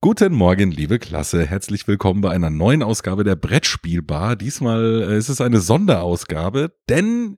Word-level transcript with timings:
Guten 0.00 0.32
Morgen, 0.32 0.70
liebe 0.70 1.00
Klasse. 1.00 1.44
Herzlich 1.44 1.88
willkommen 1.88 2.20
bei 2.20 2.30
einer 2.30 2.50
neuen 2.50 2.84
Ausgabe 2.84 3.24
der 3.24 3.34
Brettspielbar. 3.34 4.36
Diesmal 4.36 5.02
äh, 5.02 5.18
ist 5.18 5.28
es 5.28 5.40
eine 5.40 5.58
Sonderausgabe, 5.58 6.72
denn 6.88 7.36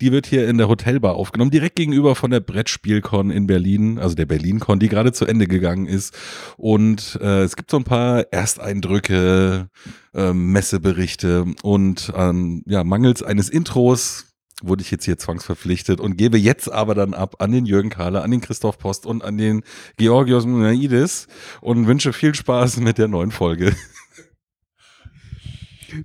die 0.00 0.12
wird 0.12 0.26
hier 0.26 0.46
in 0.46 0.58
der 0.58 0.68
Hotelbar 0.68 1.16
aufgenommen, 1.16 1.50
direkt 1.50 1.74
gegenüber 1.74 2.14
von 2.14 2.30
der 2.30 2.38
Brettspielcon 2.38 3.32
in 3.32 3.48
Berlin, 3.48 3.98
also 3.98 4.14
der 4.14 4.26
BerlinCon, 4.26 4.78
die 4.78 4.88
gerade 4.88 5.10
zu 5.10 5.26
Ende 5.26 5.48
gegangen 5.48 5.86
ist. 5.86 6.16
Und 6.56 7.18
äh, 7.20 7.42
es 7.42 7.56
gibt 7.56 7.68
so 7.68 7.78
ein 7.78 7.84
paar 7.84 8.26
Ersteindrücke, 8.30 9.68
äh, 10.14 10.32
Messeberichte 10.32 11.46
und 11.64 12.12
ähm, 12.14 12.62
ja, 12.66 12.84
mangels 12.84 13.24
eines 13.24 13.48
Intros 13.48 14.28
wurde 14.62 14.82
ich 14.82 14.90
jetzt 14.90 15.04
hier 15.04 15.18
zwangsverpflichtet 15.18 16.00
und 16.00 16.16
gebe 16.16 16.38
jetzt 16.38 16.70
aber 16.70 16.94
dann 16.94 17.14
ab 17.14 17.36
an 17.38 17.52
den 17.52 17.66
Jürgen 17.66 17.90
Kahler, 17.90 18.22
an 18.22 18.30
den 18.30 18.40
Christoph 18.40 18.78
Post 18.78 19.06
und 19.06 19.22
an 19.22 19.38
den 19.38 19.62
Georgios 19.96 20.46
Munaidis 20.46 21.28
und 21.60 21.86
wünsche 21.86 22.12
viel 22.12 22.34
Spaß 22.34 22.78
mit 22.78 22.98
der 22.98 23.08
neuen 23.08 23.30
Folge. 23.30 23.74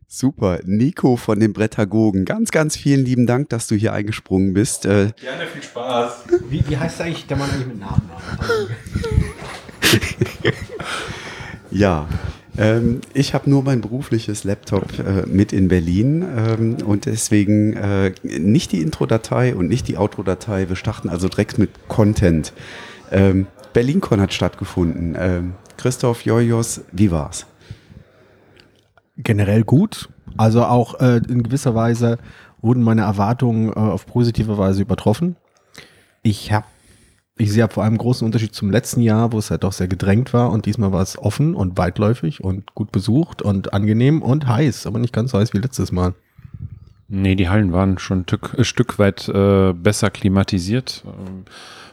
Super. 0.08 0.59
Nico 0.64 1.18
von 1.18 1.40
den 1.40 1.52
Brettagogen, 1.54 2.26
ganz, 2.26 2.52
ganz 2.52 2.78
vielen 2.78 3.04
lieben 3.04 3.28
Dank, 3.28 3.50
dass 3.50 3.68
du 3.68 3.76
hier 3.76 3.94
eingesprungen 3.94 4.54
bist. 4.54 4.86
Äh, 4.86 5.12
Gerne, 5.20 5.48
viel 5.52 5.64
Spaß. 5.64 6.23
Wie, 6.50 6.64
wie 6.67 6.78
heißt 6.78 7.02
eigentlich 7.02 7.28
der 7.28 7.38
Mann 7.38 7.50
eigentlich 7.50 7.67
mit 7.67 7.80
Namen? 7.80 8.09
ja, 11.72 12.08
ähm, 12.58 13.02
ich 13.14 13.34
habe 13.34 13.50
nur 13.50 13.64
mein 13.64 13.82
berufliches 13.82 14.44
Laptop 14.44 15.00
äh, 15.00 15.26
mit 15.26 15.54
in 15.54 15.68
Berlin 15.68 16.24
ähm, 16.38 16.78
und 16.86 17.06
deswegen 17.06 17.74
äh, 17.74 18.14
nicht 18.24 18.72
die 18.72 18.82
Intro-Datei 18.82 19.56
und 19.56 19.68
nicht 19.68 19.88
die 19.88 19.98
Outro-Datei. 19.98 20.70
Wir 20.70 20.76
starten 20.76 21.10
also 21.10 21.28
direkt 21.30 21.58
mit 21.58 21.88
Content. 21.88 22.54
Ähm, 23.12 23.48
BerlinCon 23.74 24.22
hat 24.22 24.34
stattgefunden. 24.34 25.16
Ähm, 25.18 25.54
Christoph 25.78 26.26
Jojos, 26.26 26.82
wie 26.92 27.12
war's? 27.12 27.48
Generell 29.17 29.64
gut. 29.64 30.10
Also 30.38 30.64
auch 30.64 31.00
äh, 31.00 31.22
in 31.28 31.44
gewisser 31.44 31.76
Weise 31.76 32.17
wurden 32.62 32.84
meine 32.84 33.02
Erwartungen 33.02 33.70
äh, 33.70 33.73
auf 33.73 34.06
positive 34.06 34.58
Weise 34.58 34.82
übertroffen. 34.82 35.36
Ich 36.22 36.52
habe 36.52 36.66
ich 37.38 37.52
sehe 37.52 37.67
vor 37.67 37.84
allem 37.84 37.98
großen 37.98 38.26
Unterschied 38.26 38.53
zum 38.53 38.70
letzten 38.70 39.02
Jahr, 39.02 39.31
wo 39.31 39.39
es 39.39 39.50
halt 39.50 39.64
doch 39.64 39.73
sehr 39.73 39.88
gedrängt 39.88 40.34
war 40.34 40.52
und 40.52 40.66
diesmal 40.66 40.92
war 40.92 41.02
es 41.02 41.17
offen 41.17 41.56
und 41.56 41.78
weitläufig 41.78 42.44
und 42.44 42.76
gut 42.76 42.92
besucht 42.92 43.42
und 43.42 43.73
angenehm 43.73 44.22
und 44.22 44.48
heiß, 44.48 44.86
aber 44.86 45.00
nicht 45.00 45.14
ganz 45.14 45.31
so 45.31 45.39
heiß 45.39 45.54
wie 45.54 45.59
letztes 45.59 45.92
Mal. 45.92 46.14
Nee, 47.08 47.36
die 47.36 47.50
Hallen 47.50 47.73
waren 47.73 47.98
schon 47.98 48.20
ein 48.20 48.23
Stück, 48.23 48.56
ein 48.58 48.66
Stück 48.66 49.00
weit 49.00 49.28
äh, 49.30 49.73
besser 49.73 50.09
klimatisiert. 50.09 51.04
Ähm, 51.06 51.45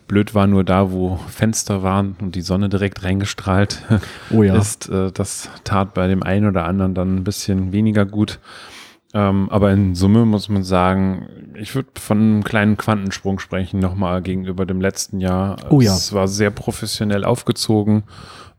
blöd 0.06 0.34
war 0.34 0.46
nur 0.46 0.64
da, 0.64 0.92
wo 0.92 1.18
Fenster 1.28 1.82
waren 1.82 2.16
und 2.20 2.34
die 2.34 2.40
Sonne 2.42 2.68
direkt 2.68 3.02
reingestrahlt 3.02 3.82
oh 4.30 4.42
ja. 4.42 4.56
ist. 4.58 4.88
Äh, 4.88 5.10
das 5.12 5.48
tat 5.64 5.94
bei 5.94 6.06
dem 6.06 6.22
einen 6.22 6.46
oder 6.46 6.64
anderen 6.64 6.94
dann 6.94 7.16
ein 7.16 7.24
bisschen 7.24 7.72
weniger 7.72 8.04
gut. 8.06 8.38
Ähm, 9.12 9.48
aber 9.50 9.72
in 9.72 9.94
Summe 9.94 10.24
muss 10.24 10.48
man 10.48 10.62
sagen, 10.62 11.28
ich 11.54 11.74
würde 11.74 11.88
von 11.98 12.18
einem 12.18 12.44
kleinen 12.44 12.76
Quantensprung 12.76 13.38
sprechen, 13.40 13.80
nochmal 13.80 14.22
gegenüber 14.22 14.66
dem 14.66 14.80
letzten 14.80 15.20
Jahr. 15.20 15.56
Oh 15.70 15.80
ja. 15.80 15.92
Es 15.92 16.12
war 16.12 16.28
sehr 16.28 16.50
professionell 16.50 17.24
aufgezogen. 17.24 18.04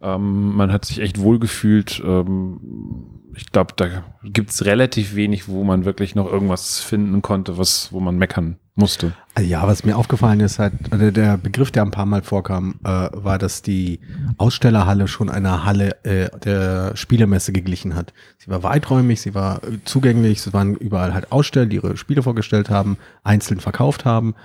Ähm, 0.02 0.56
man 0.56 0.72
hat 0.72 0.86
sich 0.86 1.00
echt 1.00 1.20
wohlgefühlt. 1.20 2.02
Ähm, 2.06 3.21
ich 3.36 3.52
glaube, 3.52 3.74
da 3.76 4.04
gibt's 4.24 4.66
relativ 4.66 5.16
wenig, 5.16 5.48
wo 5.48 5.64
man 5.64 5.86
wirklich 5.86 6.16
noch 6.16 6.32
irgendwas 6.32 6.80
finden 6.80 7.22
konnte, 7.22 7.58
was, 7.58 7.92
wo 7.92 8.00
man 8.00 8.18
meckern 8.18 8.58
musste. 8.76 9.14
Also 9.34 9.50
ja, 9.50 9.68
was 9.68 9.84
mir 9.84 9.98
aufgefallen 9.98 10.40
ist, 10.40 10.60
halt, 10.60 10.74
also 10.92 11.12
der 11.12 11.38
Begriff, 11.38 11.72
der 11.72 11.84
ein 11.84 11.92
paar 11.92 12.06
Mal 12.06 12.22
vorkam, 12.22 12.76
äh, 12.84 12.88
war, 13.12 13.38
dass 13.38 13.62
die 13.62 14.00
Ausstellerhalle 14.38 15.08
schon 15.08 15.30
einer 15.30 15.66
Halle 15.66 16.04
äh, 16.04 16.30
der 16.40 16.96
Spielemesse 16.96 17.52
geglichen 17.52 17.96
hat. 17.96 18.14
Sie 18.38 18.50
war 18.50 18.64
weiträumig, 18.64 19.22
sie 19.22 19.36
war 19.36 19.62
zugänglich, 19.86 20.40
es 20.40 20.54
waren 20.54 20.76
überall 20.76 21.14
halt 21.14 21.32
Aussteller, 21.32 21.66
die 21.66 21.78
ihre 21.78 21.98
Spiele 21.98 22.24
vorgestellt 22.24 22.70
haben, 22.70 22.98
einzeln 23.24 23.60
verkauft 23.60 24.06
haben. 24.06 24.36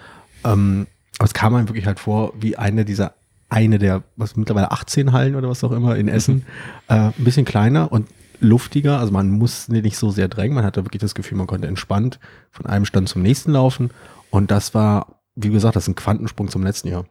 Ähm, 0.45 0.87
aber 1.19 1.27
es 1.27 1.35
kam 1.35 1.55
einem 1.55 1.69
wirklich 1.69 1.87
halt 1.87 1.99
vor, 1.99 2.33
wie 2.39 2.57
eine 2.57 2.85
dieser 2.85 3.15
eine 3.49 3.79
der, 3.79 4.03
was 4.17 4.37
mittlerweile 4.37 4.73
18 4.73 5.13
Hallen 5.13 5.37
oder 5.37 5.49
was 5.49 5.63
auch 5.63 5.73
immer 5.73 5.97
in 5.97 6.09
Essen, 6.09 6.35
mhm. 6.35 6.43
äh, 6.89 6.95
ein 6.95 7.15
bisschen 7.19 7.45
kleiner 7.45 7.93
und 7.93 8.09
luftiger. 8.41 8.99
Also 8.99 9.13
man 9.13 9.31
muss 9.31 9.69
nicht 9.69 9.97
so 9.97 10.11
sehr 10.11 10.29
drängen. 10.29 10.55
Man 10.55 10.65
hatte 10.65 10.85
wirklich 10.85 11.01
das 11.01 11.15
Gefühl, 11.15 11.39
man 11.39 11.47
konnte 11.47 11.69
entspannt 11.69 12.19
von 12.51 12.67
einem 12.67 12.85
Stand 12.85 13.09
zum 13.09 13.23
nächsten 13.23 13.53
laufen. 13.53 13.91
Und 14.31 14.51
das 14.51 14.75
war, 14.75 15.23
wie 15.35 15.51
gesagt, 15.51 15.77
das 15.77 15.85
ist 15.85 15.89
ein 15.89 15.95
Quantensprung 15.95 16.49
zum 16.49 16.63
letzten 16.63 16.89
Jahr. 16.89 17.07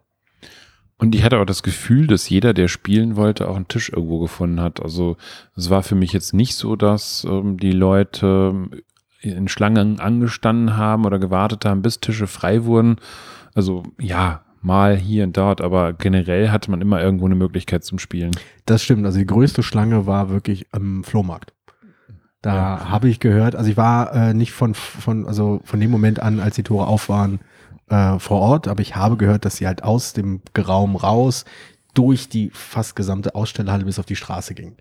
Und 0.98 1.14
ich 1.14 1.24
hatte 1.24 1.40
auch 1.40 1.46
das 1.46 1.64
Gefühl, 1.64 2.08
dass 2.08 2.30
jeder, 2.30 2.54
der 2.54 2.70
spielen 2.70 3.16
wollte, 3.16 3.50
auch 3.50 3.56
einen 3.56 3.68
Tisch 3.68 3.90
irgendwo 3.90 4.20
gefunden 4.20 4.62
hat. 4.62 4.82
Also 4.82 5.18
es 5.56 5.70
war 5.70 5.84
für 5.84 5.96
mich 5.96 6.14
jetzt 6.14 6.34
nicht 6.34 6.56
so, 6.56 6.76
dass 6.76 7.26
ähm, 7.30 7.58
die 7.58 7.74
Leute 7.74 8.70
in 9.20 9.48
Schlangen 9.48 10.00
angestanden 10.00 10.78
haben 10.78 11.06
oder 11.06 11.20
gewartet 11.20 11.66
haben, 11.66 11.82
bis 11.82 12.00
Tische 12.00 12.28
frei 12.28 12.64
wurden. 12.64 12.98
Also 13.54 13.84
ja, 14.00 14.46
mal 14.66 14.98
hier 14.98 15.24
und 15.24 15.38
dort, 15.38 15.62
aber 15.62 15.94
generell 15.94 16.50
hatte 16.50 16.72
man 16.72 16.82
immer 16.82 17.02
irgendwo 17.02 17.26
eine 17.26 17.36
Möglichkeit 17.36 17.84
zum 17.84 18.00
Spielen. 18.00 18.32
Das 18.66 18.84
stimmt. 18.84 19.06
Also 19.06 19.20
die 19.20 19.26
größte 19.26 19.64
Schlange 19.64 20.06
war 20.08 20.30
wirklich 20.30 20.68
am 20.72 21.04
Flohmarkt. 21.04 21.54
Da 22.42 22.56
ja. 22.56 22.90
habe 22.90 23.08
ich 23.08 23.20
gehört, 23.20 23.56
also 23.56 23.70
ich 23.70 23.78
war 23.78 24.14
äh, 24.14 24.34
nicht 24.34 24.52
von, 24.52 24.76
von, 24.76 25.26
also 25.26 25.62
von 25.64 25.80
dem 25.80 25.92
Moment 25.92 26.20
an, 26.20 26.40
als 26.40 26.56
die 26.56 26.64
Tore 26.64 26.88
auf 26.88 27.10
waren, 27.10 27.40
äh, 27.90 28.20
vor 28.20 28.40
Ort, 28.40 28.68
aber 28.68 28.82
ich 28.82 28.96
habe 28.96 29.18
gehört, 29.18 29.46
dass 29.46 29.58
sie 29.58 29.68
halt 29.68 29.84
aus 29.84 30.14
dem 30.14 30.42
Raum 30.58 30.96
raus 30.96 31.46
durch 31.94 32.30
die 32.30 32.52
fast 32.54 32.96
gesamte 32.96 33.36
Ausstellerhalle 33.36 33.86
bis 33.86 34.00
auf 34.00 34.06
die 34.06 34.16
Straße 34.16 34.54
ging. 34.54 34.76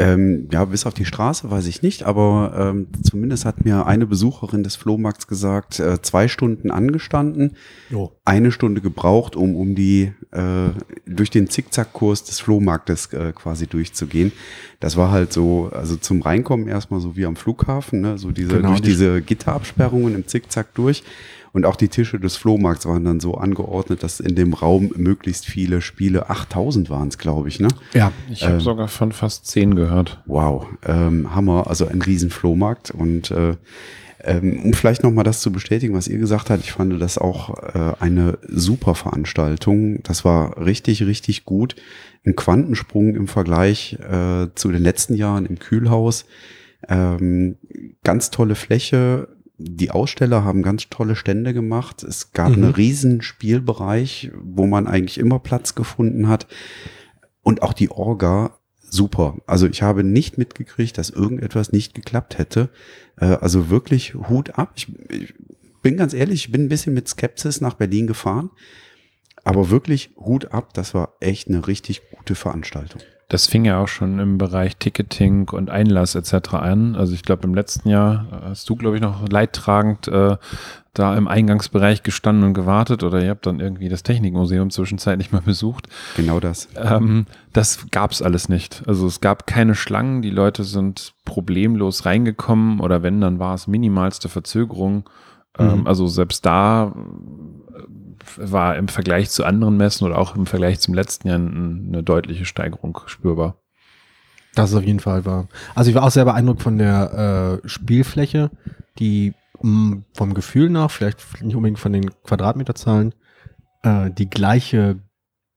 Ähm, 0.00 0.48
ja, 0.50 0.64
bis 0.64 0.86
auf 0.86 0.94
die 0.94 1.04
Straße 1.04 1.50
weiß 1.50 1.66
ich 1.66 1.82
nicht, 1.82 2.04
aber 2.04 2.54
ähm, 2.56 2.88
zumindest 3.02 3.44
hat 3.44 3.64
mir 3.64 3.86
eine 3.86 4.06
Besucherin 4.06 4.62
des 4.62 4.76
Flohmarkts 4.76 5.26
gesagt, 5.26 5.78
äh, 5.78 6.00
zwei 6.00 6.26
Stunden 6.28 6.70
angestanden, 6.70 7.56
jo. 7.90 8.12
eine 8.24 8.50
Stunde 8.50 8.80
gebraucht, 8.80 9.36
um 9.36 9.54
um 9.56 9.74
die 9.74 10.12
äh, 10.32 10.70
durch 11.06 11.30
den 11.30 11.48
Zickzackkurs 11.48 12.24
des 12.24 12.40
Flohmarktes 12.40 13.12
äh, 13.12 13.32
quasi 13.34 13.66
durchzugehen. 13.66 14.32
Das 14.80 14.96
war 14.96 15.10
halt 15.10 15.32
so, 15.32 15.70
also 15.72 15.96
zum 15.96 16.22
Reinkommen 16.22 16.66
erstmal 16.66 17.00
so 17.00 17.16
wie 17.16 17.26
am 17.26 17.36
Flughafen, 17.36 18.00
ne? 18.00 18.16
so 18.16 18.30
diese 18.30 18.56
genau, 18.56 18.68
durch 18.68 18.80
die 18.80 18.90
diese 18.90 19.20
Gitterabsperrungen 19.20 20.14
im 20.14 20.26
Zickzack 20.26 20.74
durch. 20.74 21.02
Und 21.52 21.66
auch 21.66 21.76
die 21.76 21.88
Tische 21.88 22.20
des 22.20 22.36
Flohmarkts 22.36 22.86
waren 22.86 23.04
dann 23.04 23.20
so 23.20 23.34
angeordnet, 23.34 24.02
dass 24.02 24.20
in 24.20 24.34
dem 24.34 24.52
Raum 24.52 24.92
möglichst 24.96 25.46
viele 25.46 25.80
Spiele, 25.80 26.30
8000 26.30 26.90
waren 26.90 27.08
es, 27.08 27.18
glaube 27.18 27.48
ich, 27.48 27.58
ne? 27.60 27.68
Ja, 27.92 28.12
ich 28.30 28.44
habe 28.44 28.54
ähm, 28.54 28.60
sogar 28.60 28.88
von 28.88 29.12
fast 29.12 29.46
10 29.46 29.74
gehört. 29.74 30.22
Wow, 30.26 30.66
ähm, 30.86 31.34
Hammer, 31.34 31.66
also 31.66 31.86
ein 31.86 32.02
riesen 32.02 32.30
Flohmarkt 32.30 32.90
und 32.90 33.30
äh, 33.30 33.56
ähm, 34.22 34.60
um 34.64 34.72
vielleicht 34.74 35.02
nochmal 35.02 35.24
das 35.24 35.40
zu 35.40 35.50
bestätigen, 35.50 35.94
was 35.94 36.08
ihr 36.08 36.18
gesagt 36.18 36.50
habt, 36.50 36.62
ich 36.62 36.72
fand 36.72 37.00
das 37.00 37.16
auch 37.16 37.74
äh, 37.74 37.94
eine 38.00 38.38
super 38.46 38.94
Veranstaltung. 38.94 40.02
Das 40.02 40.24
war 40.24 40.64
richtig, 40.64 41.02
richtig 41.04 41.44
gut. 41.44 41.76
Ein 42.26 42.36
Quantensprung 42.36 43.14
im 43.14 43.28
Vergleich 43.28 43.94
äh, 43.94 44.48
zu 44.54 44.70
den 44.70 44.82
letzten 44.82 45.14
Jahren 45.14 45.46
im 45.46 45.58
Kühlhaus. 45.58 46.26
Ähm, 46.88 47.56
ganz 48.04 48.30
tolle 48.30 48.56
Fläche, 48.56 49.28
die 49.62 49.90
Aussteller 49.90 50.42
haben 50.42 50.62
ganz 50.62 50.88
tolle 50.88 51.14
Stände 51.14 51.52
gemacht. 51.52 52.02
Es 52.02 52.32
gab 52.32 52.48
mhm. 52.48 52.64
einen 52.64 52.74
riesen 52.74 53.20
Spielbereich, 53.20 54.30
wo 54.42 54.66
man 54.66 54.86
eigentlich 54.86 55.18
immer 55.18 55.38
Platz 55.38 55.74
gefunden 55.74 56.28
hat. 56.28 56.46
Und 57.42 57.62
auch 57.62 57.74
die 57.74 57.90
Orga, 57.90 58.56
super. 58.80 59.36
Also 59.46 59.66
ich 59.66 59.82
habe 59.82 60.02
nicht 60.02 60.38
mitgekriegt, 60.38 60.96
dass 60.96 61.10
irgendetwas 61.10 61.72
nicht 61.72 61.94
geklappt 61.94 62.38
hätte. 62.38 62.70
Äh, 63.18 63.26
also 63.26 63.68
wirklich 63.68 64.14
Hut 64.14 64.58
ab. 64.58 64.72
Ich, 64.76 64.88
ich 65.10 65.34
bin 65.82 65.98
ganz 65.98 66.14
ehrlich, 66.14 66.46
ich 66.46 66.52
bin 66.52 66.64
ein 66.64 66.68
bisschen 66.70 66.94
mit 66.94 67.08
Skepsis 67.08 67.60
nach 67.60 67.74
Berlin 67.74 68.06
gefahren. 68.06 68.50
Aber 69.44 69.68
wirklich 69.68 70.10
Hut 70.16 70.52
ab, 70.52 70.72
das 70.72 70.94
war 70.94 71.14
echt 71.20 71.48
eine 71.48 71.66
richtig 71.66 72.02
gute 72.16 72.34
Veranstaltung. 72.34 73.02
Das 73.30 73.46
fing 73.46 73.64
ja 73.64 73.80
auch 73.80 73.86
schon 73.86 74.18
im 74.18 74.38
Bereich 74.38 74.76
Ticketing 74.76 75.48
und 75.50 75.70
Einlass 75.70 76.16
etc. 76.16 76.54
an. 76.54 76.96
Also 76.96 77.14
ich 77.14 77.22
glaube, 77.22 77.44
im 77.44 77.54
letzten 77.54 77.88
Jahr 77.88 78.26
hast 78.42 78.68
du, 78.68 78.74
glaube 78.74 78.96
ich, 78.96 79.02
noch 79.02 79.26
leidtragend 79.28 80.08
äh, 80.08 80.36
da 80.94 81.16
im 81.16 81.28
Eingangsbereich 81.28 82.02
gestanden 82.02 82.42
und 82.42 82.54
gewartet 82.54 83.04
oder 83.04 83.22
ihr 83.22 83.30
habt 83.30 83.46
dann 83.46 83.60
irgendwie 83.60 83.88
das 83.88 84.02
Technikmuseum 84.02 84.70
zwischenzeitlich 84.70 85.30
mal 85.32 85.42
besucht. 85.42 85.86
Genau 86.16 86.40
das. 86.40 86.68
Ähm, 86.74 87.26
das 87.52 87.86
gab's 87.92 88.20
alles 88.20 88.48
nicht. 88.48 88.82
Also 88.86 89.06
es 89.06 89.20
gab 89.20 89.46
keine 89.46 89.76
Schlangen, 89.76 90.22
die 90.22 90.30
Leute 90.30 90.64
sind 90.64 91.14
problemlos 91.24 92.06
reingekommen 92.06 92.80
oder 92.80 93.04
wenn, 93.04 93.20
dann 93.20 93.38
war 93.38 93.54
es 93.54 93.68
minimalste 93.68 94.28
Verzögerung. 94.28 95.08
Ähm, 95.56 95.80
mhm. 95.80 95.86
Also 95.86 96.08
selbst 96.08 96.44
da 96.44 96.92
war 98.38 98.76
im 98.76 98.88
Vergleich 98.88 99.30
zu 99.30 99.44
anderen 99.44 99.76
Messen 99.76 100.06
oder 100.06 100.18
auch 100.18 100.36
im 100.36 100.46
Vergleich 100.46 100.80
zum 100.80 100.94
letzten 100.94 101.28
Jahr 101.28 101.38
eine 101.38 102.02
deutliche 102.02 102.44
Steigerung 102.44 102.98
spürbar. 103.06 103.56
Das 104.54 104.70
ist 104.70 104.76
auf 104.76 104.84
jeden 104.84 105.00
Fall 105.00 105.24
wahr. 105.24 105.48
Also 105.74 105.90
ich 105.90 105.96
war 105.96 106.02
auch 106.02 106.10
sehr 106.10 106.24
beeindruckt 106.24 106.62
von 106.62 106.78
der 106.78 107.60
äh, 107.64 107.68
Spielfläche, 107.68 108.50
die 108.98 109.34
mh, 109.60 109.70
mm, 109.70 110.04
vom 110.14 110.34
Gefühl 110.34 110.70
nach, 110.70 110.90
vielleicht 110.90 111.42
nicht 111.42 111.54
unbedingt 111.54 111.78
von 111.78 111.92
den 111.92 112.10
Quadratmeterzahlen, 112.24 113.14
äh, 113.82 114.10
die 114.10 114.28
gleiche 114.28 114.98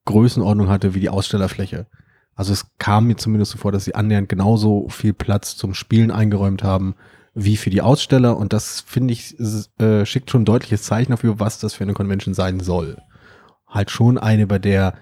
Größenordnung 0.05 0.69
hatte 0.69 0.93
wie 0.93 0.99
die 0.99 1.09
Ausstellerfläche. 1.09 1.87
Also 2.35 2.53
es 2.53 2.65
kam 2.77 3.07
mir 3.07 3.15
zumindest 3.15 3.51
so 3.51 3.57
vor, 3.57 3.71
dass 3.71 3.85
sie 3.85 3.95
annähernd 3.95 4.29
genauso 4.29 4.89
viel 4.89 5.13
Platz 5.13 5.55
zum 5.55 5.73
Spielen 5.73 6.11
eingeräumt 6.11 6.63
haben 6.63 6.95
wie 7.33 7.57
für 7.57 7.69
die 7.69 7.81
Aussteller. 7.81 8.37
Und 8.37 8.53
das 8.53 8.81
finde 8.81 9.13
ich 9.13 9.37
äh, 9.79 10.05
schickt 10.05 10.29
schon 10.31 10.43
ein 10.43 10.45
deutliches 10.45 10.83
Zeichen 10.83 11.11
dafür, 11.11 11.39
was 11.39 11.59
das 11.59 11.73
für 11.73 11.83
eine 11.83 11.93
Convention 11.93 12.33
sein 12.33 12.59
soll. 12.59 12.97
Halt 13.67 13.91
schon 13.91 14.17
eine, 14.17 14.47
bei 14.47 14.59
der 14.59 14.93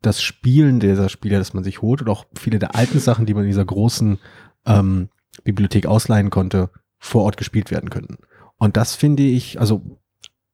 das 0.00 0.20
Spielen 0.20 0.80
dieser 0.80 1.08
Spieler, 1.08 1.38
das 1.38 1.54
man 1.54 1.64
sich 1.64 1.80
holt, 1.80 2.02
und 2.02 2.08
auch 2.08 2.26
viele 2.34 2.58
der 2.58 2.74
alten 2.74 2.98
Sachen, 2.98 3.24
die 3.24 3.34
man 3.34 3.44
in 3.44 3.50
dieser 3.50 3.64
großen 3.64 4.18
ähm, 4.66 5.08
Bibliothek 5.44 5.86
ausleihen 5.86 6.30
konnte, 6.30 6.70
vor 6.98 7.22
Ort 7.22 7.36
gespielt 7.36 7.70
werden 7.70 7.90
könnten. 7.90 8.18
Und 8.58 8.76
das 8.76 8.94
finde 8.94 9.22
ich, 9.22 9.58
also 9.60 9.98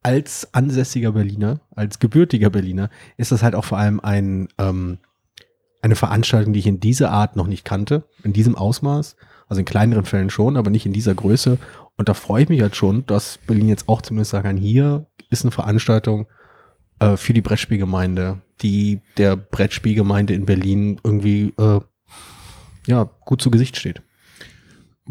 als 0.02 0.54
ansässiger 0.54 1.12
Berliner, 1.12 1.60
als 1.74 1.98
gebürtiger 1.98 2.50
Berliner, 2.50 2.90
ist 3.16 3.32
das 3.32 3.42
halt 3.42 3.54
auch 3.54 3.64
vor 3.64 3.78
allem 3.78 4.00
ein, 4.00 4.48
ähm, 4.58 4.98
eine 5.82 5.96
Veranstaltung, 5.96 6.52
die 6.52 6.60
ich 6.60 6.66
in 6.66 6.80
dieser 6.80 7.10
Art 7.10 7.36
noch 7.36 7.46
nicht 7.46 7.64
kannte, 7.64 8.04
in 8.22 8.32
diesem 8.32 8.54
Ausmaß. 8.54 9.16
Also 9.48 9.60
in 9.60 9.64
kleineren 9.64 10.04
Fällen 10.04 10.30
schon, 10.30 10.56
aber 10.56 10.70
nicht 10.70 10.86
in 10.86 10.92
dieser 10.92 11.14
Größe. 11.14 11.58
Und 11.96 12.08
da 12.08 12.14
freue 12.14 12.42
ich 12.42 12.48
mich 12.48 12.60
halt 12.60 12.76
schon, 12.76 13.06
dass 13.06 13.38
Berlin 13.38 13.68
jetzt 13.68 13.88
auch 13.88 14.02
zumindest 14.02 14.30
sagen 14.30 14.46
kann, 14.46 14.56
hier 14.56 15.06
ist 15.30 15.44
eine 15.44 15.50
Veranstaltung 15.50 16.26
äh, 17.00 17.16
für 17.16 17.32
die 17.32 17.40
Brettspielgemeinde, 17.40 18.40
die 18.60 19.00
der 19.16 19.36
Brettspielgemeinde 19.36 20.34
in 20.34 20.46
Berlin 20.46 21.00
irgendwie 21.02 21.54
äh, 21.58 21.80
ja 22.86 23.10
gut 23.24 23.42
zu 23.42 23.50
Gesicht 23.50 23.76
steht. 23.76 24.02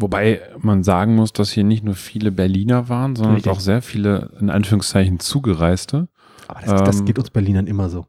Wobei 0.00 0.40
man 0.58 0.84
sagen 0.84 1.16
muss, 1.16 1.32
dass 1.32 1.50
hier 1.50 1.64
nicht 1.64 1.82
nur 1.82 1.96
viele 1.96 2.30
Berliner 2.30 2.88
waren, 2.88 3.16
sondern 3.16 3.34
Richtig. 3.34 3.52
auch 3.52 3.58
sehr 3.58 3.82
viele, 3.82 4.30
in 4.40 4.48
Anführungszeichen, 4.48 5.18
Zugereiste. 5.18 6.08
Aber 6.46 6.60
das, 6.60 6.70
ähm, 6.70 6.84
das 6.84 7.04
geht 7.04 7.18
uns 7.18 7.30
Berlinern 7.30 7.66
immer 7.66 7.88
so. 7.88 8.06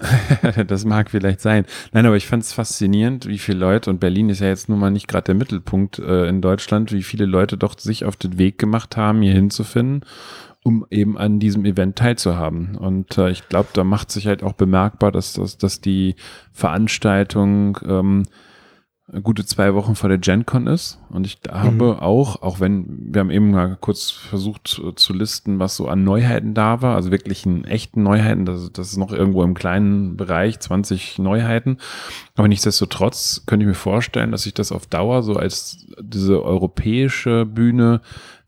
das 0.66 0.84
mag 0.84 1.10
vielleicht 1.10 1.40
sein. 1.40 1.66
Nein, 1.92 2.06
aber 2.06 2.16
ich 2.16 2.26
fand 2.26 2.42
es 2.42 2.52
faszinierend, 2.52 3.26
wie 3.26 3.38
viele 3.38 3.58
Leute, 3.58 3.90
und 3.90 4.00
Berlin 4.00 4.28
ist 4.28 4.40
ja 4.40 4.48
jetzt 4.48 4.68
nun 4.68 4.78
mal 4.78 4.90
nicht 4.90 5.08
gerade 5.08 5.24
der 5.24 5.34
Mittelpunkt 5.34 5.98
äh, 5.98 6.28
in 6.28 6.40
Deutschland, 6.40 6.92
wie 6.92 7.02
viele 7.02 7.26
Leute 7.26 7.56
doch 7.56 7.78
sich 7.78 8.04
auf 8.04 8.16
den 8.16 8.38
Weg 8.38 8.58
gemacht 8.58 8.96
haben, 8.96 9.22
hier 9.22 9.34
hinzufinden, 9.34 10.04
um 10.62 10.86
eben 10.90 11.18
an 11.18 11.38
diesem 11.38 11.64
Event 11.64 11.96
teilzuhaben. 11.96 12.76
Und 12.76 13.18
äh, 13.18 13.30
ich 13.30 13.48
glaube, 13.48 13.68
da 13.72 13.84
macht 13.84 14.10
sich 14.10 14.26
halt 14.26 14.42
auch 14.42 14.54
bemerkbar, 14.54 15.12
dass, 15.12 15.34
dass, 15.34 15.58
dass 15.58 15.80
die 15.80 16.16
Veranstaltung 16.52 17.78
ähm, 17.86 18.22
gute 19.22 19.44
zwei 19.44 19.74
Wochen 19.74 19.96
vor 19.96 20.08
der 20.08 20.18
GenCon 20.18 20.66
ist. 20.66 20.99
Und 21.12 21.26
ich 21.26 21.38
habe 21.50 21.94
mhm. 21.94 21.98
auch, 21.98 22.42
auch 22.42 22.60
wenn, 22.60 23.12
wir 23.12 23.20
haben 23.20 23.30
eben 23.30 23.50
mal 23.50 23.76
kurz 23.80 24.10
versucht 24.10 24.80
zu 24.94 25.12
listen, 25.12 25.58
was 25.58 25.76
so 25.76 25.88
an 25.88 26.04
Neuheiten 26.04 26.54
da 26.54 26.82
war, 26.82 26.94
also 26.94 27.10
wirklich 27.10 27.44
in 27.44 27.64
echten 27.64 28.02
Neuheiten, 28.02 28.46
das, 28.46 28.72
das 28.72 28.90
ist 28.90 28.96
noch 28.96 29.12
irgendwo 29.12 29.42
im 29.42 29.54
kleinen 29.54 30.16
Bereich, 30.16 30.60
20 30.60 31.18
Neuheiten. 31.18 31.78
Aber 32.36 32.48
nichtsdestotrotz 32.48 33.42
könnte 33.46 33.64
ich 33.64 33.68
mir 33.68 33.74
vorstellen, 33.74 34.30
dass 34.30 34.42
sich 34.42 34.54
das 34.54 34.72
auf 34.72 34.86
Dauer 34.86 35.22
so 35.22 35.34
als 35.34 35.86
diese 36.00 36.42
europäische 36.44 37.44
Bühne 37.44 38.00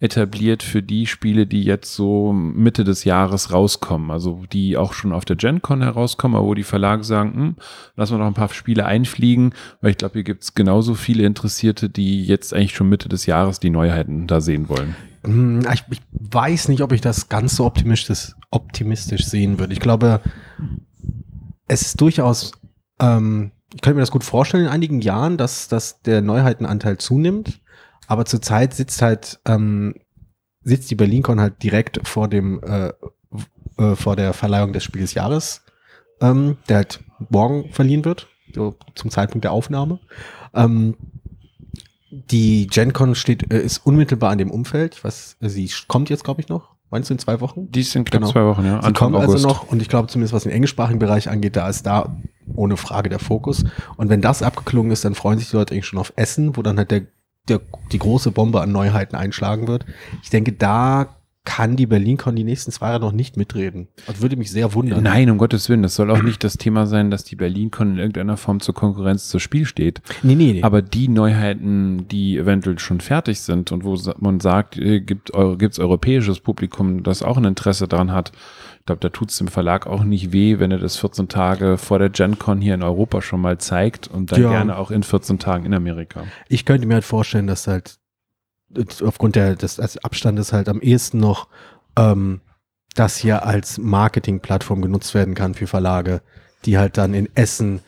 etabliert 0.03 0.65
für 0.65 0.83
die 0.83 1.07
Spiele, 1.07 1.47
die 1.47 1.63
jetzt 1.63 1.95
so 1.95 2.33
Mitte 2.33 2.83
des 2.83 3.05
Jahres 3.05 3.53
rauskommen. 3.53 4.11
Also 4.11 4.43
die 4.53 4.77
auch 4.77 4.95
schon 4.95 5.13
auf 5.13 5.25
der 5.25 5.37
GenCon 5.37 5.81
herauskommen, 5.81 6.37
aber 6.37 6.47
wo 6.47 6.55
die 6.55 6.65
Verlage 6.65 7.05
sagen, 7.05 7.35
hm, 7.35 7.57
lassen 7.95 8.15
wir 8.15 8.19
noch 8.19 8.27
ein 8.27 8.35
paar 8.35 8.49
Spiele 8.49 8.85
einfliegen, 8.85 9.55
weil 9.81 9.93
ich 9.93 9.99
glaube, 9.99 10.15
hier 10.15 10.25
gibt 10.25 10.43
es 10.43 10.55
genauso 10.55 10.95
viele 10.95 11.25
Interessierte, 11.25 11.89
die 11.89 12.25
jetzt 12.25 12.52
eigentlich 12.53 12.75
schon 12.75 12.89
Mitte 12.89 13.09
des 13.09 13.27
Jahres 13.27 13.61
die 13.61 13.71
Neuheiten 13.71 14.27
da 14.27 14.41
sehen 14.41 14.69
wollen. 14.69 14.97
Hm, 15.25 15.61
ich, 15.73 15.85
ich 15.91 16.01
weiß 16.13 16.69
nicht, 16.69 16.83
ob 16.83 16.93
ich 16.93 17.01
das 17.01 17.29
ganz 17.29 17.57
so 17.57 17.65
optimistisch, 17.65 18.35
optimistisch 18.51 19.27
sehen 19.27 19.59
würde. 19.59 19.73
Ich 19.73 19.81
glaube, 19.81 20.21
es 21.69 21.83
ist 21.83 22.01
durchaus, 22.01 22.53
ähm, 23.01 23.53
ich 23.75 23.81
könnte 23.81 23.97
mir 23.97 24.03
das 24.03 24.11
gut 24.11 24.25
vorstellen 24.25 24.65
in 24.65 24.71
einigen 24.71 25.01
Jahren, 25.01 25.37
dass, 25.37 25.69
dass 25.69 26.03
der 26.03 26.21
Neuheitenanteil 26.21 26.99
zunimmt. 26.99 27.61
Aber 28.07 28.25
zurzeit 28.25 28.75
sitzt 28.75 29.01
halt, 29.01 29.41
ähm, 29.47 29.95
sitzt 30.65 30.91
die 30.91 30.97
BerlinCon 30.97 31.41
halt 31.41 31.63
direkt 31.63 32.07
vor 32.07 32.29
dem, 32.29 32.63
äh, 32.63 32.93
äh, 33.79 33.97
vor 33.97 34.17
der 34.17 34.33
Verleihung 34.33 34.73
des 34.73 34.85
Spiel 34.85 35.01
des 35.01 35.15
Jahres, 35.15 35.63
ähm, 36.21 36.59
der 36.69 36.77
halt 36.77 37.01
morgen 37.31 37.71
verliehen 37.71 38.05
wird, 38.05 38.29
so 38.55 38.77
zum 38.95 39.11
Zeitpunkt 39.11 39.45
der 39.45 39.53
Aufnahme. 39.53 40.01
Ähm, 40.55 40.97
die 42.13 42.67
GenCon 42.67 43.15
steht, 43.15 43.53
äh, 43.53 43.61
ist 43.61 43.79
unmittelbar 43.79 44.31
an 44.31 44.39
dem 44.39 44.51
Umfeld. 44.51 45.03
Was, 45.03 45.37
sie 45.41 45.71
kommt 45.89 46.11
jetzt, 46.11 46.25
glaube 46.25 46.41
ich, 46.41 46.49
noch. 46.49 46.73
Meinst 46.91 47.09
du 47.09 47.15
in 47.15 47.19
zwei 47.19 47.41
Wochen? 47.41 47.71
Die 47.73 47.83
sind 47.83 48.11
genau. 48.11 48.31
zwei 48.31 48.45
Wochen, 48.45 48.67
ja. 48.67 48.73
Sie 48.81 48.87
Anfang 48.89 48.93
kommen 48.93 49.15
also 49.15 49.33
August. 49.33 49.47
also 49.47 49.49
noch 49.49 49.73
und 49.73 49.81
ich 49.81 49.89
glaube 49.89 50.09
zumindest, 50.09 50.35
was 50.35 50.43
den 50.43 50.53
englischsprachigen 50.53 50.99
Bereich 50.99 51.31
angeht, 51.31 51.57
da 51.57 51.67
ist 51.69 51.87
da 51.87 52.15
ohne 52.55 52.77
Frage 52.77 53.09
der 53.09 53.19
Fokus. 53.19 53.65
Und 53.97 54.11
wenn 54.11 54.21
das 54.21 54.43
abgeklungen 54.43 54.93
ist, 54.93 55.05
dann 55.07 55.15
freuen 55.15 55.39
sich 55.39 55.49
die 55.49 55.57
Leute 55.57 55.73
eigentlich 55.73 55.87
schon 55.87 55.99
auf 55.99 56.13
Essen, 56.17 56.55
wo 56.57 56.63
dann 56.63 56.77
halt 56.77 56.91
der 56.91 57.07
der, 57.49 57.61
die 57.91 57.99
große 57.99 58.31
Bombe 58.31 58.61
an 58.61 58.73
Neuheiten 58.73 59.17
einschlagen 59.17 59.67
wird. 59.67 59.85
Ich 60.23 60.31
denke, 60.31 60.53
da 60.53 61.17
kann 61.45 61.75
die 61.75 61.87
BerlinCon 61.87 62.37
die 62.37 62.45
nächsten 62.45 62.71
zwei 62.71 62.91
Jahre 62.91 63.01
noch 63.01 63.13
nicht 63.13 63.37
mitreden. 63.37 63.89
Das 64.07 64.23
würde 64.23 64.37
mich 64.37 64.53
sehr 64.53 64.75
wundern. 64.75 65.03
Nein, 65.03 65.29
um 65.29 65.39
Gottes 65.39 65.69
Willen. 65.69 65.83
Das 65.83 65.97
soll 65.97 66.11
auch 66.11 66.23
nicht 66.23 66.45
das 66.45 66.57
Thema 66.57 66.87
sein, 66.87 67.11
dass 67.11 67.25
die 67.25 67.35
BerlinCon 67.35 67.93
in 67.93 67.99
irgendeiner 67.99 68.37
Form 68.37 68.61
zur 68.61 68.75
Konkurrenz 68.75 69.29
zu 69.29 69.41
Spiel 69.41 69.67
steht. 69.67 70.03
Nee, 70.23 70.37
nee, 70.37 70.53
nee. 70.53 70.63
Aber 70.63 70.83
die 70.83 71.09
Neuheiten, 71.09 72.07
die 72.09 72.39
eventuell 72.39 72.79
schon 72.79 73.01
fertig 73.01 73.41
sind 73.41 73.73
und 73.73 73.83
wo 73.85 73.99
man 74.21 74.39
sagt, 74.39 74.79
äh, 74.79 75.01
gibt 75.01 75.31
es 75.33 75.79
europäisches 75.79 76.41
Publikum, 76.41 77.03
das 77.03 77.23
auch 77.23 77.37
ein 77.37 77.45
Interesse 77.45 77.89
daran 77.89 78.13
hat, 78.13 78.33
ich 78.83 78.87
glaube, 78.87 78.99
da 78.99 79.11
tut 79.11 79.31
es 79.31 79.39
dem 79.39 79.47
Verlag 79.47 79.87
auch 79.87 80.03
nicht 80.03 80.33
weh, 80.33 80.59
wenn 80.59 80.73
er 80.73 80.79
das 80.79 80.97
14 80.97 81.29
Tage 81.29 81.79
vor 81.79 82.01
der 82.01 82.11
GenCon 82.11 82.61
hier 82.61 82.75
in 82.75 82.83
Europa 82.83 83.23
schon 83.23 83.41
mal 83.41 83.59
zeigt 83.59 84.09
und 84.09 84.33
dann 84.33 84.43
ja. 84.43 84.51
gerne 84.51 84.77
auch 84.77 84.91
in 84.91 85.05
14 85.05 85.39
Tagen 85.39 85.67
in 85.67 85.75
Amerika. 85.75 86.25
Ich 86.49 86.65
könnte 86.65 86.89
mir 86.89 86.95
halt 86.95 87.05
vorstellen, 87.05 87.47
dass 87.47 87.69
halt 87.69 88.01
aufgrund 89.03 89.37
der, 89.37 89.57
des 89.57 89.79
Abstandes 89.99 90.53
halt 90.53 90.69
am 90.69 90.81
ehesten 90.81 91.19
noch 91.19 91.49
ähm, 91.97 92.41
das 92.95 93.17
hier 93.17 93.47
als 93.47 93.79
Marketingplattform 93.79 94.83
genutzt 94.83 95.15
werden 95.15 95.35
kann 95.35 95.55
für 95.55 95.67
Verlage, 95.67 96.23
die 96.65 96.79
halt 96.79 96.99
dann 96.99 97.15
in 97.15 97.29
Essen 97.35 97.81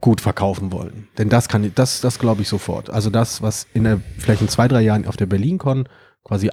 gut 0.00 0.20
verkaufen 0.20 0.72
wollen. 0.72 1.08
Denn 1.16 1.28
das 1.28 1.48
kann, 1.48 1.70
das, 1.74 2.00
das 2.00 2.18
glaube 2.18 2.42
ich 2.42 2.48
sofort. 2.48 2.90
Also 2.90 3.08
das, 3.08 3.40
was 3.40 3.66
in 3.72 3.84
der, 3.84 4.00
vielleicht 4.18 4.42
in 4.42 4.48
zwei, 4.48 4.68
drei 4.68 4.82
Jahren 4.82 5.06
auf 5.06 5.16
der 5.16 5.26
BerlinCon 5.26 5.88
quasi 6.24 6.50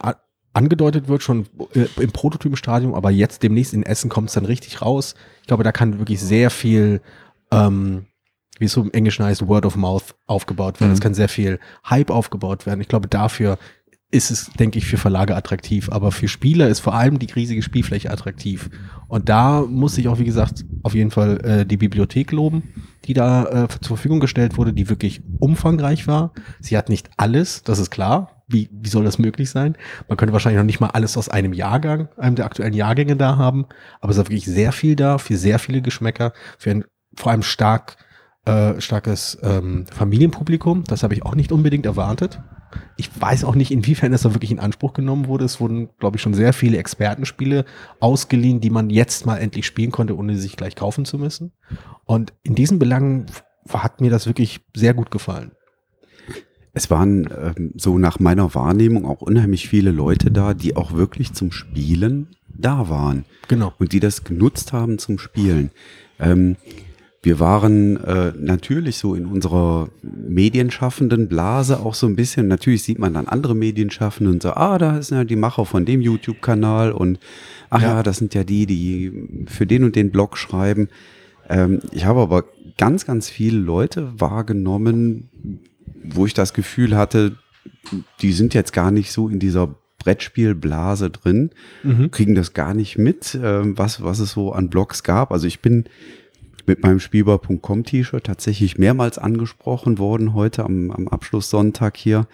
angedeutet 0.53 1.07
wird, 1.07 1.23
schon 1.23 1.47
äh, 1.73 1.87
im 2.01 2.11
Prototypenstadium, 2.11 2.93
aber 2.93 3.11
jetzt 3.11 3.43
demnächst 3.43 3.73
in 3.73 3.83
Essen 3.83 4.09
kommt 4.09 4.29
es 4.29 4.35
dann 4.35 4.45
richtig 4.45 4.81
raus. 4.81 5.15
Ich 5.41 5.47
glaube, 5.47 5.63
da 5.63 5.71
kann 5.71 5.99
wirklich 5.99 6.21
sehr 6.21 6.49
viel, 6.51 7.01
ähm, 7.51 8.05
wie 8.59 8.65
es 8.65 8.73
so 8.73 8.81
im 8.81 8.91
Englischen 8.91 9.25
heißt, 9.25 9.47
Word 9.47 9.65
of 9.65 9.75
Mouth 9.75 10.15
aufgebaut 10.27 10.79
werden. 10.79 10.91
Es 10.91 10.99
mhm. 10.99 11.03
kann 11.03 11.13
sehr 11.13 11.29
viel 11.29 11.59
Hype 11.89 12.11
aufgebaut 12.11 12.65
werden. 12.65 12.81
Ich 12.81 12.87
glaube, 12.87 13.07
dafür 13.07 13.57
ist 14.11 14.31
es, 14.31 14.51
denke 14.59 14.79
ich, 14.79 14.85
für 14.85 14.97
Verlage 14.97 15.35
attraktiv. 15.35 15.89
Aber 15.91 16.11
für 16.11 16.27
Spieler 16.27 16.67
ist 16.67 16.79
vor 16.79 16.95
allem 16.95 17.19
die 17.19 17.31
riesige 17.31 17.61
Spielfläche 17.61 18.09
attraktiv. 18.09 18.69
Und 19.07 19.29
da 19.29 19.61
muss 19.61 19.97
ich 19.97 20.07
auch, 20.07 20.19
wie 20.19 20.25
gesagt, 20.25 20.65
auf 20.83 20.95
jeden 20.95 21.11
Fall 21.11 21.39
äh, 21.43 21.65
die 21.65 21.77
Bibliothek 21.77 22.31
loben, 22.31 22.63
die 23.05 23.13
da 23.13 23.65
äh, 23.65 23.67
zur 23.81 23.97
Verfügung 23.97 24.19
gestellt 24.19 24.57
wurde, 24.57 24.73
die 24.73 24.89
wirklich 24.89 25.21
umfangreich 25.39 26.07
war. 26.07 26.33
Sie 26.59 26.77
hat 26.77 26.89
nicht 26.89 27.09
alles, 27.17 27.63
das 27.63 27.79
ist 27.79 27.91
klar 27.91 28.39
wie, 28.49 28.67
wie 28.71 28.89
soll 28.89 29.03
das 29.03 29.19
möglich 29.19 29.49
sein? 29.49 29.77
Man 30.07 30.17
könnte 30.17 30.33
wahrscheinlich 30.33 30.57
noch 30.57 30.65
nicht 30.65 30.79
mal 30.79 30.89
alles 30.89 31.15
aus 31.15 31.29
einem 31.29 31.53
Jahrgang, 31.53 32.09
einem 32.17 32.35
der 32.35 32.45
aktuellen 32.45 32.73
Jahrgänge 32.73 33.15
da 33.15 33.37
haben, 33.37 33.67
aber 34.01 34.11
es 34.11 34.17
ist 34.17 34.25
wirklich 34.25 34.45
sehr 34.45 34.71
viel 34.71 34.95
da, 34.95 35.19
für 35.19 35.37
sehr 35.37 35.59
viele 35.59 35.81
Geschmäcker, 35.81 36.33
für 36.57 36.71
ein 36.71 36.85
vor 37.15 37.31
allem 37.31 37.43
stark, 37.43 37.97
äh, 38.45 38.81
starkes 38.81 39.37
ähm, 39.43 39.85
Familienpublikum. 39.91 40.83
Das 40.85 41.03
habe 41.03 41.13
ich 41.13 41.23
auch 41.23 41.35
nicht 41.35 41.51
unbedingt 41.51 41.85
erwartet. 41.85 42.41
Ich 42.97 43.09
weiß 43.19 43.43
auch 43.43 43.55
nicht, 43.55 43.71
inwiefern 43.71 44.11
das 44.11 44.21
da 44.21 44.33
wirklich 44.33 44.51
in 44.51 44.59
Anspruch 44.59 44.93
genommen 44.93 45.27
wurde. 45.27 45.45
Es 45.45 45.59
wurden, 45.59 45.89
glaube 45.99 46.17
ich, 46.17 46.21
schon 46.21 46.33
sehr 46.33 46.53
viele 46.53 46.77
Expertenspiele 46.77 47.65
ausgeliehen, 47.99 48.61
die 48.61 48.69
man 48.69 48.89
jetzt 48.89 49.25
mal 49.25 49.37
endlich 49.37 49.65
spielen 49.65 49.91
konnte, 49.91 50.17
ohne 50.17 50.37
sich 50.37 50.57
gleich 50.57 50.75
kaufen 50.75 51.05
zu 51.05 51.17
müssen. 51.17 51.51
Und 52.05 52.33
in 52.43 52.55
diesen 52.55 52.79
Belangen 52.79 53.25
hat 53.71 54.01
mir 54.01 54.09
das 54.09 54.27
wirklich 54.27 54.61
sehr 54.75 54.93
gut 54.93 55.11
gefallen 55.11 55.51
es 56.73 56.89
waren 56.89 57.27
ähm, 57.35 57.73
so 57.75 57.97
nach 57.97 58.19
meiner 58.19 58.53
Wahrnehmung 58.53 59.05
auch 59.05 59.21
unheimlich 59.21 59.67
viele 59.67 59.91
Leute 59.91 60.31
da, 60.31 60.53
die 60.53 60.75
auch 60.75 60.93
wirklich 60.93 61.33
zum 61.33 61.51
Spielen 61.51 62.27
da 62.47 62.89
waren. 62.89 63.25
Genau. 63.47 63.73
Und 63.79 63.91
die 63.93 63.99
das 63.99 64.23
genutzt 64.23 64.73
haben 64.73 64.99
zum 64.99 65.17
Spielen. 65.17 65.71
Ähm, 66.19 66.57
wir 67.21 67.39
waren 67.39 67.97
äh, 67.97 68.31
natürlich 68.37 68.97
so 68.97 69.13
in 69.13 69.25
unserer 69.25 69.89
medienschaffenden 70.01 71.27
Blase 71.27 71.79
auch 71.81 71.93
so 71.93 72.07
ein 72.07 72.15
bisschen, 72.15 72.47
natürlich 72.47 72.83
sieht 72.83 72.97
man 72.97 73.13
dann 73.13 73.27
andere 73.27 73.55
Medienschaffende 73.55 74.31
und 74.31 74.41
so, 74.41 74.51
ah, 74.51 74.77
da 74.77 74.97
ist 74.97 75.11
ja 75.11 75.25
die 75.25 75.35
Macher 75.35 75.65
von 75.65 75.85
dem 75.85 75.99
YouTube-Kanal 75.99 76.93
und 76.93 77.19
ach 77.69 77.81
ja. 77.81 77.95
ja. 77.95 78.03
das 78.03 78.17
sind 78.17 78.33
ja 78.33 78.43
die, 78.45 78.65
die 78.65 79.45
für 79.47 79.65
den 79.65 79.83
und 79.83 79.95
den 79.97 80.11
Blog 80.11 80.37
schreiben. 80.37 80.87
Ähm, 81.49 81.81
ich 81.91 82.05
habe 82.05 82.21
aber 82.21 82.45
ganz, 82.77 83.05
ganz 83.05 83.29
viele 83.29 83.57
Leute 83.57 84.13
wahrgenommen, 84.17 85.29
wo 86.03 86.25
ich 86.25 86.33
das 86.33 86.53
Gefühl 86.53 86.95
hatte, 86.95 87.35
die 88.21 88.31
sind 88.31 88.53
jetzt 88.53 88.71
gar 88.71 88.91
nicht 88.91 89.11
so 89.11 89.27
in 89.27 89.39
dieser 89.39 89.75
Brettspielblase 89.97 91.09
drin, 91.09 91.49
mhm. 91.83 92.11
kriegen 92.11 92.35
das 92.35 92.53
gar 92.53 92.73
nicht 92.73 92.97
mit, 92.97 93.35
äh, 93.35 93.77
was, 93.77 94.01
was 94.01 94.19
es 94.19 94.31
so 94.31 94.53
an 94.53 94.69
Blogs 94.69 95.03
gab. 95.03 95.33
Also 95.33 95.47
ich 95.47 95.59
bin 95.59 95.85
mit 96.69 96.83
meinem 96.83 96.99
Spielbar.com 96.99 97.83
T-Shirt 97.83 98.23
tatsächlich 98.23 98.77
mehrmals 98.77 99.17
angesprochen 99.17 99.97
worden 99.97 100.35
heute 100.35 100.63
am, 100.63 100.91
am 100.91 101.07
Abschlusssonntag 101.07 101.97
hier, 101.97 102.27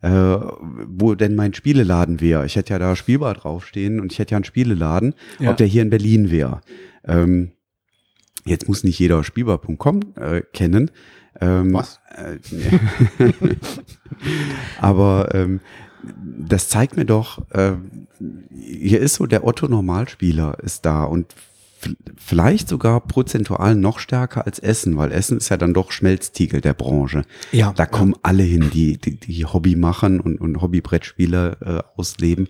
äh, 0.00 0.10
wo 0.10 1.16
denn 1.16 1.34
mein 1.34 1.54
Spieleladen 1.54 2.20
wäre. 2.20 2.46
Ich 2.46 2.54
hätte 2.54 2.72
ja 2.72 2.78
da 2.78 2.94
Spielbar 2.94 3.34
draufstehen 3.34 3.98
und 3.98 4.12
ich 4.12 4.20
hätte 4.20 4.32
ja 4.32 4.36
einen 4.36 4.44
Spieleladen, 4.44 5.14
ja. 5.40 5.50
ob 5.50 5.56
der 5.56 5.66
hier 5.66 5.82
in 5.82 5.90
Berlin 5.90 6.30
wäre. 6.30 6.60
Ähm, 7.04 7.50
jetzt 8.44 8.68
muss 8.68 8.84
nicht 8.84 8.96
jeder 9.00 9.24
Spielbar.com 9.24 10.14
äh, 10.14 10.42
kennen. 10.52 10.92
Ähm, 11.40 11.74
Was? 11.74 11.98
Äh, 12.14 12.38
aber 14.80 15.34
ähm, 15.34 15.58
das 16.14 16.68
zeigt 16.68 16.96
mir 16.96 17.06
doch, 17.06 17.42
äh, 17.50 17.72
hier 18.60 19.00
ist 19.00 19.14
so 19.14 19.26
der 19.26 19.44
Otto 19.44 19.66
Normalspieler 19.66 20.58
ist 20.62 20.86
da 20.86 21.02
und 21.02 21.34
vielleicht 22.16 22.68
sogar 22.68 23.00
prozentual 23.00 23.74
noch 23.74 23.98
stärker 23.98 24.46
als 24.46 24.58
Essen, 24.58 24.96
weil 24.96 25.12
Essen 25.12 25.38
ist 25.38 25.48
ja 25.48 25.56
dann 25.56 25.74
doch 25.74 25.92
Schmelztiegel 25.92 26.60
der 26.60 26.74
Branche. 26.74 27.22
Ja. 27.52 27.72
Da 27.72 27.86
kommen 27.86 28.14
alle 28.22 28.42
hin, 28.42 28.70
die, 28.72 28.98
die, 28.98 29.16
die 29.16 29.44
Hobby 29.44 29.76
machen 29.76 30.20
und, 30.20 30.40
und 30.40 30.60
Hobbybrettspiele 30.60 31.56
äh, 31.60 31.98
ausleben. 31.98 32.48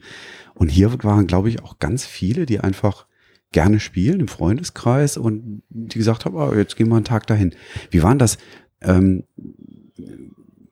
Und 0.54 0.68
hier 0.68 0.92
waren, 1.04 1.26
glaube 1.26 1.48
ich, 1.48 1.62
auch 1.62 1.78
ganz 1.78 2.04
viele, 2.04 2.46
die 2.46 2.60
einfach 2.60 3.06
gerne 3.52 3.80
spielen 3.80 4.20
im 4.20 4.28
Freundeskreis 4.28 5.16
und 5.16 5.62
die 5.70 5.98
gesagt 5.98 6.24
haben, 6.24 6.36
oh, 6.36 6.54
jetzt 6.54 6.76
gehen 6.76 6.88
wir 6.88 6.96
einen 6.96 7.04
Tag 7.04 7.26
dahin. 7.26 7.54
Wie 7.90 8.02
waren 8.02 8.18
das? 8.18 8.38
Ähm, 8.80 9.24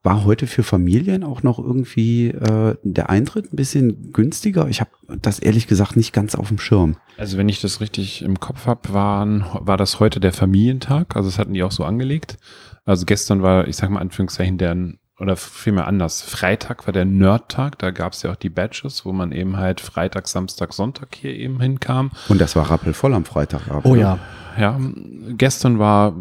war 0.09 0.25
heute 0.25 0.47
für 0.47 0.62
Familien 0.62 1.23
auch 1.23 1.43
noch 1.43 1.59
irgendwie 1.59 2.29
äh, 2.29 2.77
der 2.83 3.11
Eintritt 3.11 3.53
ein 3.53 3.57
bisschen 3.57 4.11
günstiger? 4.11 4.67
Ich 4.69 4.81
habe 4.81 4.91
das 5.21 5.38
ehrlich 5.38 5.67
gesagt 5.67 5.97
nicht 5.97 6.15
ganz 6.15 6.35
auf 6.35 6.49
dem 6.49 6.59
Schirm. 6.59 6.97
Also 7.19 7.37
wenn 7.37 7.50
ich 7.50 7.61
das 7.61 7.83
richtig 7.83 8.23
im 8.23 8.41
Kopf 8.41 8.65
habe, 8.65 8.95
war 8.95 9.77
das 9.77 10.00
heute 10.00 10.19
der 10.19 10.33
Familientag. 10.33 11.15
Also 11.15 11.29
das 11.29 11.38
hatten 11.38 11.53
die 11.53 11.62
auch 11.62 11.73
so 11.73 11.85
angelegt. 11.85 12.38
Also 12.87 13.05
gestern 13.05 13.43
war, 13.43 13.69
ich 13.69 13.77
sag 13.77 13.91
mal 13.91 14.00
Anführungszeichen, 14.00 14.57
der 14.57 14.95
oder 15.21 15.37
vielmehr 15.37 15.87
anders. 15.87 16.23
Freitag 16.23 16.87
war 16.87 16.95
der 16.95 17.05
Nerd-Tag, 17.05 17.79
da 17.79 17.91
gab 17.91 18.15
es 18.15 18.23
ja 18.23 18.31
auch 18.31 18.37
die 18.37 18.49
Badges, 18.49 19.05
wo 19.05 19.12
man 19.12 19.33
eben 19.33 19.59
halt 19.59 19.83
Freitag, 19.83 20.27
Samstag, 20.27 20.73
Sonntag 20.73 21.17
hier 21.17 21.35
eben 21.35 21.61
hinkam. 21.61 22.12
Und 22.29 22.41
das 22.41 22.57
war 22.57 22.71
rappelvoll 22.71 23.12
am 23.12 23.27
Freitagabend. 23.27 23.85
Oh 23.85 23.95
ne? 23.95 24.00
ja. 24.00 24.19
Ja, 24.59 24.79
gestern 25.37 25.79
war, 25.79 26.17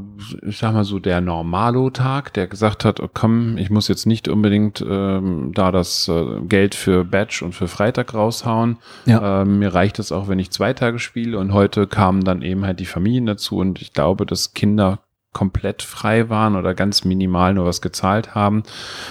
ich 0.45 0.59
sag 0.59 0.73
mal 0.73 0.83
so, 0.83 0.99
der 0.99 1.21
Normalo-Tag, 1.21 2.33
der 2.33 2.47
gesagt 2.47 2.85
hat, 2.85 2.99
oh, 2.99 3.09
komm, 3.11 3.57
ich 3.57 3.71
muss 3.71 3.87
jetzt 3.87 4.05
nicht 4.05 4.27
unbedingt 4.27 4.85
ähm, 4.87 5.51
da 5.55 5.71
das 5.71 6.07
äh, 6.07 6.41
Geld 6.47 6.75
für 6.75 7.03
Badge 7.03 7.41
und 7.43 7.55
für 7.55 7.67
Freitag 7.67 8.13
raushauen. 8.13 8.77
Ja. 9.05 9.41
Ähm, 9.41 9.57
mir 9.59 9.73
reicht 9.73 9.97
es 9.97 10.11
auch, 10.11 10.27
wenn 10.27 10.37
ich 10.37 10.51
zwei 10.51 10.73
Tage 10.73 10.99
spiele. 10.99 11.39
Und 11.39 11.51
heute 11.51 11.87
kamen 11.87 12.23
dann 12.23 12.43
eben 12.43 12.63
halt 12.63 12.79
die 12.79 12.85
Familien 12.85 13.25
dazu 13.25 13.57
und 13.57 13.81
ich 13.81 13.93
glaube, 13.93 14.27
dass 14.27 14.53
Kinder 14.53 14.99
komplett 15.33 15.83
frei 15.83 16.29
waren 16.29 16.55
oder 16.55 16.73
ganz 16.73 17.05
minimal 17.05 17.53
nur 17.53 17.65
was 17.65 17.81
gezahlt 17.81 18.33
haben. 18.33 18.63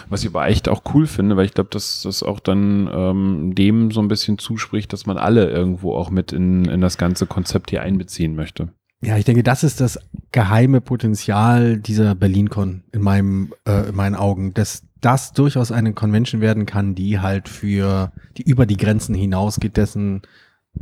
Was 0.09 0.23
ich 0.23 0.31
aber 0.31 0.47
echt 0.47 0.69
auch 0.69 0.83
cool 0.95 1.07
finde, 1.07 1.37
weil 1.37 1.47
ich 1.47 1.55
glaube, 1.55 1.71
dass 1.71 2.03
das 2.03 2.23
auch 2.23 2.41
dann 2.41 2.89
ähm, 2.93 3.55
dem 3.55 3.91
so 3.91 4.01
ein 4.01 4.09
bisschen 4.09 4.39
zuspricht, 4.39 4.93
dass 4.93 5.07
man 5.07 5.19
alle 5.19 5.49
irgendwo 5.51 5.95
auch 5.95 6.11
mit 6.11 6.33
in, 6.33 6.65
in 6.65 6.81
das 6.81 6.99
ganze 6.99 7.27
Konzept 7.27 7.71
hier 7.71 7.83
einbeziehen 7.83 8.35
möchte. 8.35 8.69
Ja, 9.07 9.17
ich 9.17 9.25
denke, 9.25 9.45
das 9.45 9.63
ist 9.63 9.81
das 9.81 10.01
geheime 10.33 10.81
Potenzial 10.81 11.77
dieser 11.77 12.17
BerlinCon 12.17 12.83
in 12.91 13.03
meinem, 13.03 13.53
äh, 13.65 13.91
in 13.91 13.95
meinen 13.95 14.17
Augen, 14.17 14.53
dass 14.53 14.83
das 15.01 15.33
durchaus 15.33 15.71
eine 15.71 15.93
Convention 15.93 16.41
werden 16.41 16.67
kann, 16.67 16.97
die 16.97 17.21
halt 17.21 17.49
für, 17.49 18.11
die 18.37 18.43
über 18.43 18.67
die 18.67 18.77
Grenzen 18.77 19.15
hinausgeht, 19.15 19.77
dessen 19.77 20.23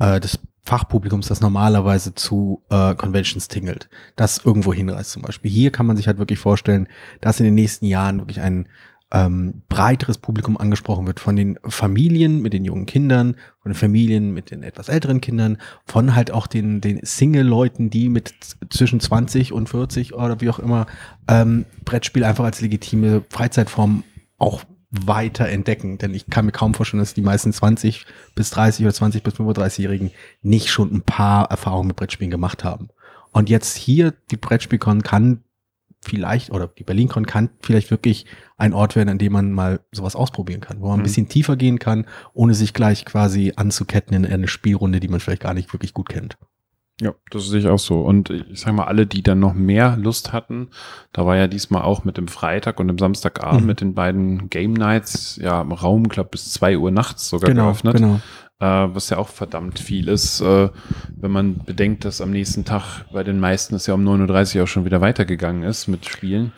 äh, 0.00 0.20
des 0.20 0.38
Fachpublikums, 0.62 1.28
das 1.28 1.42
normalerweise 1.42 2.14
zu 2.14 2.62
äh, 2.70 2.94
Conventions 2.94 3.48
tingelt, 3.48 3.90
das 4.16 4.38
irgendwo 4.42 4.72
hinreißt 4.72 5.10
zum 5.10 5.20
Beispiel. 5.20 5.50
Hier 5.50 5.70
kann 5.70 5.84
man 5.84 5.98
sich 5.98 6.06
halt 6.06 6.16
wirklich 6.16 6.38
vorstellen, 6.38 6.88
dass 7.20 7.40
in 7.40 7.44
den 7.44 7.54
nächsten 7.54 7.84
Jahren 7.84 8.20
wirklich 8.20 8.40
ein 8.40 8.68
ähm, 9.14 9.62
breiteres 9.68 10.18
Publikum 10.18 10.56
angesprochen 10.58 11.06
wird 11.06 11.20
von 11.20 11.36
den 11.36 11.56
Familien 11.64 12.42
mit 12.42 12.52
den 12.52 12.64
jungen 12.64 12.84
Kindern, 12.84 13.36
von 13.62 13.70
den 13.70 13.78
Familien 13.78 14.34
mit 14.34 14.50
den 14.50 14.64
etwas 14.64 14.88
älteren 14.88 15.20
Kindern, 15.20 15.58
von 15.86 16.16
halt 16.16 16.32
auch 16.32 16.48
den, 16.48 16.80
den 16.80 16.98
Single-Leuten, 17.00 17.90
die 17.90 18.08
mit 18.08 18.34
zwischen 18.70 18.98
20 18.98 19.52
und 19.52 19.68
40 19.68 20.14
oder 20.14 20.40
wie 20.40 20.50
auch 20.50 20.58
immer 20.58 20.86
ähm, 21.28 21.64
Brettspiel 21.84 22.24
einfach 22.24 22.44
als 22.44 22.60
legitime 22.60 23.22
Freizeitform 23.30 24.02
auch 24.38 24.64
weiter 24.90 25.48
entdecken. 25.48 25.96
Denn 25.98 26.12
ich 26.12 26.26
kann 26.26 26.46
mir 26.46 26.52
kaum 26.52 26.74
vorstellen, 26.74 27.00
dass 27.00 27.14
die 27.14 27.22
meisten 27.22 27.52
20 27.52 28.06
bis 28.34 28.50
30 28.50 28.84
oder 28.84 28.94
20 28.94 29.22
bis 29.22 29.34
35-Jährigen 29.34 30.10
nicht 30.42 30.70
schon 30.70 30.92
ein 30.92 31.02
paar 31.02 31.48
Erfahrungen 31.52 31.86
mit 31.86 31.96
Brettspielen 31.96 32.32
gemacht 32.32 32.64
haben. 32.64 32.88
Und 33.30 33.48
jetzt 33.48 33.76
hier, 33.76 34.12
die 34.32 34.36
Brettspielcon 34.36 35.04
kann 35.04 35.43
vielleicht, 36.04 36.50
oder 36.50 36.68
die 36.68 36.84
BerlinCon 36.84 37.26
kann 37.26 37.50
vielleicht 37.60 37.90
wirklich 37.90 38.26
ein 38.56 38.72
Ort 38.72 38.96
werden, 38.96 39.08
an 39.08 39.18
dem 39.18 39.32
man 39.32 39.52
mal 39.52 39.80
sowas 39.92 40.16
ausprobieren 40.16 40.60
kann, 40.60 40.80
wo 40.80 40.86
man 40.86 40.96
ein 40.96 40.98
mhm. 41.00 41.04
bisschen 41.04 41.28
tiefer 41.28 41.56
gehen 41.56 41.78
kann, 41.78 42.06
ohne 42.32 42.54
sich 42.54 42.74
gleich 42.74 43.04
quasi 43.04 43.52
anzuketten 43.56 44.16
in 44.16 44.26
eine 44.26 44.48
Spielrunde, 44.48 45.00
die 45.00 45.08
man 45.08 45.20
vielleicht 45.20 45.42
gar 45.42 45.54
nicht 45.54 45.72
wirklich 45.72 45.94
gut 45.94 46.08
kennt. 46.08 46.38
Ja, 47.00 47.12
das 47.30 47.48
sehe 47.48 47.58
ich 47.58 47.66
auch 47.66 47.78
so. 47.78 48.02
Und 48.02 48.30
ich 48.30 48.60
sage 48.60 48.76
mal, 48.76 48.84
alle, 48.84 49.06
die 49.06 49.22
dann 49.22 49.40
noch 49.40 49.54
mehr 49.54 49.96
Lust 49.96 50.32
hatten, 50.32 50.68
da 51.12 51.26
war 51.26 51.36
ja 51.36 51.48
diesmal 51.48 51.82
auch 51.82 52.04
mit 52.04 52.16
dem 52.16 52.28
Freitag 52.28 52.78
und 52.78 52.86
dem 52.86 52.98
Samstagabend 52.98 53.62
mhm. 53.62 53.66
mit 53.66 53.80
den 53.80 53.94
beiden 53.94 54.48
Game 54.48 54.74
Nights 54.74 55.36
ja 55.42 55.60
im 55.60 55.72
Raum, 55.72 56.08
glaube 56.08 56.30
bis 56.30 56.52
zwei 56.52 56.78
Uhr 56.78 56.92
nachts 56.92 57.28
sogar 57.28 57.50
genau, 57.50 57.64
geöffnet. 57.64 57.96
Genau. 57.96 58.20
Äh, 58.60 58.94
was 58.94 59.10
ja 59.10 59.18
auch 59.18 59.28
verdammt 59.28 59.80
viel 59.80 60.06
ist, 60.08 60.40
äh, 60.40 60.68
wenn 61.16 61.30
man 61.32 61.58
bedenkt, 61.58 62.04
dass 62.04 62.20
am 62.20 62.30
nächsten 62.30 62.64
Tag 62.64 63.04
bei 63.12 63.24
den 63.24 63.40
meisten 63.40 63.74
es 63.74 63.88
ja 63.88 63.94
um 63.94 64.06
9.30 64.06 64.58
Uhr 64.58 64.62
auch 64.62 64.68
schon 64.68 64.84
wieder 64.84 65.00
weitergegangen 65.00 65.64
ist 65.64 65.88
mit 65.88 66.06
Spielen. 66.06 66.52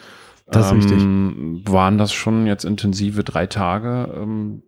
Das 0.47 0.67
ist 0.67 0.91
ähm, 0.91 1.55
richtig. 1.57 1.73
Waren 1.73 1.97
das 1.97 2.13
schon 2.13 2.47
jetzt 2.47 2.65
intensive 2.65 3.25
drei 3.25 3.47
Tage? 3.47 4.13
Ähm, 4.15 4.63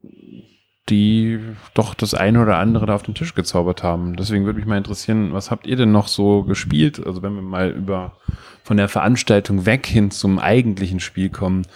die 0.88 1.40
doch 1.74 1.94
das 1.94 2.14
eine 2.14 2.40
oder 2.40 2.58
andere 2.58 2.86
da 2.86 2.94
auf 2.94 3.02
den 3.02 3.14
Tisch 3.14 3.34
gezaubert 3.34 3.82
haben. 3.82 4.16
Deswegen 4.16 4.44
würde 4.44 4.58
mich 4.58 4.66
mal 4.66 4.78
interessieren, 4.78 5.32
was 5.32 5.50
habt 5.50 5.66
ihr 5.66 5.76
denn 5.76 5.92
noch 5.92 6.08
so 6.08 6.42
gespielt? 6.42 7.04
Also 7.04 7.22
wenn 7.22 7.34
wir 7.34 7.42
mal 7.42 7.70
über 7.70 8.16
von 8.62 8.76
der 8.76 8.88
Veranstaltung 8.88 9.66
weg 9.66 9.86
hin 9.86 10.10
zum 10.10 10.38
eigentlichen 10.38 11.00
Spiel 11.00 11.30
kommen, 11.30 11.66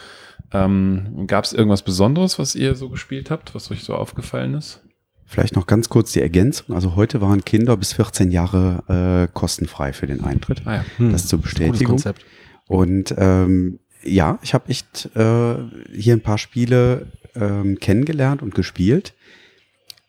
ähm, 0.53 1.27
gab 1.27 1.45
es 1.45 1.53
irgendwas 1.53 1.83
Besonderes, 1.83 2.39
was 2.39 2.55
ihr 2.55 2.75
so 2.75 2.89
gespielt 2.89 3.31
habt, 3.31 3.55
was 3.55 3.71
euch 3.71 3.85
so 3.85 3.95
aufgefallen 3.95 4.55
ist? 4.55 4.83
Vielleicht 5.25 5.57
noch 5.57 5.67
ganz 5.67 5.89
kurz 5.89 6.13
die 6.13 6.21
Ergänzung. 6.21 6.77
Also 6.77 6.95
heute 6.95 7.23
waren 7.23 7.43
Kinder 7.43 7.77
bis 7.79 7.95
14 7.95 8.31
Jahre 8.31 9.29
äh, 9.29 9.33
kostenfrei 9.33 9.95
für 9.95 10.07
den 10.07 10.23
Eintritt. 10.23 10.63
Ah 10.67 10.75
ja. 10.75 10.85
hm. 10.99 11.13
Das 11.13 11.27
zur 11.27 11.41
Bestätigung. 11.41 11.97
Das 11.97 12.15
Und 12.67 13.15
ähm, 13.17 13.79
ja, 14.05 14.39
ich 14.43 14.53
habe 14.53 14.69
echt 14.69 15.09
äh, 15.17 15.55
hier 15.95 16.15
ein 16.15 16.21
paar 16.21 16.37
Spiele 16.37 17.07
ähm, 17.35 17.79
kennengelernt 17.79 18.43
und 18.43 18.55
gespielt, 18.55 19.15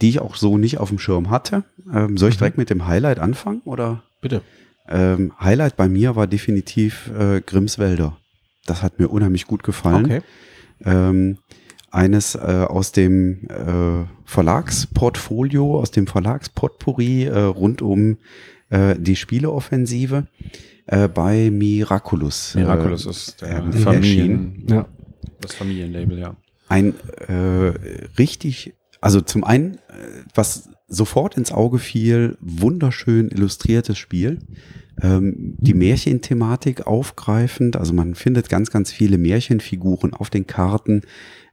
die 0.02 0.10
ich 0.10 0.20
auch 0.20 0.36
so 0.36 0.58
nicht 0.58 0.78
auf 0.78 0.90
dem 0.90 1.00
Schirm 1.00 1.30
hatte. 1.30 1.64
Ähm, 1.94 2.18
soll 2.18 2.30
ich 2.30 2.36
mhm. 2.36 2.40
direkt 2.40 2.58
mit 2.58 2.70
dem 2.70 2.88
Highlight 2.88 3.20
anfangen 3.20 3.62
oder? 3.66 4.04
Bitte. 4.22 4.42
Ähm, 4.88 5.34
Highlight 5.40 5.78
bei 5.78 5.88
mir 5.88 6.16
war 6.16 6.28
definitiv 6.28 7.10
äh, 7.18 7.42
Grimmswälder. 7.42 8.18
Das 8.66 8.84
hat 8.84 9.00
mir 9.00 9.10
unheimlich 9.10 9.48
gut 9.48 9.64
gefallen. 9.64 10.06
Okay. 10.06 10.22
Ähm, 10.86 11.38
eines 11.92 12.36
äh, 12.36 12.40
aus 12.40 12.92
dem 12.92 13.48
äh, 13.48 14.06
Verlagsportfolio, 14.26 15.80
aus 15.80 15.92
dem 15.92 16.08
Verlagspotpourri 16.08 17.26
äh, 17.26 17.40
rund 17.40 17.82
um 17.82 18.18
äh, 18.70 18.96
die 18.98 19.16
Spieleoffensive 19.16 20.28
äh, 20.88 21.08
bei 21.08 21.50
Miraculous. 21.52 22.56
Miraculous 22.56 23.06
ist 23.06 23.42
der 23.42 23.72
Familien, 23.72 24.66
ja. 24.68 24.86
das 25.40 25.54
Familienlabel, 25.56 26.20
ja 26.20 26.36
ein 26.74 26.96
äh, 27.28 27.74
richtig, 28.18 28.74
also 29.00 29.22
zum 29.22 29.44
einen, 29.44 29.76
äh, 29.76 30.24
was 30.34 30.70
sofort 30.88 31.38
ins 31.38 31.52
Auge 31.52 31.78
fiel, 31.78 32.36
wunderschön 32.42 33.30
illustriertes 33.30 34.00
Spiel. 34.00 34.40
Ähm, 35.00 35.56
die 35.60 35.76
Märchenthematik 35.76 36.88
aufgreifend, 36.88 37.76
also 37.76 37.94
man 37.94 38.16
findet 38.16 38.50
ganz, 38.50 38.72
ganz 38.72 38.92
viele 38.92 39.20
Märchenfiguren 39.20 40.16
auf 40.16 40.32
den 40.32 40.48
Karten. 40.48 41.02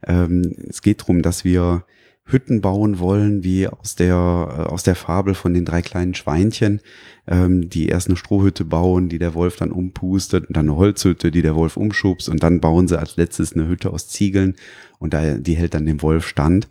Ähm, 0.07 0.55
es 0.69 0.81
geht 0.81 1.03
darum, 1.03 1.21
dass 1.21 1.45
wir 1.45 1.85
Hütten 2.25 2.61
bauen 2.61 2.99
wollen, 2.99 3.43
wie 3.45 3.67
aus 3.67 3.97
der, 3.97 4.15
äh, 4.15 4.62
aus 4.71 4.83
der 4.83 4.95
Fabel 4.95 5.35
von 5.35 5.55
den 5.55 5.65
drei 5.65 5.83
kleinen 5.83 6.15
Schweinchen, 6.15 6.81
ähm, 7.27 7.69
die 7.69 7.89
erst 7.89 8.09
eine 8.09 8.17
Strohhütte 8.17 8.65
bauen, 8.65 9.09
die 9.09 9.19
der 9.19 9.35
Wolf 9.35 9.57
dann 9.57 9.73
umpustet, 9.73 10.47
und 10.47 10.57
dann 10.57 10.69
eine 10.69 10.77
Holzhütte, 10.77 11.31
die 11.31 11.43
der 11.43 11.57
Wolf 11.57 11.77
umschubst, 11.77 12.29
und 12.29 12.43
dann 12.43 12.61
bauen 12.61 12.89
sie 12.89 12.99
als 12.99 13.17
letztes 13.17 13.53
eine 13.53 13.69
Hütte 13.69 13.91
aus 13.91 14.09
Ziegeln, 14.09 14.55
und 14.99 15.15
da, 15.15 15.39
die 15.39 15.55
hält 15.55 15.75
dann 15.75 15.87
dem 15.87 16.03
Wolf 16.03 16.27
stand. 16.27 16.69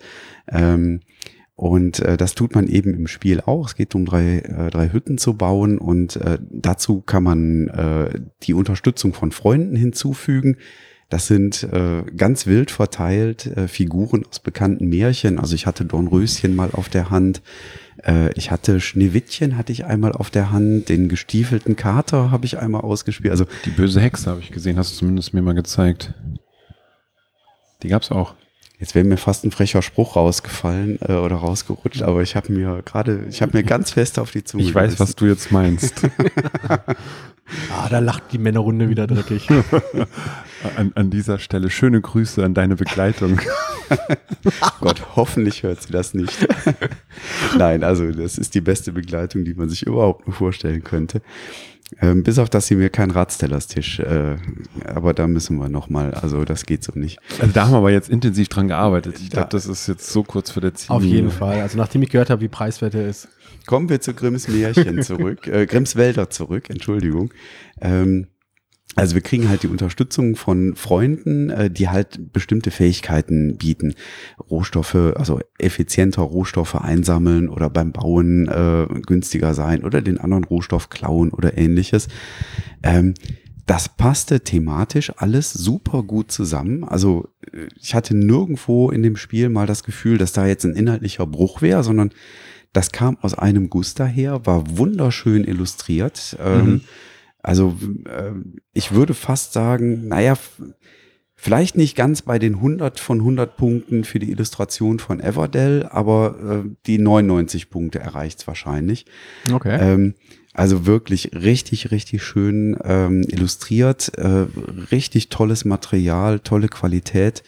Ähm, 0.47 1.01
und 1.55 1.99
äh, 1.99 2.15
das 2.15 2.35
tut 2.35 2.55
man 2.55 2.67
eben 2.67 2.93
im 2.93 3.07
Spiel 3.07 3.41
auch. 3.41 3.67
Es 3.67 3.75
geht 3.75 3.93
um 3.93 4.05
drei, 4.05 4.37
äh, 4.39 4.69
drei 4.69 4.93
Hütten 4.93 5.17
zu 5.17 5.33
bauen 5.33 5.77
und 5.77 6.15
äh, 6.15 6.39
dazu 6.49 7.01
kann 7.01 7.23
man 7.23 7.67
äh, 7.67 8.21
die 8.43 8.53
Unterstützung 8.53 9.13
von 9.13 9.33
Freunden 9.33 9.75
hinzufügen 9.75 10.55
Das 11.09 11.25
sind 11.25 11.63
äh, 11.63 12.03
ganz 12.15 12.45
wild 12.45 12.69
verteilt 12.69 13.47
äh, 13.47 13.67
Figuren 13.67 14.25
aus 14.29 14.39
bekannten 14.39 14.89
Märchen. 14.89 15.39
Also 15.39 15.55
ich 15.55 15.65
hatte 15.65 15.83
Dornröschen 15.83 16.55
mal 16.55 16.69
auf 16.71 16.87
der 16.87 17.09
Hand. 17.09 17.41
Äh, 18.05 18.31
ich 18.33 18.51
hatte 18.51 18.79
Schneewittchen 18.79 19.57
hatte 19.57 19.71
ich 19.71 19.85
einmal 19.85 20.11
auf 20.11 20.29
der 20.29 20.51
Hand. 20.51 20.87
Den 20.87 21.09
gestiefelten 21.09 21.75
Kater 21.75 22.29
habe 22.29 22.45
ich 22.45 22.59
einmal 22.59 22.81
ausgespielt. 22.81 23.31
Also 23.31 23.45
die 23.65 23.71
böse 23.71 23.99
Hexe 23.99 24.29
habe 24.29 24.41
ich 24.41 24.51
gesehen, 24.51 24.77
hast 24.77 24.93
du 24.93 24.99
zumindest 24.99 25.33
mir 25.33 25.41
mal 25.41 25.55
gezeigt. 25.55 26.13
Die 27.81 27.87
gab's 27.87 28.11
auch. 28.11 28.35
Jetzt 28.79 28.95
wäre 28.95 29.05
mir 29.05 29.17
fast 29.17 29.43
ein 29.43 29.51
frecher 29.51 29.81
Spruch 29.81 30.15
rausgefallen 30.15 30.99
äh, 31.01 31.11
oder 31.11 31.35
rausgerutscht, 31.35 32.01
aber 32.01 32.21
ich 32.21 32.37
habe 32.37 32.53
mir 32.53 32.81
gerade, 32.85 33.25
ich 33.29 33.41
habe 33.41 33.57
mir 33.57 33.63
ganz 33.63 33.91
fest 33.91 34.17
auf 34.17 34.31
die 34.31 34.45
Zunge. 34.45 34.63
Ich 34.63 34.73
weiß, 34.73 35.01
was 35.01 35.17
du 35.17 35.25
jetzt 35.25 35.51
meinst. 35.51 36.01
ah, 36.69 37.89
da 37.89 37.99
lacht 37.99 38.31
die 38.31 38.37
Männerrunde 38.37 38.87
wieder 38.87 39.05
dreckig. 39.05 39.49
an, 40.77 40.93
an 40.95 41.09
dieser 41.09 41.39
Stelle 41.39 41.69
schöne 41.69 41.99
Grüße 41.99 42.41
an 42.43 42.53
deine 42.53 42.77
Begleitung. 42.77 43.41
Gott, 44.79 45.15
hoffentlich 45.17 45.63
hört 45.63 45.81
sie 45.81 45.91
das 45.91 46.13
nicht. 46.13 46.47
Nein, 47.57 47.83
also 47.83 48.09
das 48.09 48.37
ist 48.37 48.55
die 48.55 48.61
beste 48.61 48.93
Begleitung, 48.93 49.43
die 49.43 49.55
man 49.55 49.67
sich 49.67 49.83
überhaupt 49.83 50.25
nur 50.25 50.35
vorstellen 50.35 50.85
könnte. 50.85 51.21
Ähm, 52.01 52.23
bis 52.23 52.37
auf, 52.37 52.49
dass 52.49 52.67
sie 52.67 52.75
mir 52.75 52.89
keinen 52.89 53.11
Radstellerstisch, 53.11 53.99
äh, 53.99 54.37
aber 54.85 55.13
da 55.13 55.27
müssen 55.27 55.57
wir 55.57 55.69
nochmal, 55.69 56.13
also 56.13 56.45
das 56.45 56.65
geht 56.65 56.83
so 56.83 56.91
nicht. 56.95 57.19
Also 57.39 57.51
da 57.51 57.65
haben 57.65 57.71
wir 57.71 57.77
aber 57.77 57.91
jetzt 57.91 58.09
intensiv 58.09 58.47
dran 58.47 58.67
gearbeitet. 58.67 59.15
Ich 59.19 59.31
glaube, 59.31 59.49
das 59.49 59.65
ist 59.65 59.87
jetzt 59.87 60.11
so 60.11 60.23
kurz 60.23 60.51
für 60.51 60.61
der 60.61 60.75
Ziel. 60.75 60.95
Auf 60.95 61.03
jeden 61.03 61.31
Fall. 61.31 61.61
Also 61.61 61.77
nachdem 61.77 62.03
ich 62.03 62.09
gehört 62.09 62.29
habe, 62.29 62.41
wie 62.41 62.47
preiswert 62.47 62.93
er 62.93 63.07
ist. 63.07 63.27
Kommen 63.65 63.89
wir 63.89 64.01
zu 64.01 64.13
Grimms 64.13 64.47
Märchen 64.47 65.01
zurück, 65.01 65.47
äh, 65.47 65.65
Grimms 65.65 65.95
Wälder 65.95 66.29
zurück, 66.29 66.69
Entschuldigung. 66.69 67.33
Ähm, 67.81 68.27
also 68.95 69.15
wir 69.15 69.21
kriegen 69.21 69.49
halt 69.49 69.63
die 69.63 69.67
Unterstützung 69.67 70.35
von 70.35 70.75
Freunden, 70.75 71.49
äh, 71.49 71.69
die 71.69 71.89
halt 71.89 72.33
bestimmte 72.33 72.71
Fähigkeiten 72.71 73.57
bieten. 73.57 73.93
Rohstoffe, 74.49 74.95
also 74.95 75.39
effizienter 75.57 76.23
Rohstoffe 76.23 76.75
einsammeln 76.75 77.49
oder 77.49 77.69
beim 77.69 77.91
Bauen 77.91 78.47
äh, 78.47 78.87
günstiger 79.05 79.53
sein 79.53 79.83
oder 79.83 80.01
den 80.01 80.17
anderen 80.17 80.43
Rohstoff 80.43 80.89
klauen 80.89 81.29
oder 81.29 81.57
ähnliches. 81.57 82.07
Ähm, 82.83 83.13
das 83.65 83.87
passte 83.87 84.39
thematisch 84.39 85.13
alles 85.17 85.53
super 85.53 86.01
gut 86.01 86.31
zusammen. 86.31 86.83
Also 86.83 87.29
äh, 87.53 87.67
ich 87.79 87.93
hatte 87.93 88.15
nirgendwo 88.15 88.89
in 88.89 89.03
dem 89.03 89.15
Spiel 89.15 89.49
mal 89.49 89.67
das 89.67 89.83
Gefühl, 89.83 90.17
dass 90.17 90.33
da 90.33 90.47
jetzt 90.47 90.65
ein 90.65 90.75
inhaltlicher 90.75 91.27
Bruch 91.27 91.61
wäre, 91.61 91.83
sondern 91.83 92.09
das 92.73 92.91
kam 92.91 93.17
aus 93.21 93.35
einem 93.35 93.69
Guss 93.69 93.93
daher, 93.93 94.45
war 94.47 94.77
wunderschön 94.77 95.43
illustriert. 95.43 96.35
Ähm, 96.43 96.65
mhm. 96.65 96.81
Also 97.49 97.75
äh, 98.05 98.33
ich 98.73 98.91
würde 98.91 99.15
fast 99.15 99.53
sagen, 99.53 100.07
naja, 100.07 100.37
vielleicht 101.33 101.77
nicht 101.77 101.95
ganz 101.95 102.21
bei 102.21 102.37
den 102.37 102.57
100 102.57 102.99
von 102.99 103.21
100 103.21 103.57
Punkten 103.57 104.03
für 104.03 104.19
die 104.19 104.29
Illustration 104.29 104.99
von 104.99 105.19
Everdell, 105.19 105.87
aber 105.89 106.63
äh, 106.63 106.69
die 106.85 106.99
99 106.99 107.71
Punkte 107.71 107.97
erreicht 107.97 108.41
es 108.41 108.45
wahrscheinlich. 108.47 109.07
Okay. 109.51 109.79
Ähm, 109.81 110.13
also 110.53 110.85
wirklich 110.85 111.31
richtig, 111.33 111.89
richtig 111.89 112.21
schön 112.21 112.77
ähm, 112.83 113.23
illustriert, 113.27 114.15
äh, 114.19 114.45
richtig 114.91 115.29
tolles 115.29 115.65
Material, 115.65 116.41
tolle 116.41 116.67
Qualität. 116.67 117.41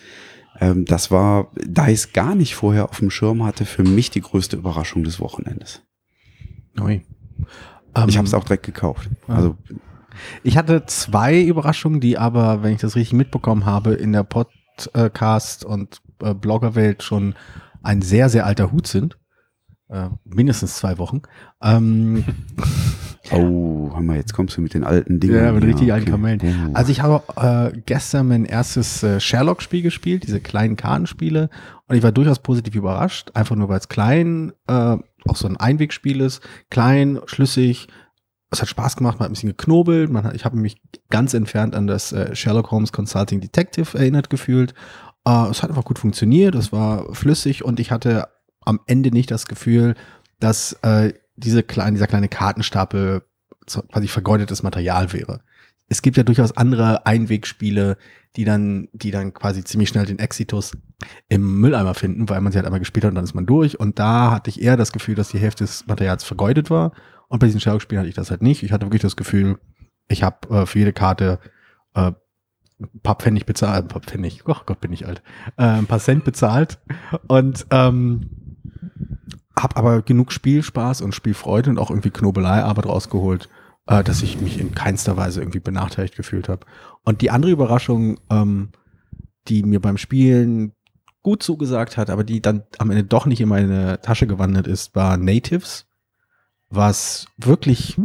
Ähm, 0.59 0.85
das 0.85 1.11
war, 1.11 1.51
da 1.63 1.89
ich 1.89 1.93
es 1.99 2.13
gar 2.13 2.33
nicht 2.33 2.55
vorher 2.55 2.89
auf 2.89 2.97
dem 2.97 3.11
Schirm 3.11 3.43
hatte, 3.43 3.65
für 3.65 3.83
mich 3.83 4.09
die 4.09 4.21
größte 4.21 4.55
Überraschung 4.57 5.03
des 5.03 5.19
Wochenendes. 5.19 5.83
Ui. 6.79 7.03
Um, 7.93 8.07
ich 8.07 8.17
habe 8.17 8.25
es 8.25 8.33
ähm, 8.33 8.39
auch 8.39 8.45
direkt 8.45 8.65
gekauft. 8.65 9.09
Also 9.27 9.57
ich 10.43 10.57
hatte 10.57 10.85
zwei 10.85 11.41
Überraschungen, 11.41 11.99
die 11.99 12.17
aber, 12.17 12.63
wenn 12.63 12.73
ich 12.73 12.81
das 12.81 12.95
richtig 12.95 13.13
mitbekommen 13.13 13.65
habe, 13.65 13.93
in 13.93 14.11
der 14.11 14.23
Podcast- 14.23 15.65
und 15.65 16.01
äh, 16.21 16.33
Bloggerwelt 16.33 17.03
schon 17.03 17.35
ein 17.83 18.01
sehr, 18.01 18.29
sehr 18.29 18.45
alter 18.45 18.71
Hut 18.71 18.87
sind. 18.87 19.17
Äh, 19.89 20.09
mindestens 20.23 20.77
zwei 20.77 20.97
Wochen. 20.99 21.21
Ähm, 21.61 22.23
oh, 23.31 23.91
hör 23.93 24.01
mal, 24.01 24.15
jetzt 24.15 24.33
kommst 24.33 24.55
du 24.55 24.61
mit 24.61 24.73
den 24.73 24.85
alten 24.85 25.19
Dingen. 25.19 25.35
Ja, 25.35 25.51
mit 25.51 25.63
ja, 25.63 25.67
richtig 25.67 25.87
okay. 25.87 25.91
alten 25.91 26.11
Kamellen. 26.11 26.69
Oh. 26.69 26.71
Also 26.73 26.93
ich 26.93 27.01
habe 27.01 27.23
äh, 27.73 27.77
gestern 27.85 28.29
mein 28.29 28.45
erstes 28.45 29.03
äh, 29.03 29.19
Sherlock-Spiel 29.19 29.81
gespielt, 29.81 30.23
diese 30.23 30.39
kleinen 30.39 30.77
Kartenspiele. 30.77 31.49
Und 31.87 31.97
ich 31.97 32.03
war 32.03 32.13
durchaus 32.13 32.39
positiv 32.39 32.75
überrascht, 32.75 33.31
einfach 33.33 33.57
nur 33.57 33.67
weil 33.67 33.79
es 33.79 33.89
klein, 33.89 34.53
äh, 34.67 34.95
auch 35.27 35.35
so 35.35 35.47
ein 35.47 35.57
Einwegspiel 35.57 36.21
ist, 36.21 36.41
klein, 36.69 37.19
schlüssig, 37.25 37.89
es 38.51 38.61
hat 38.61 38.67
Spaß 38.67 38.97
gemacht, 38.97 39.17
man 39.17 39.25
hat 39.25 39.31
ein 39.31 39.33
bisschen 39.33 39.49
geknobelt, 39.49 40.11
man 40.11 40.25
hat, 40.25 40.35
ich 40.35 40.43
habe 40.43 40.57
mich 40.57 40.81
ganz 41.09 41.33
entfernt 41.33 41.73
an 41.73 41.87
das 41.87 42.11
äh, 42.11 42.35
Sherlock 42.35 42.69
Holmes 42.69 42.91
Consulting 42.91 43.39
Detective 43.39 43.97
erinnert 43.97 44.29
gefühlt. 44.29 44.73
Äh, 45.25 45.49
es 45.49 45.63
hat 45.63 45.69
einfach 45.69 45.85
gut 45.85 45.97
funktioniert, 45.97 46.53
es 46.55 46.73
war 46.73 47.13
flüssig 47.15 47.63
und 47.63 47.79
ich 47.79 47.91
hatte 47.91 48.27
am 48.59 48.81
Ende 48.87 49.11
nicht 49.11 49.31
das 49.31 49.47
Gefühl, 49.47 49.95
dass 50.39 50.73
äh, 50.81 51.13
diese 51.37 51.63
kleine, 51.63 51.93
dieser 51.93 52.07
kleine 52.07 52.27
Kartenstapel 52.27 53.23
quasi 53.89 54.07
vergeudetes 54.07 54.63
Material 54.63 55.13
wäre. 55.13 55.41
Es 55.87 56.01
gibt 56.01 56.17
ja 56.17 56.23
durchaus 56.23 56.55
andere 56.55 57.05
Einwegspiele, 57.05 57.97
die 58.35 58.45
dann, 58.45 58.89
die 58.93 59.11
dann 59.11 59.33
quasi 59.33 59.63
ziemlich 59.63 59.89
schnell 59.89 60.05
den 60.05 60.19
Exitus 60.19 60.77
im 61.29 61.59
Mülleimer 61.59 61.93
finden, 61.93 62.29
weil 62.29 62.41
man 62.41 62.51
sie 62.51 62.57
halt 62.57 62.65
einmal 62.65 62.79
gespielt 62.79 63.05
hat 63.05 63.09
und 63.09 63.15
dann 63.15 63.23
ist 63.23 63.33
man 63.33 63.45
durch. 63.45 63.79
Und 63.79 63.99
da 63.99 64.31
hatte 64.31 64.49
ich 64.49 64.61
eher 64.61 64.77
das 64.77 64.91
Gefühl, 64.91 65.15
dass 65.15 65.29
die 65.29 65.39
Hälfte 65.39 65.63
des 65.63 65.87
Materials 65.87 66.23
vergeudet 66.23 66.69
war. 66.69 66.93
Und 67.31 67.39
bei 67.39 67.47
diesen 67.47 67.61
Sherlock-Spielen 67.61 67.99
hatte 67.99 68.09
ich 68.09 68.15
das 68.15 68.29
halt 68.29 68.41
nicht. 68.41 68.61
Ich 68.61 68.73
hatte 68.73 68.85
wirklich 68.85 69.01
das 69.01 69.15
Gefühl, 69.15 69.57
ich 70.09 70.21
habe 70.21 70.49
äh, 70.49 70.65
für 70.65 70.79
jede 70.79 70.91
Karte 70.91 71.39
äh, 71.93 72.11
ein 72.77 72.99
paar 73.03 73.15
Pfennig 73.15 73.45
bezahlt, 73.45 73.85
ein 73.85 73.87
paar 73.87 74.01
Pfennig, 74.01 74.41
oh 74.47 74.55
Gott, 74.65 74.81
bin 74.81 74.91
ich 74.91 75.07
alt, 75.07 75.23
äh, 75.55 75.63
ein 75.63 75.85
paar 75.85 75.99
Cent 75.99 76.25
bezahlt 76.25 76.79
und 77.27 77.65
ähm, 77.69 78.57
habe 79.57 79.77
aber 79.77 80.01
genug 80.01 80.33
Spielspaß 80.33 80.99
und 80.99 81.15
Spielfreude 81.15 81.69
und 81.69 81.79
auch 81.79 81.89
irgendwie 81.89 82.09
Knobeleiarbeit 82.09 82.85
rausgeholt, 82.85 83.47
äh, 83.87 84.03
dass 84.03 84.23
ich 84.23 84.41
mich 84.41 84.59
in 84.59 84.75
keinster 84.75 85.15
Weise 85.15 85.39
irgendwie 85.39 85.61
benachteiligt 85.61 86.17
gefühlt 86.17 86.49
habe. 86.49 86.65
Und 87.05 87.21
die 87.21 87.31
andere 87.31 87.53
Überraschung, 87.53 88.19
ähm, 88.29 88.71
die 89.47 89.63
mir 89.63 89.79
beim 89.79 89.97
Spielen 89.97 90.73
gut 91.21 91.43
zugesagt 91.43 91.95
hat, 91.95 92.09
aber 92.09 92.25
die 92.25 92.41
dann 92.41 92.63
am 92.77 92.91
Ende 92.91 93.05
doch 93.05 93.25
nicht 93.25 93.39
in 93.39 93.47
meine 93.47 94.01
Tasche 94.01 94.27
gewandert 94.27 94.67
ist, 94.67 94.95
war 94.95 95.15
Natives, 95.15 95.87
was 96.71 97.27
wirklich 97.37 97.97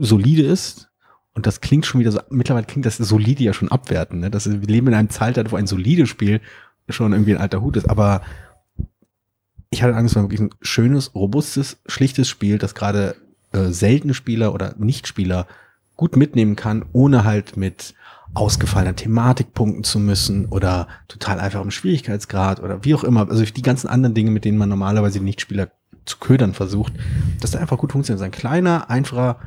solide 0.00 0.42
ist. 0.42 0.90
Und 1.34 1.46
das 1.46 1.60
klingt 1.60 1.86
schon 1.86 2.00
wieder 2.00 2.10
so, 2.10 2.20
mittlerweile 2.30 2.66
klingt 2.66 2.84
das 2.84 2.96
solide 2.96 3.44
ja 3.44 3.52
schon 3.52 3.70
abwertend. 3.70 4.20
Ne? 4.20 4.30
Das 4.30 4.50
wir 4.50 4.58
leben 4.60 4.88
in 4.88 4.94
einem 4.94 5.08
Zeitalter, 5.08 5.52
wo 5.52 5.56
ein 5.56 5.68
solides 5.68 6.08
Spiel 6.08 6.40
schon 6.88 7.12
irgendwie 7.12 7.34
ein 7.34 7.40
alter 7.40 7.62
Hut 7.62 7.76
ist. 7.76 7.88
Aber 7.88 8.22
ich 9.70 9.82
hatte 9.82 9.94
Angst, 9.94 10.12
es 10.12 10.16
war 10.16 10.24
wirklich 10.24 10.40
ein 10.40 10.54
schönes, 10.60 11.14
robustes, 11.14 11.78
schlichtes 11.86 12.28
Spiel, 12.28 12.58
das 12.58 12.74
gerade 12.74 13.14
äh, 13.52 13.66
seltene 13.68 14.14
Spieler 14.14 14.52
oder 14.52 14.74
Nichtspieler 14.78 15.46
gut 15.96 16.16
mitnehmen 16.16 16.56
kann, 16.56 16.84
ohne 16.92 17.24
halt 17.24 17.56
mit 17.56 17.94
ausgefallener 18.34 18.96
Thematik 18.96 19.54
punkten 19.54 19.84
zu 19.84 19.98
müssen 19.98 20.46
oder 20.46 20.88
total 21.06 21.40
einfachem 21.40 21.70
Schwierigkeitsgrad 21.70 22.60
oder 22.60 22.84
wie 22.84 22.94
auch 22.94 23.04
immer. 23.04 23.28
Also 23.28 23.44
die 23.44 23.62
ganzen 23.62 23.88
anderen 23.88 24.14
Dinge, 24.14 24.30
mit 24.30 24.44
denen 24.44 24.58
man 24.58 24.68
normalerweise 24.68 25.20
Nichtspieler 25.20 25.70
zu 26.04 26.18
ködern 26.18 26.54
versucht, 26.54 26.92
dass 27.40 27.52
der 27.52 27.60
einfach 27.60 27.78
gut 27.78 27.92
funktioniert. 27.92 28.24
Ein 28.24 28.30
kleiner, 28.30 28.90
einfacher, 28.90 29.38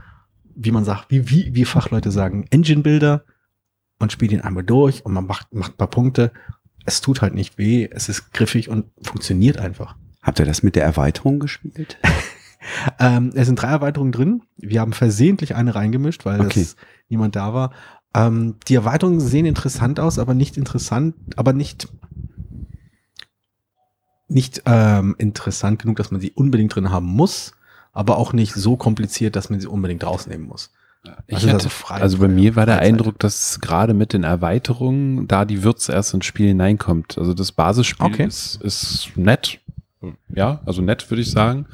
wie 0.56 0.72
man 0.72 0.86
sagt, 0.86 1.10
wie, 1.10 1.30
wie, 1.30 1.56
wie 1.56 1.66
Fachleute 1.66 2.12
sagen, 2.12 2.46
Engine-Builder. 2.50 3.24
Man 4.00 4.10
spielt 4.10 4.32
ihn 4.32 4.42
einmal 4.42 4.64
durch 4.64 5.06
und 5.06 5.14
man 5.14 5.26
macht, 5.26 5.54
macht 5.54 5.74
ein 5.74 5.78
paar 5.78 5.90
Punkte. 5.90 6.32
Es 6.86 7.02
tut 7.02 7.22
halt 7.22 7.34
nicht 7.34 7.58
weh, 7.58 7.88
es 7.92 8.10
ist 8.10 8.34
griffig 8.34 8.70
und 8.70 8.86
funktioniert 9.04 9.58
einfach. 9.58 9.96
Habt 10.22 10.40
ihr 10.40 10.46
das 10.46 10.64
mit 10.64 10.76
der 10.76 10.84
Erweiterung 10.84 11.40
gespielt? 11.40 11.98
ähm, 13.00 13.32
es 13.34 13.48
sind 13.48 13.62
drei 13.62 13.70
Erweiterungen 13.70 14.12
drin. 14.12 14.44
Wir 14.58 14.82
haben 14.82 14.94
versehentlich 14.94 15.56
eine 15.56 15.76
reingemischt, 15.76 16.26
weil 16.26 16.42
okay. 16.42 16.66
niemand 17.10 17.36
da 17.36 17.54
war. 17.54 17.72
Ähm, 18.14 18.56
die 18.68 18.76
Erweiterungen 18.76 19.20
sehen 19.20 19.46
interessant 19.46 20.00
aus, 20.00 20.20
aber 20.20 20.34
nicht 20.34 20.58
interessant, 20.58 21.16
aber 21.38 21.54
nicht 21.54 21.88
nicht 24.32 24.64
ähm, 24.66 25.16
interessant 25.18 25.82
genug, 25.82 25.98
dass 25.98 26.12
man 26.12 26.22
sie 26.22 26.32
unbedingt 26.32 26.76
drin 26.76 26.92
haben 26.92 27.08
muss, 27.08 27.54
aber 27.94 28.18
auch 28.18 28.34
nicht 28.34 28.54
so 28.54 28.78
kompliziert, 28.78 29.36
dass 29.36 29.50
man 29.50 29.60
sie 29.60 29.68
unbedingt 29.68 30.04
rausnehmen 30.04 30.48
muss. 30.48 30.72
Also, 31.32 31.50
hatte, 31.50 31.70
also 31.90 32.20
bei 32.20 32.28
mir 32.28 32.56
war 32.56 32.68
der 32.68 32.76
Freizeit. 32.76 32.94
Eindruck, 32.94 33.20
dass 33.20 33.60
gerade 33.60 33.94
mit 33.96 34.14
den 34.14 34.24
Erweiterungen 34.24 35.28
da 35.28 35.46
die 35.46 35.64
Würze 35.64 35.94
erst 35.94 36.14
ins 36.14 36.26
Spiel 36.26 36.48
hineinkommt. 36.48 37.18
Also 37.18 37.34
das 37.34 37.52
Basisspiel 37.52 38.06
okay. 38.06 38.26
ist, 38.26 38.62
ist 38.62 39.10
nett. 39.16 39.60
Ja, 40.30 40.62
also 40.66 40.82
nett 40.82 41.10
würde 41.10 41.22
ich 41.22 41.32
sagen. 41.32 41.66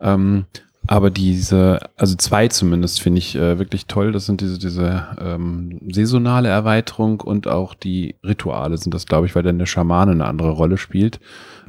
Ähm, 0.00 0.46
aber 0.86 1.10
diese, 1.10 1.78
also 1.96 2.16
zwei 2.16 2.48
zumindest 2.48 3.00
finde 3.00 3.18
ich 3.18 3.36
äh, 3.36 3.58
wirklich 3.58 3.86
toll. 3.86 4.10
Das 4.10 4.26
sind 4.26 4.40
diese, 4.40 4.58
diese 4.58 5.06
ähm, 5.20 5.80
saisonale 5.88 6.48
Erweiterung 6.48 7.20
und 7.20 7.46
auch 7.46 7.74
die 7.74 8.16
Rituale 8.24 8.76
sind 8.78 8.94
das, 8.94 9.06
glaube 9.06 9.26
ich, 9.26 9.34
weil 9.36 9.44
dann 9.44 9.58
der 9.58 9.66
Schamane 9.66 10.10
eine 10.10 10.24
andere 10.24 10.50
Rolle 10.50 10.78
spielt. 10.78 11.20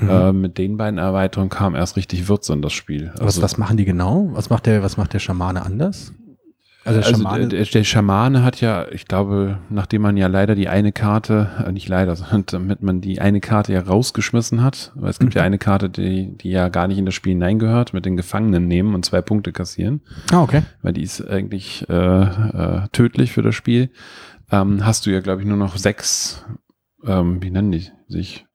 Mhm. 0.02 0.10
Äh, 0.10 0.34
mit 0.34 0.58
den 0.58 0.78
beiden 0.78 0.98
Erweiterungen 0.98 1.50
kam 1.50 1.76
erst 1.76 1.96
richtig 1.96 2.28
Würze 2.28 2.54
in 2.54 2.62
das 2.62 2.74
Spiel. 2.74 3.12
Also, 3.14 3.26
was, 3.26 3.42
was 3.42 3.58
machen 3.58 3.78
die 3.78 3.86
genau? 3.86 4.30
Was 4.34 4.50
macht 4.50 4.66
der, 4.66 4.84
was 4.84 4.98
macht 4.98 5.14
der 5.14 5.20
Schamane 5.20 5.64
anders? 5.64 6.14
Also, 6.84 7.00
der, 7.00 7.08
also 7.08 7.22
Schamane 7.22 7.48
der, 7.48 7.64
der, 7.64 7.84
Schamane 7.84 8.44
hat 8.44 8.60
ja, 8.60 8.88
ich 8.92 9.06
glaube, 9.06 9.60
nachdem 9.70 10.02
man 10.02 10.18
ja 10.18 10.26
leider 10.26 10.56
die 10.56 10.68
eine 10.68 10.92
Karte, 10.92 11.50
äh, 11.66 11.72
nicht 11.72 11.88
leider, 11.88 12.16
sondern 12.18 12.46
damit 12.48 12.82
man 12.82 13.02
die 13.02 13.22
eine 13.22 13.40
Karte 13.40 13.74
ja 13.74 13.82
rausgeschmissen 13.82 14.64
hat, 14.64 14.92
weil 14.96 15.12
es 15.12 15.20
gibt 15.20 15.36
mhm. 15.36 15.40
ja 15.40 15.44
eine 15.44 15.60
Karte, 15.60 15.90
die, 15.90 16.36
die 16.36 16.50
ja 16.50 16.70
gar 16.70 16.88
nicht 16.88 16.98
in 16.98 17.06
das 17.06 17.14
Spiel 17.14 17.34
hineingehört, 17.34 17.94
mit 17.94 18.06
den 18.06 18.18
Gefangenen 18.18 18.68
nehmen 18.68 18.96
und 18.96 19.06
zwei 19.06 19.22
Punkte 19.22 19.52
kassieren. 19.52 20.02
Ah, 20.32 20.42
okay. 20.42 20.64
Weil 20.82 20.94
die 20.94 21.04
ist 21.04 21.26
eigentlich 21.28 21.88
äh, 21.90 21.94
äh, 21.94 22.88
tödlich 22.92 23.32
für 23.32 23.44
das 23.44 23.54
Spiel. 23.54 23.92
Ähm, 24.52 24.84
hast 24.84 25.06
du 25.06 25.12
ja, 25.12 25.20
glaube 25.20 25.42
ich, 25.42 25.48
nur 25.48 25.58
noch 25.58 25.78
sechs, 25.78 26.44
ähm, 27.06 27.44
wie 27.44 27.52
nennen 27.52 27.72
die 27.72 27.90
sich? 28.08 28.46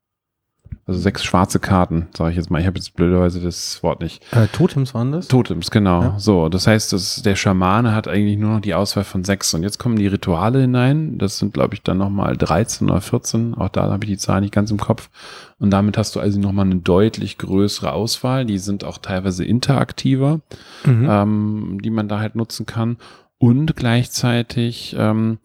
Also 0.87 1.01
sechs 1.01 1.25
schwarze 1.25 1.59
Karten, 1.59 2.07
sage 2.17 2.31
ich 2.31 2.37
jetzt 2.37 2.49
mal. 2.49 2.61
Ich 2.61 2.67
habe 2.67 2.79
jetzt 2.79 2.95
blöderweise 2.95 3.41
das 3.41 3.83
Wort 3.83 4.01
nicht. 4.01 4.23
Äh, 4.33 4.47
Totems 4.47 4.95
waren 4.95 5.11
das? 5.11 5.27
Totems, 5.27 5.73
genau. 5.73 6.03
Ja. 6.03 6.15
So, 6.19 6.49
das 6.49 6.69
heißt, 6.69 6.93
dass 6.93 7.23
der 7.23 7.35
Schamane 7.35 7.93
hat 7.93 8.07
eigentlich 8.07 8.39
nur 8.39 8.51
noch 8.51 8.61
die 8.61 8.75
Auswahl 8.75 9.03
von 9.03 9.25
sechs. 9.25 9.53
Und 9.53 9.65
jetzt 9.65 9.79
kommen 9.79 9.97
die 9.97 10.07
Rituale 10.07 10.61
hinein. 10.61 11.19
Das 11.19 11.39
sind, 11.39 11.55
glaube 11.55 11.75
ich, 11.75 11.83
dann 11.83 11.99
nochmal 11.99 12.37
13 12.37 12.89
oder 12.89 13.01
14. 13.01 13.55
Auch 13.55 13.69
da 13.69 13.91
habe 13.91 14.05
ich 14.05 14.11
die 14.11 14.17
Zahl 14.17 14.41
nicht 14.43 14.55
ganz 14.55 14.71
im 14.71 14.79
Kopf. 14.79 15.11
Und 15.59 15.71
damit 15.71 15.99
hast 15.99 16.15
du 16.15 16.21
also 16.21 16.39
nochmal 16.39 16.67
eine 16.67 16.77
deutlich 16.77 17.37
größere 17.37 17.93
Auswahl. 17.93 18.45
Die 18.45 18.59
sind 18.59 18.85
auch 18.85 18.99
teilweise 18.99 19.45
interaktiver, 19.45 20.41
mhm. 20.85 21.07
ähm, 21.11 21.79
die 21.83 21.91
man 21.91 22.07
da 22.07 22.21
halt 22.21 22.37
nutzen 22.37 22.65
kann. 22.65 22.97
Und 23.39 23.75
gleichzeitig 23.75 24.95
ähm, 24.97 25.39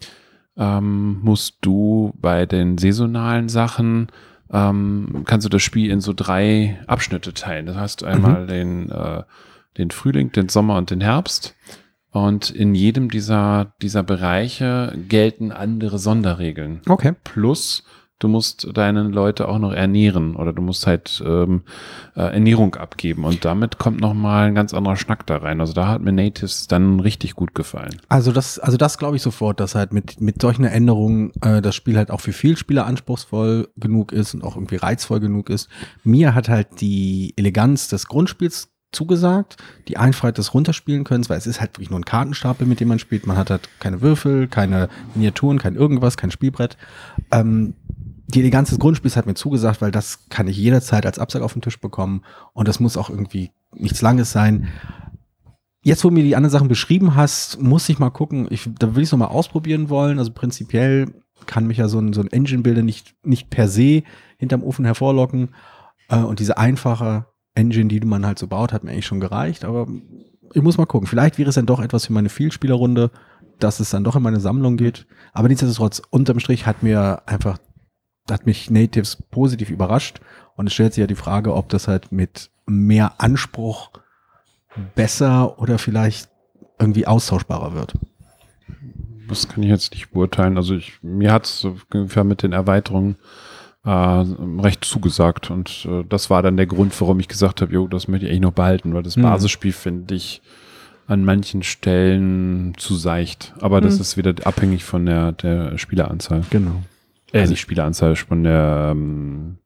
ähm, 0.55 1.19
musst 1.23 1.57
du 1.61 2.13
bei 2.21 2.45
den 2.45 2.77
saisonalen 2.77 3.49
Sachen 3.49 4.07
ähm, 4.51 5.23
kannst 5.25 5.45
du 5.45 5.49
das 5.49 5.61
Spiel 5.61 5.89
in 5.89 6.01
so 6.01 6.13
drei 6.13 6.79
Abschnitte 6.87 7.33
teilen. 7.33 7.65
Das 7.65 7.77
heißt 7.77 8.03
einmal 8.03 8.43
mhm. 8.43 8.47
den, 8.47 8.91
äh, 8.91 9.23
den 9.77 9.91
Frühling, 9.91 10.31
den 10.31 10.49
Sommer 10.49 10.77
und 10.77 10.91
den 10.91 11.01
Herbst. 11.01 11.55
Und 12.11 12.49
in 12.49 12.75
jedem 12.75 13.09
dieser, 13.09 13.73
dieser 13.81 14.03
Bereiche 14.03 14.93
gelten 15.07 15.51
andere 15.51 15.97
Sonderregeln. 15.97 16.81
Okay. 16.87 17.13
Plus 17.23 17.85
du 18.21 18.27
musst 18.27 18.67
deine 18.73 19.03
Leute 19.03 19.47
auch 19.47 19.59
noch 19.59 19.73
ernähren 19.73 20.35
oder 20.35 20.53
du 20.53 20.61
musst 20.61 20.87
halt 20.87 21.21
ähm, 21.25 21.63
äh, 22.15 22.21
Ernährung 22.21 22.75
abgeben 22.75 23.25
und 23.25 23.43
damit 23.43 23.79
kommt 23.79 23.99
noch 23.99 24.13
mal 24.13 24.47
ein 24.47 24.55
ganz 24.55 24.73
anderer 24.73 24.95
Schnack 24.95 25.25
da 25.25 25.37
rein. 25.37 25.59
Also 25.59 25.73
da 25.73 25.87
hat 25.87 26.01
mir 26.01 26.11
Natives 26.11 26.67
dann 26.67 26.99
richtig 26.99 27.35
gut 27.35 27.55
gefallen. 27.55 27.99
Also 28.07 28.31
das, 28.31 28.59
also 28.59 28.77
das 28.77 28.97
glaube 28.97 29.15
ich 29.15 29.21
sofort, 29.21 29.59
dass 29.59 29.75
halt 29.75 29.91
mit 29.91 30.21
mit 30.21 30.41
solchen 30.41 30.65
Änderungen 30.65 31.31
äh, 31.41 31.61
das 31.61 31.75
Spiel 31.75 31.97
halt 31.97 32.11
auch 32.11 32.21
für 32.21 32.33
viel 32.33 32.55
Spieler 32.55 32.85
anspruchsvoll 32.85 33.69
genug 33.75 34.11
ist 34.11 34.33
und 34.33 34.43
auch 34.43 34.55
irgendwie 34.55 34.77
reizvoll 34.77 35.19
genug 35.19 35.49
ist. 35.49 35.67
Mir 36.03 36.35
hat 36.35 36.47
halt 36.47 36.79
die 36.79 37.33
Eleganz 37.35 37.87
des 37.87 38.07
Grundspiels 38.07 38.71
zugesagt, 38.91 39.55
die 39.87 39.97
Einfachheit 39.97 40.37
des 40.37 40.53
Runterspielen 40.53 41.03
können, 41.03 41.27
weil 41.29 41.37
es 41.37 41.47
ist 41.47 41.61
halt 41.61 41.71
wirklich 41.71 41.89
nur 41.89 41.99
ein 41.99 42.05
Kartenstapel, 42.05 42.67
mit 42.67 42.79
dem 42.79 42.89
man 42.89 42.99
spielt. 42.99 43.25
Man 43.25 43.37
hat 43.37 43.49
halt 43.49 43.69
keine 43.79 44.01
Würfel, 44.01 44.47
keine 44.47 44.89
Miniaturen, 45.15 45.59
kein 45.59 45.75
irgendwas, 45.75 46.17
kein 46.17 46.31
Spielbrett. 46.31 46.77
Ähm, 47.31 47.75
die 48.31 48.39
Eleganz 48.39 48.69
des 48.69 48.79
Grundspiels 48.79 49.15
hat 49.15 49.25
mir 49.25 49.33
zugesagt, 49.33 49.81
weil 49.81 49.91
das 49.91 50.29
kann 50.29 50.47
ich 50.47 50.57
jederzeit 50.57 51.05
als 51.05 51.19
Absag 51.19 51.41
auf 51.41 51.53
den 51.53 51.61
Tisch 51.61 51.79
bekommen 51.79 52.23
und 52.53 52.67
das 52.67 52.79
muss 52.79 52.97
auch 52.97 53.09
irgendwie 53.09 53.51
nichts 53.73 54.01
Langes 54.01 54.31
sein. 54.31 54.67
Jetzt, 55.83 56.03
wo 56.03 56.09
du 56.09 56.15
mir 56.15 56.23
die 56.23 56.35
anderen 56.35 56.51
Sachen 56.51 56.67
beschrieben 56.67 57.15
hast, 57.15 57.59
muss 57.59 57.89
ich 57.89 57.97
mal 57.97 58.11
gucken. 58.11 58.47
Ich, 58.51 58.69
da 58.77 58.93
will 58.95 59.01
ich 59.01 59.07
es 59.07 59.11
nochmal 59.11 59.29
ausprobieren 59.29 59.89
wollen. 59.89 60.19
Also 60.19 60.31
prinzipiell 60.31 61.07
kann 61.47 61.65
mich 61.65 61.77
ja 61.77 61.87
so 61.87 61.99
ein, 61.99 62.13
so 62.13 62.21
ein 62.21 62.31
Engine-Builder 62.31 62.83
nicht, 62.83 63.15
nicht 63.23 63.49
per 63.49 63.67
se 63.67 64.03
hinterm 64.37 64.61
Ofen 64.61 64.85
hervorlocken. 64.85 65.49
Äh, 66.07 66.19
und 66.19 66.39
diese 66.39 66.59
einfache 66.59 67.25
Engine, 67.55 67.87
die 67.87 67.99
man 68.01 68.27
halt 68.27 68.37
so 68.37 68.45
baut, 68.45 68.73
hat 68.73 68.83
mir 68.83 68.91
eigentlich 68.91 69.07
schon 69.07 69.19
gereicht. 69.19 69.65
Aber 69.65 69.87
ich 70.53 70.61
muss 70.61 70.77
mal 70.77 70.85
gucken. 70.85 71.07
Vielleicht 71.07 71.39
wäre 71.39 71.49
es 71.49 71.55
dann 71.55 71.65
doch 71.65 71.79
etwas 71.79 72.05
für 72.05 72.13
meine 72.13 72.29
Vielspielerrunde, 72.29 73.09
dass 73.57 73.79
es 73.79 73.89
dann 73.89 74.03
doch 74.03 74.15
in 74.15 74.21
meine 74.21 74.39
Sammlung 74.39 74.77
geht. 74.77 75.07
Aber 75.33 75.47
nichtsdestotrotz, 75.47 76.03
unterm 76.11 76.39
Strich 76.39 76.67
hat 76.67 76.83
mir 76.83 77.23
einfach 77.25 77.57
hat 78.29 78.45
mich 78.45 78.69
Natives 78.69 79.17
positiv 79.31 79.69
überrascht. 79.69 80.21
Und 80.55 80.67
es 80.67 80.73
stellt 80.73 80.93
sich 80.93 81.01
ja 81.01 81.07
die 81.07 81.15
Frage, 81.15 81.55
ob 81.55 81.69
das 81.69 81.87
halt 81.87 82.11
mit 82.11 82.49
mehr 82.65 83.13
Anspruch 83.17 83.91
besser 84.95 85.59
oder 85.59 85.77
vielleicht 85.77 86.29
irgendwie 86.79 87.07
austauschbarer 87.07 87.73
wird. 87.73 87.93
Das 89.27 89.47
kann 89.47 89.63
ich 89.63 89.69
jetzt 89.69 89.93
nicht 89.93 90.11
beurteilen. 90.11 90.57
Also 90.57 90.75
ich, 90.75 91.01
mir 91.01 91.31
hat 91.31 91.45
es 91.45 91.65
ungefähr 91.65 92.23
mit 92.23 92.43
den 92.43 92.53
Erweiterungen 92.53 93.15
äh, 93.85 93.89
recht 93.89 94.83
zugesagt. 94.83 95.49
Und 95.51 95.87
äh, 95.89 96.03
das 96.07 96.29
war 96.29 96.41
dann 96.43 96.57
der 96.57 96.67
Grund, 96.67 96.99
warum 96.99 97.19
ich 97.19 97.27
gesagt 97.27 97.61
habe, 97.61 97.73
jo, 97.73 97.87
das 97.87 98.07
möchte 98.07 98.25
ich 98.25 98.31
eigentlich 98.31 98.41
noch 98.41 98.53
behalten, 98.53 98.93
weil 98.93 99.03
das 99.03 99.17
mhm. 99.17 99.23
Basisspiel 99.23 99.71
finde 99.71 100.15
ich 100.15 100.41
an 101.07 101.25
manchen 101.25 101.63
Stellen 101.63 102.73
zu 102.77 102.95
seicht. 102.95 103.53
Aber 103.59 103.81
das 103.81 103.95
mhm. 103.95 104.01
ist 104.01 104.17
wieder 104.17 104.33
abhängig 104.43 104.83
von 104.83 105.05
der, 105.05 105.31
der 105.31 105.77
Spieleranzahl. 105.77 106.43
Genau. 106.49 106.83
Äh, 107.33 107.39
also, 107.39 107.51
nicht 107.51 107.61
Spieleranzahl, 107.61 108.15
von 108.15 108.43
der, 108.43 108.89
ähm, 108.91 109.57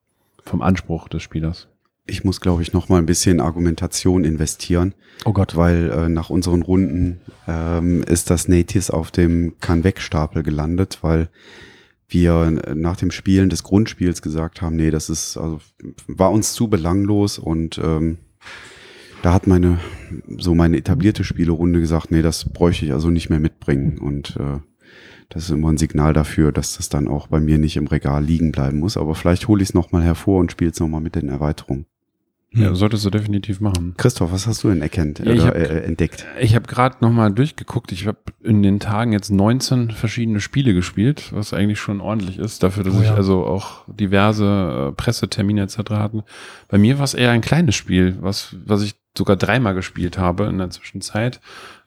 vom 0.43 0.61
Anspruch 0.61 1.07
des 1.07 1.23
Spielers. 1.23 1.67
Ich 2.07 2.23
muss, 2.23 2.39
glaube 2.39 2.61
ich, 2.61 2.71
noch 2.71 2.87
mal 2.87 2.99
ein 2.99 3.07
bisschen 3.07 3.39
Argumentation 3.39 4.25
investieren. 4.25 4.93
Oh 5.25 5.33
Gott. 5.33 5.55
Weil 5.55 5.89
äh, 5.89 6.09
nach 6.09 6.29
unseren 6.29 6.61
Runden 6.61 7.19
ähm, 7.47 8.03
ist 8.03 8.29
das 8.29 8.47
Natives 8.47 8.91
auf 8.91 9.09
dem 9.09 9.55
Kann-Weg-Stapel 9.59 10.43
gelandet, 10.43 10.99
weil 11.01 11.29
wir 12.07 12.51
nach 12.75 12.97
dem 12.97 13.09
Spielen 13.09 13.49
des 13.49 13.63
Grundspiels 13.63 14.21
gesagt 14.21 14.61
haben, 14.61 14.75
nee, 14.75 14.91
das 14.91 15.09
ist, 15.09 15.37
also 15.37 15.59
war 16.07 16.31
uns 16.31 16.53
zu 16.53 16.67
belanglos 16.67 17.39
und 17.39 17.79
ähm, 17.83 18.19
da 19.23 19.33
hat 19.33 19.47
meine, 19.47 19.79
so 20.37 20.53
meine 20.53 20.77
etablierte 20.77 21.23
Spielerunde 21.23 21.79
gesagt, 21.79 22.11
nee, 22.11 22.21
das 22.21 22.45
bräuchte 22.45 22.85
ich 22.85 22.93
also 22.93 23.09
nicht 23.09 23.31
mehr 23.31 23.39
mitbringen. 23.39 23.97
Und 23.97 24.37
äh, 24.37 24.59
das 25.29 25.43
ist 25.43 25.49
immer 25.51 25.71
ein 25.71 25.77
Signal 25.77 26.13
dafür, 26.13 26.51
dass 26.51 26.77
das 26.77 26.89
dann 26.89 27.07
auch 27.07 27.27
bei 27.27 27.39
mir 27.39 27.57
nicht 27.57 27.77
im 27.77 27.87
Regal 27.87 28.23
liegen 28.23 28.51
bleiben 28.51 28.79
muss. 28.79 28.97
Aber 28.97 29.15
vielleicht 29.15 29.47
hole 29.47 29.61
ich 29.61 29.69
es 29.69 29.73
nochmal 29.73 30.03
hervor 30.03 30.39
und 30.39 30.51
spiele 30.51 30.71
es 30.71 30.79
nochmal 30.79 31.01
mit 31.01 31.15
den 31.15 31.29
Erweiterungen. 31.29 31.85
Ja, 32.55 32.73
solltest 32.73 33.03
du 33.05 33.09
definitiv 33.09 33.59
machen. 33.59 33.95
Christoph, 33.97 34.31
was 34.31 34.47
hast 34.47 34.63
du 34.63 34.69
denn 34.69 34.81
erkennt 34.81 35.19
ja, 35.19 35.33
oder 35.33 35.45
hab, 35.47 35.55
äh, 35.55 35.81
entdeckt? 35.81 36.25
Ich 36.39 36.55
habe 36.55 36.67
gerade 36.67 36.97
nochmal 37.01 37.31
durchgeguckt. 37.33 37.91
Ich 37.91 38.07
habe 38.07 38.17
in 38.43 38.63
den 38.63 38.79
Tagen 38.79 39.11
jetzt 39.11 39.29
19 39.29 39.91
verschiedene 39.91 40.39
Spiele 40.39 40.73
gespielt, 40.73 41.33
was 41.33 41.53
eigentlich 41.53 41.79
schon 41.79 41.99
ordentlich 41.99 42.39
ist, 42.39 42.63
dafür, 42.63 42.85
dass 42.85 42.95
oh, 42.95 43.01
ich 43.01 43.07
ja. 43.07 43.15
also 43.15 43.45
auch 43.45 43.83
diverse 43.87 44.89
äh, 44.89 44.91
Pressetermine 44.93 45.63
etc. 45.63 45.77
hatten. 45.91 46.23
Bei 46.69 46.77
mir 46.77 46.97
war 46.97 47.03
es 47.03 47.13
eher 47.13 47.31
ein 47.31 47.41
kleines 47.41 47.75
Spiel, 47.75 48.17
was, 48.21 48.55
was 48.65 48.83
ich 48.83 48.95
sogar 49.17 49.35
dreimal 49.35 49.73
gespielt 49.73 50.17
habe 50.17 50.45
in 50.45 50.57
der 50.57 50.69
Zwischenzeit 50.69 51.41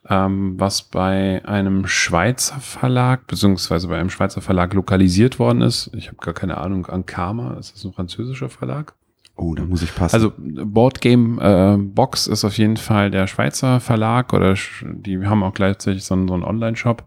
ähm, 0.07 0.59
was 0.59 0.83
bei 0.83 1.43
einem 1.45 1.87
Schweizer 1.87 2.59
Verlag, 2.59 3.27
beziehungsweise 3.27 3.87
bei 3.87 3.99
einem 3.99 4.09
Schweizer 4.09 4.41
Verlag 4.41 4.73
lokalisiert 4.73 5.39
worden 5.39 5.61
ist. 5.61 5.91
Ich 5.93 6.07
habe 6.07 6.17
gar 6.17 6.33
keine 6.33 6.57
Ahnung, 6.57 6.85
Ankama, 6.85 7.55
ist 7.55 7.75
das 7.75 7.83
ein 7.83 7.93
französischer 7.93 8.49
Verlag? 8.49 8.93
Oh, 9.41 9.55
da 9.55 9.63
muss 9.63 9.81
ich 9.81 9.95
passen. 9.95 10.13
Also 10.13 10.33
Boardgame 10.37 11.41
äh, 11.41 11.77
Box 11.77 12.27
ist 12.27 12.43
auf 12.43 12.57
jeden 12.57 12.75
Fall 12.75 13.09
der 13.09 13.25
Schweizer 13.25 13.79
Verlag 13.79 14.33
oder 14.33 14.55
die 14.83 15.25
haben 15.25 15.43
auch 15.43 15.53
gleichzeitig 15.53 16.03
so 16.03 16.13
einen, 16.13 16.27
so 16.27 16.33
einen 16.33 16.43
Online-Shop. 16.43 17.05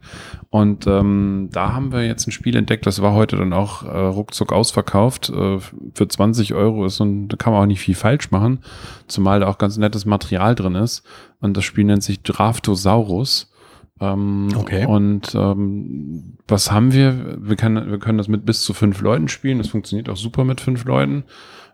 Und 0.49 0.87
ähm, 0.87 1.51
da 1.53 1.75
haben 1.75 1.93
wir 1.93 2.07
jetzt 2.07 2.27
ein 2.27 2.33
Spiel 2.33 2.57
entdeckt, 2.57 2.87
das 2.87 3.03
war 3.03 3.13
heute 3.13 3.37
dann 3.37 3.53
auch 3.53 3.83
äh, 3.83 3.99
ruckzuck 3.99 4.51
ausverkauft. 4.51 5.29
Äh, 5.29 5.59
für 5.93 6.09
20 6.09 6.55
Euro 6.55 6.87
ist 6.87 7.01
und 7.01 7.29
da 7.29 7.37
kann 7.37 7.53
man 7.53 7.65
auch 7.65 7.67
nicht 7.67 7.81
viel 7.81 7.95
falsch 7.95 8.31
machen, 8.31 8.61
zumal 9.09 9.41
da 9.41 9.49
auch 9.49 9.59
ganz 9.59 9.77
nettes 9.77 10.07
Material 10.07 10.55
drin 10.55 10.75
ist. 10.75 11.03
Und 11.41 11.59
das 11.59 11.65
Spiel 11.65 11.85
nennt 11.85 12.03
sich 12.03 12.23
Draftosaurus. 12.23 13.52
Ähm, 14.01 14.49
okay. 14.57 14.87
Und 14.87 15.35
ähm, 15.35 16.39
was 16.49 16.73
haben 16.73 16.93
wir? 16.93 17.39
Wir 17.41 17.57
können, 17.57 17.91
wir 17.91 17.99
können 17.99 18.19
das 18.19 18.29
mit 18.29 18.45
bis 18.45 18.63
zu 18.63 18.75
fünf 18.75 19.01
Leuten 19.01 19.29
spielen. 19.29 19.59
Das 19.59 19.69
funktioniert 19.69 20.09
auch 20.09 20.17
super 20.17 20.45
mit 20.45 20.61
fünf 20.61 20.85
Leuten. 20.85 21.25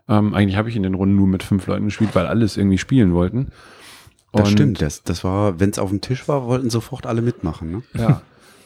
Ähm, 0.07 0.33
eigentlich 0.33 0.57
habe 0.57 0.69
ich 0.69 0.75
in 0.75 0.83
den 0.83 0.95
Runden 0.95 1.15
nur 1.15 1.27
mit 1.27 1.43
fünf 1.43 1.67
Leuten 1.67 1.85
gespielt, 1.85 2.15
weil 2.15 2.27
alles 2.27 2.57
irgendwie 2.57 2.77
spielen 2.77 3.13
wollten. 3.13 3.49
Und 4.31 4.41
das 4.41 4.51
stimmt, 4.51 4.81
das, 4.81 5.03
das 5.03 5.23
war, 5.23 5.59
wenn 5.59 5.71
es 5.71 5.79
auf 5.79 5.89
dem 5.89 6.01
Tisch 6.01 6.27
war, 6.27 6.45
wollten 6.45 6.69
sofort 6.69 7.07
alle 7.07 7.21
mitmachen. 7.21 7.71
Ne? 7.71 7.83
Ja. 7.95 8.21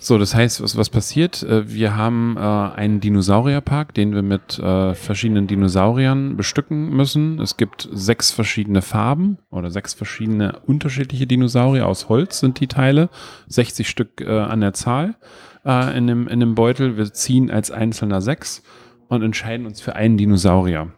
So, 0.06 0.18
das 0.18 0.36
heißt, 0.36 0.62
was, 0.62 0.76
was 0.76 0.89
passiert? 0.89 1.44
Äh, 1.44 1.72
wir 1.72 1.96
haben 1.96 2.36
äh, 2.36 2.42
einen 2.42 3.00
Dinosaurierpark, 3.00 3.94
den 3.94 4.13
wir 4.13 4.22
mit 4.22 4.60
äh, 4.60 4.96
verschiedenen 4.96 5.48
Dinosauriern 5.48 6.36
bestücken 6.36 6.89
müssen. 6.89 7.39
Es 7.39 7.56
gibt 7.56 7.88
sechs 7.89 8.30
verschiedene 8.30 8.82
Farben 8.82 9.38
oder 9.50 9.72
sechs 9.72 9.94
verschiedene 9.94 10.60
unterschiedliche 10.68 11.26
Dinosaurier 11.26 11.88
aus 11.88 12.10
Holz 12.10 12.39
sind 12.39 12.60
die 12.60 12.68
Teile, 12.68 13.10
60 13.48 13.88
Stück 13.88 14.20
äh, 14.20 14.39
an 14.39 14.60
der 14.60 14.74
Zahl 14.74 15.16
äh, 15.63 15.98
in, 15.98 16.08
dem, 16.08 16.28
in 16.28 16.42
dem 16.42 16.54
Beutel. 16.54 16.98
Wir 16.98 17.13
ziehen 17.13 17.50
als 17.50 17.72
einzelner 17.72 18.20
sechs 18.20 18.62
und 19.08 19.22
entscheiden 19.22 19.66
uns 19.66 19.80
für 19.80 19.96
einen 19.96 20.18
Dinosaurier. 20.18 20.92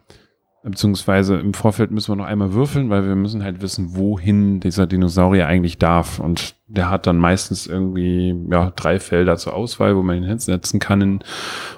Beziehungsweise 0.68 1.36
im 1.36 1.54
Vorfeld 1.54 1.92
müssen 1.92 2.10
wir 2.10 2.16
noch 2.16 2.24
einmal 2.24 2.52
würfeln, 2.52 2.90
weil 2.90 3.06
wir 3.06 3.14
müssen 3.14 3.44
halt 3.44 3.62
wissen, 3.62 3.94
wohin 3.94 4.58
dieser 4.58 4.88
Dinosaurier 4.88 5.46
eigentlich 5.46 5.78
darf. 5.78 6.18
Und 6.18 6.56
der 6.66 6.90
hat 6.90 7.06
dann 7.06 7.18
meistens 7.18 7.68
irgendwie 7.68 8.34
ja, 8.50 8.72
drei 8.74 8.98
Felder 8.98 9.36
zur 9.36 9.54
Auswahl, 9.54 9.94
wo 9.96 10.02
man 10.02 10.16
ihn 10.16 10.24
hinsetzen 10.24 10.80
kann. 10.80 11.20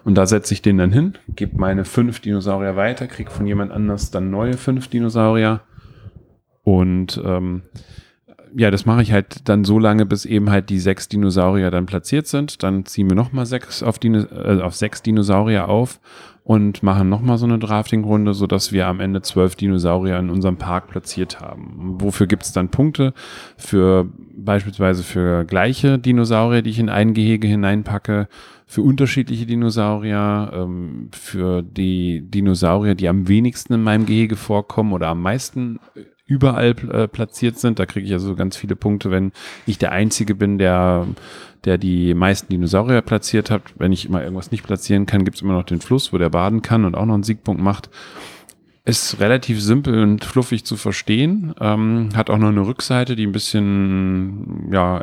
Und 0.05 0.15
da 0.15 0.25
setze 0.25 0.55
ich 0.55 0.63
den 0.63 0.79
dann 0.79 0.91
hin, 0.91 1.19
gebe 1.29 1.59
meine 1.59 1.85
fünf 1.85 2.21
Dinosaurier 2.21 2.77
weiter, 2.77 3.09
kriege 3.09 3.31
von 3.31 3.47
jemand 3.47 3.73
anders 3.73 4.11
dann 4.11 4.31
neue 4.31 4.55
fünf 4.55 4.89
Dinosaurier. 4.89 5.61
Und 6.63 7.21
ähm, 7.23 7.65
ja, 8.57 8.71
das 8.71 8.87
mache 8.87 9.03
ich 9.03 9.13
halt 9.13 9.49
dann 9.49 9.65
so 9.65 9.79
lange, 9.79 10.07
bis 10.07 10.25
eben 10.25 10.51
halt 10.51 10.71
die 10.71 10.79
sechs 10.79 11.09
Dinosaurier 11.09 11.71
dann 11.71 11.87
platziert 11.87 12.27
sind. 12.27 12.63
Dann 12.63 12.85
ziehen 12.87 13.09
wir 13.09 13.17
nochmal 13.17 13.47
sechs 13.47 13.83
auf, 13.83 13.99
Dino, 13.99 14.21
äh, 14.21 14.61
auf 14.61 14.75
sechs 14.75 15.03
Dinosaurier 15.03 15.69
auf 15.69 16.01
und 16.45 16.83
machen 16.83 17.11
nochmal 17.11 17.37
so 17.37 17.45
eine 17.45 17.59
Drafting-Runde, 17.59 18.33
sodass 18.33 18.73
wir 18.73 18.87
am 18.87 19.01
Ende 19.01 19.21
zwölf 19.21 19.55
Dinosaurier 19.55 20.19
in 20.19 20.31
unserem 20.31 20.57
Park 20.57 20.89
platziert 20.89 21.41
haben. 21.41 21.97
Wofür 22.01 22.27
gibt 22.27 22.45
es 22.45 22.53
dann 22.53 22.71
Punkte? 22.71 23.13
Für 23.59 24.09
beispielsweise 24.35 25.03
für 25.03 25.45
gleiche 25.45 25.99
Dinosaurier, 25.99 26.63
die 26.63 26.71
ich 26.71 26.79
in 26.79 26.89
ein 26.89 27.13
Gehege 27.13 27.47
hineinpacke, 27.47 28.29
für 28.67 28.83
unterschiedliche 28.83 29.45
Dinosaurier, 29.45 30.51
ähm, 30.55 31.11
für 31.13 31.63
die 31.63 32.23
Dinosaurier, 32.23 32.95
die 32.95 33.09
am 33.09 33.29
wenigsten 33.29 33.75
in 33.75 33.83
meinem 33.83 34.07
Gehege 34.07 34.37
vorkommen 34.37 34.93
oder 34.93 35.09
am 35.09 35.21
meisten 35.21 35.79
überall 36.29 36.77
äh, 36.93 37.09
platziert 37.09 37.59
sind. 37.59 37.79
Da 37.79 37.87
kriege 37.87 38.07
ich 38.07 38.13
also 38.13 38.37
ganz 38.37 38.57
viele 38.57 38.77
Punkte, 38.77 39.11
wenn 39.11 39.33
ich 39.67 39.79
der 39.79 39.93
Einzige 39.93 40.35
bin, 40.35 40.59
der, 40.59 41.07
der 41.65 41.79
die 41.79 42.15
meisten 42.15 42.51
Dinosaurier 42.51 43.01
platziert 43.01 43.51
hat. 43.51 43.63
Wenn 43.79 43.93
ich 43.93 44.07
immer 44.07 44.23
irgendwas 44.23 44.53
nicht 44.53 44.63
platzieren 44.63 45.07
kann, 45.07 45.25
gibt 45.25 45.39
es 45.39 45.43
immer 45.43 45.55
noch 45.55 45.65
den 45.65 45.81
Fluss, 45.81 46.13
wo 46.13 46.19
der 46.19 46.29
baden 46.29 46.63
kann 46.63 46.85
und 46.85 46.95
auch 46.95 47.07
noch 47.07 47.15
einen 47.15 47.23
Siegpunkt 47.23 47.63
macht. 47.63 47.89
Ist 48.85 49.21
relativ 49.21 49.61
simpel 49.61 50.03
und 50.03 50.25
fluffig 50.25 50.65
zu 50.65 50.77
verstehen. 50.77 51.55
Ähm, 51.61 52.11
hat 52.15 52.31
auch 52.31 52.39
noch 52.39 52.49
eine 52.49 52.67
Rückseite, 52.67 53.17
die 53.17 53.27
ein 53.27 53.33
bisschen 53.33 54.69
ja, 54.71 55.03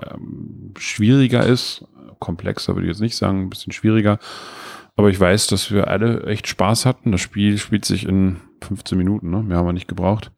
schwieriger 0.78 1.46
ist. 1.46 1.86
Komplexer 2.20 2.76
würde 2.76 2.88
ich 2.88 2.94
jetzt 2.94 3.02
nicht 3.02 3.18
sagen, 3.18 3.42
ein 3.42 3.50
bisschen 3.50 3.74
schwieriger. 3.74 4.20
Aber 4.96 5.10
ich 5.10 5.20
weiß, 5.20 5.48
dass 5.48 5.72
wir 5.72 5.88
alle 5.88 6.24
echt 6.26 6.48
Spaß 6.48 6.86
hatten. 6.86 7.12
Das 7.12 7.22
Spiel 7.22 7.58
spielt 7.58 7.84
sich 7.86 8.08
in 8.08 8.38
15 8.62 8.98
Minuten, 8.98 9.30
ne? 9.30 9.44
Mehr 9.44 9.58
haben 9.58 9.68
wir 9.68 9.74
nicht 9.74 9.88
gebraucht. 9.88 10.32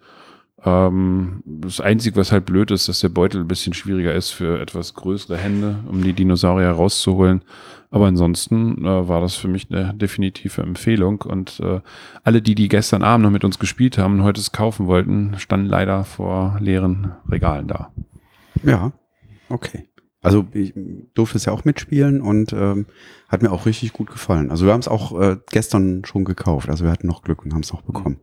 Ähm, 0.68 1.44
das 1.46 1.80
Einzige, 1.80 2.18
was 2.18 2.34
halt 2.34 2.46
blöd 2.46 2.72
ist, 2.72 2.90
dass 2.90 3.00
der 3.00 3.08
Beutel 3.08 3.42
ein 3.42 3.48
bisschen 3.48 3.74
schwieriger 3.74 4.14
ist 4.14 4.32
für 4.32 4.60
etwas 4.60 4.94
größere 4.96 5.38
Hände, 5.38 5.80
um 5.88 6.04
die 6.04 6.12
Dinosaurier 6.12 6.72
rauszuholen. 6.72 7.42
Aber 7.90 8.08
ansonsten 8.08 8.84
äh, 8.84 9.08
war 9.08 9.22
das 9.22 9.36
für 9.36 9.48
mich 9.48 9.72
eine 9.72 9.94
definitive 9.94 10.62
Empfehlung. 10.62 11.22
Und 11.22 11.62
äh, 11.62 11.80
alle, 12.24 12.42
die, 12.42 12.54
die 12.54 12.68
gestern 12.68 13.02
Abend 13.02 13.24
noch 13.24 13.32
mit 13.32 13.46
uns 13.46 13.60
gespielt 13.60 13.98
haben 13.98 14.16
und 14.16 14.24
heute 14.24 14.42
es 14.42 14.52
kaufen 14.52 14.88
wollten, 14.88 15.36
standen 15.38 15.68
leider 15.68 16.04
vor 16.04 16.58
leeren 16.60 17.14
Regalen 17.30 17.68
da. 17.68 17.94
Ja, 18.64 18.92
okay. 19.48 19.88
Also 20.22 20.48
ich 20.52 20.74
durfte 21.14 21.38
es 21.38 21.46
ja 21.46 21.54
auch 21.54 21.64
mitspielen 21.64 22.20
und 22.20 22.52
ähm, 22.52 22.88
hat 23.30 23.42
mir 23.42 23.52
auch 23.52 23.66
richtig 23.66 23.94
gut 23.94 24.10
gefallen. 24.10 24.52
Also 24.52 24.66
wir 24.66 24.74
haben 24.74 24.82
es 24.82 24.90
auch 24.90 25.18
äh, 25.18 25.38
gestern 25.50 26.04
schon 26.04 26.26
gekauft. 26.26 26.70
Also 26.70 26.84
wir 26.84 26.92
hatten 26.92 27.08
noch 27.08 27.22
Glück 27.22 27.46
und 27.46 27.54
haben 27.54 27.62
es 27.62 27.72
noch 27.72 27.84
bekommen. 27.84 28.20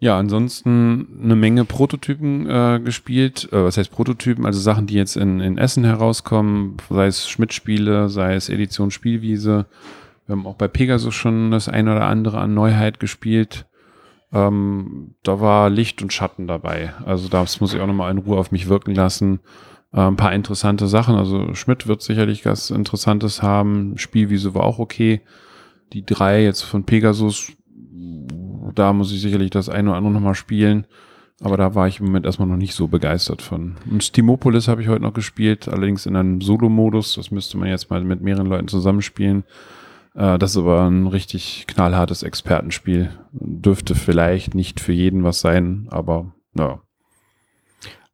Ja, 0.00 0.16
ansonsten 0.16 1.18
eine 1.22 1.34
Menge 1.34 1.64
Prototypen 1.64 2.48
äh, 2.48 2.80
gespielt. 2.84 3.48
Äh, 3.52 3.64
was 3.64 3.76
heißt 3.76 3.90
Prototypen? 3.90 4.46
Also 4.46 4.60
Sachen, 4.60 4.86
die 4.86 4.94
jetzt 4.94 5.16
in, 5.16 5.40
in 5.40 5.58
Essen 5.58 5.84
herauskommen, 5.84 6.76
sei 6.88 7.06
es 7.06 7.28
Schmidt-Spiele, 7.28 8.08
sei 8.08 8.34
es 8.34 8.48
Edition 8.48 8.92
Spielwiese. 8.92 9.66
Wir 10.26 10.36
haben 10.36 10.46
auch 10.46 10.54
bei 10.54 10.68
Pegasus 10.68 11.14
schon 11.14 11.50
das 11.50 11.68
ein 11.68 11.88
oder 11.88 12.04
andere 12.04 12.38
an 12.38 12.54
Neuheit 12.54 13.00
gespielt. 13.00 13.66
Ähm, 14.32 15.14
da 15.24 15.40
war 15.40 15.68
Licht 15.68 16.00
und 16.00 16.12
Schatten 16.12 16.46
dabei. 16.46 16.92
Also 17.04 17.28
das 17.28 17.60
muss 17.60 17.74
ich 17.74 17.80
auch 17.80 17.86
nochmal 17.86 18.12
in 18.12 18.18
Ruhe 18.18 18.38
auf 18.38 18.52
mich 18.52 18.68
wirken 18.68 18.94
lassen. 18.94 19.40
Äh, 19.92 20.02
ein 20.02 20.16
paar 20.16 20.32
interessante 20.32 20.86
Sachen. 20.86 21.16
Also 21.16 21.54
Schmidt 21.54 21.88
wird 21.88 22.02
sicherlich 22.02 22.44
was 22.44 22.70
Interessantes 22.70 23.42
haben. 23.42 23.98
Spielwiese 23.98 24.54
war 24.54 24.62
auch 24.62 24.78
okay. 24.78 25.22
Die 25.92 26.04
drei 26.04 26.44
jetzt 26.44 26.62
von 26.62 26.84
Pegasus 26.84 27.52
da 28.78 28.92
muss 28.92 29.12
ich 29.12 29.20
sicherlich 29.20 29.50
das 29.50 29.68
eine 29.68 29.90
oder 29.90 29.98
andere 29.98 30.14
nochmal 30.14 30.34
spielen. 30.34 30.86
Aber 31.40 31.56
da 31.56 31.74
war 31.74 31.86
ich 31.86 32.00
im 32.00 32.06
Moment 32.06 32.26
erstmal 32.26 32.48
noch 32.48 32.56
nicht 32.56 32.74
so 32.74 32.88
begeistert 32.88 33.42
von. 33.42 33.76
Und 33.88 34.02
Steamopolis 34.02 34.66
habe 34.66 34.82
ich 34.82 34.88
heute 34.88 35.02
noch 35.02 35.14
gespielt, 35.14 35.68
allerdings 35.68 36.04
in 36.04 36.16
einem 36.16 36.40
Solo-Modus. 36.40 37.14
Das 37.14 37.30
müsste 37.30 37.58
man 37.58 37.68
jetzt 37.68 37.90
mal 37.90 38.02
mit 38.02 38.20
mehreren 38.20 38.46
Leuten 38.46 38.66
zusammenspielen. 38.66 39.44
Äh, 40.14 40.38
das 40.38 40.52
ist 40.52 40.56
aber 40.56 40.88
ein 40.88 41.06
richtig 41.06 41.66
knallhartes 41.68 42.24
Expertenspiel. 42.24 43.10
Dürfte 43.32 43.94
vielleicht 43.94 44.54
nicht 44.56 44.80
für 44.80 44.92
jeden 44.92 45.22
was 45.22 45.40
sein, 45.40 45.86
aber 45.90 46.32
ja. 46.56 46.80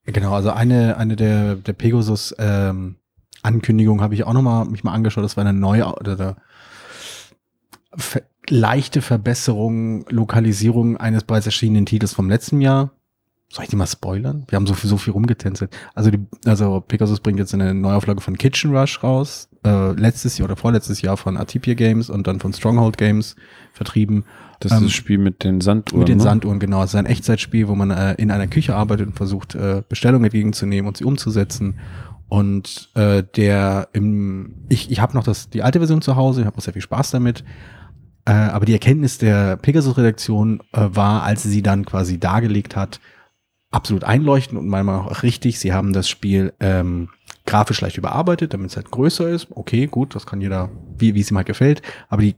Genau, 0.05 0.35
also 0.35 0.51
eine, 0.51 0.99
eine 0.99 1.17
der, 1.17 1.55
der 1.55 1.73
Pegasus 1.73 2.35
ähm, 2.39 2.97
habe 3.43 4.15
ich 4.15 4.25
auch 4.25 4.35
noch 4.35 4.43
mal 4.43 4.67
mich 4.67 4.85
mal 4.85 4.93
angeschaut. 4.93 5.25
Das 5.25 5.39
war 5.39 5.47
eine 5.47 5.59
neue 5.59 5.87
oder 5.87 6.37
leichte 8.49 9.03
Verbesserung, 9.03 10.05
Lokalisierung 10.09 10.97
eines 10.97 11.25
bereits 11.25 11.47
erschienenen 11.47 11.87
Titels 11.87 12.13
vom 12.13 12.29
letzten 12.29 12.61
Jahr. 12.61 12.91
Soll 13.51 13.65
ich 13.65 13.71
die 13.71 13.77
mal 13.77 13.87
spoilern? 13.87 14.45
Wir 14.49 14.57
haben 14.57 14.67
so 14.67 14.75
viel, 14.75 14.91
so 14.91 14.97
viel 14.97 15.13
rumgetänzelt. 15.13 15.77
Also, 15.95 16.11
die, 16.11 16.19
also 16.45 16.81
Pegasus 16.81 17.21
bringt 17.21 17.39
jetzt 17.39 17.55
eine 17.55 17.73
Neuauflage 17.73 18.21
von 18.21 18.37
Kitchen 18.37 18.75
Rush 18.77 19.03
raus. 19.03 19.49
Äh, 19.65 19.93
letztes 19.93 20.39
Jahr 20.39 20.47
oder 20.47 20.57
vorletztes 20.57 21.03
Jahr 21.03 21.17
von 21.17 21.37
Atipia 21.37 21.75
Games 21.75 22.11
und 22.11 22.27
dann 22.27 22.41
von 22.41 22.53
Stronghold 22.53 22.99
Games 22.99 23.37
vertrieben. 23.73 24.25
Das 24.61 24.73
ist 24.73 24.79
ähm, 24.79 24.85
das 24.85 24.93
Spiel 24.93 25.19
mit 25.19 25.45
den 25.45 25.61
Sanduhren. 25.61 26.01
Mit 26.01 26.09
den 26.09 26.19
ne? 26.19 26.25
Sanduhren, 26.25 26.59
genau. 26.59 26.83
Es 26.83 26.91
ist 26.91 26.97
ein 26.97 27.07
Echtzeitspiel, 27.07 27.69
wo 27.69 27.75
man 27.75 27.91
äh, 27.91 28.15
in 28.15 28.31
einer 28.31 28.47
Küche 28.47 28.75
arbeitet 28.75 29.07
und 29.07 29.17
versucht, 29.17 29.55
äh, 29.55 29.83
Bestellungen 29.89 30.25
entgegenzunehmen 30.25 30.89
und 30.89 30.97
sie 30.97 31.05
umzusetzen. 31.05 31.79
Und 32.29 32.91
äh, 32.95 33.23
der 33.37 33.89
im, 33.93 34.55
ich, 34.69 34.91
ich 34.91 35.01
habe 35.01 35.15
noch 35.15 35.23
das, 35.23 35.49
die 35.51 35.63
alte 35.63 35.79
Version 35.79 36.03
zu 36.03 36.17
Hause, 36.17 36.41
ich 36.41 36.47
habe 36.47 36.57
auch 36.57 36.63
sehr 36.63 36.73
viel 36.73 36.83
Spaß 36.83 37.13
damit. 37.13 37.45
Äh, 38.27 38.33
aber 38.33 38.67
die 38.67 38.73
Erkenntnis 38.73 39.19
der 39.19 39.57
Pegasus-Redaktion 39.57 40.61
äh, 40.73 40.89
war, 40.91 41.23
als 41.23 41.43
sie 41.43 41.63
dann 41.63 41.85
quasi 41.85 42.19
dargelegt 42.19 42.77
hat, 42.77 43.01
absolut 43.71 44.05
einleuchtend 44.05 44.59
und 44.59 44.69
meiner 44.69 44.85
Meinung 44.85 45.05
nach 45.05 45.11
auch 45.11 45.23
richtig. 45.23 45.59
Sie 45.59 45.73
haben 45.73 45.93
das 45.93 46.09
Spiel 46.09 46.55
ähm, 46.61 47.11
grafisch 47.45 47.81
leicht 47.81 47.99
überarbeitet, 47.99 48.55
damit 48.55 48.71
es 48.71 48.77
halt 48.77 48.91
größer 48.91 49.29
ist. 49.29 49.49
Okay, 49.51 49.87
gut, 49.87 50.15
das 50.15 50.27
kann 50.27 50.41
jeder, 50.41 50.71
wie, 50.97 51.15
wie 51.15 51.21
es 51.21 51.31
ihm 51.31 51.37
halt 51.37 51.47
gefällt. 51.47 51.83
Aber 52.09 52.23
die, 52.23 52.37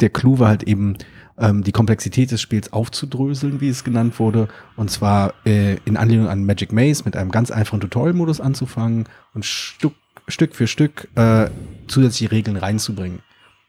der 0.00 0.10
Clou 0.10 0.38
war 0.38 0.48
halt 0.48 0.62
eben, 0.64 0.96
ähm, 1.38 1.64
die 1.64 1.72
Komplexität 1.72 2.30
des 2.30 2.40
Spiels 2.40 2.72
aufzudröseln, 2.72 3.60
wie 3.60 3.68
es 3.68 3.84
genannt 3.84 4.18
wurde. 4.18 4.48
Und 4.76 4.90
zwar 4.90 5.34
äh, 5.44 5.76
in 5.84 5.96
Anlehnung 5.96 6.28
an 6.28 6.44
Magic 6.44 6.72
Maze 6.72 7.02
mit 7.04 7.16
einem 7.16 7.30
ganz 7.30 7.50
einfachen 7.50 7.80
Tutorial-Modus 7.80 8.40
anzufangen 8.40 9.08
und 9.34 9.44
Stück, 9.44 9.94
Stück 10.28 10.54
für 10.54 10.66
Stück 10.66 11.08
äh, 11.16 11.48
zusätzliche 11.88 12.30
Regeln 12.30 12.56
reinzubringen. 12.56 13.20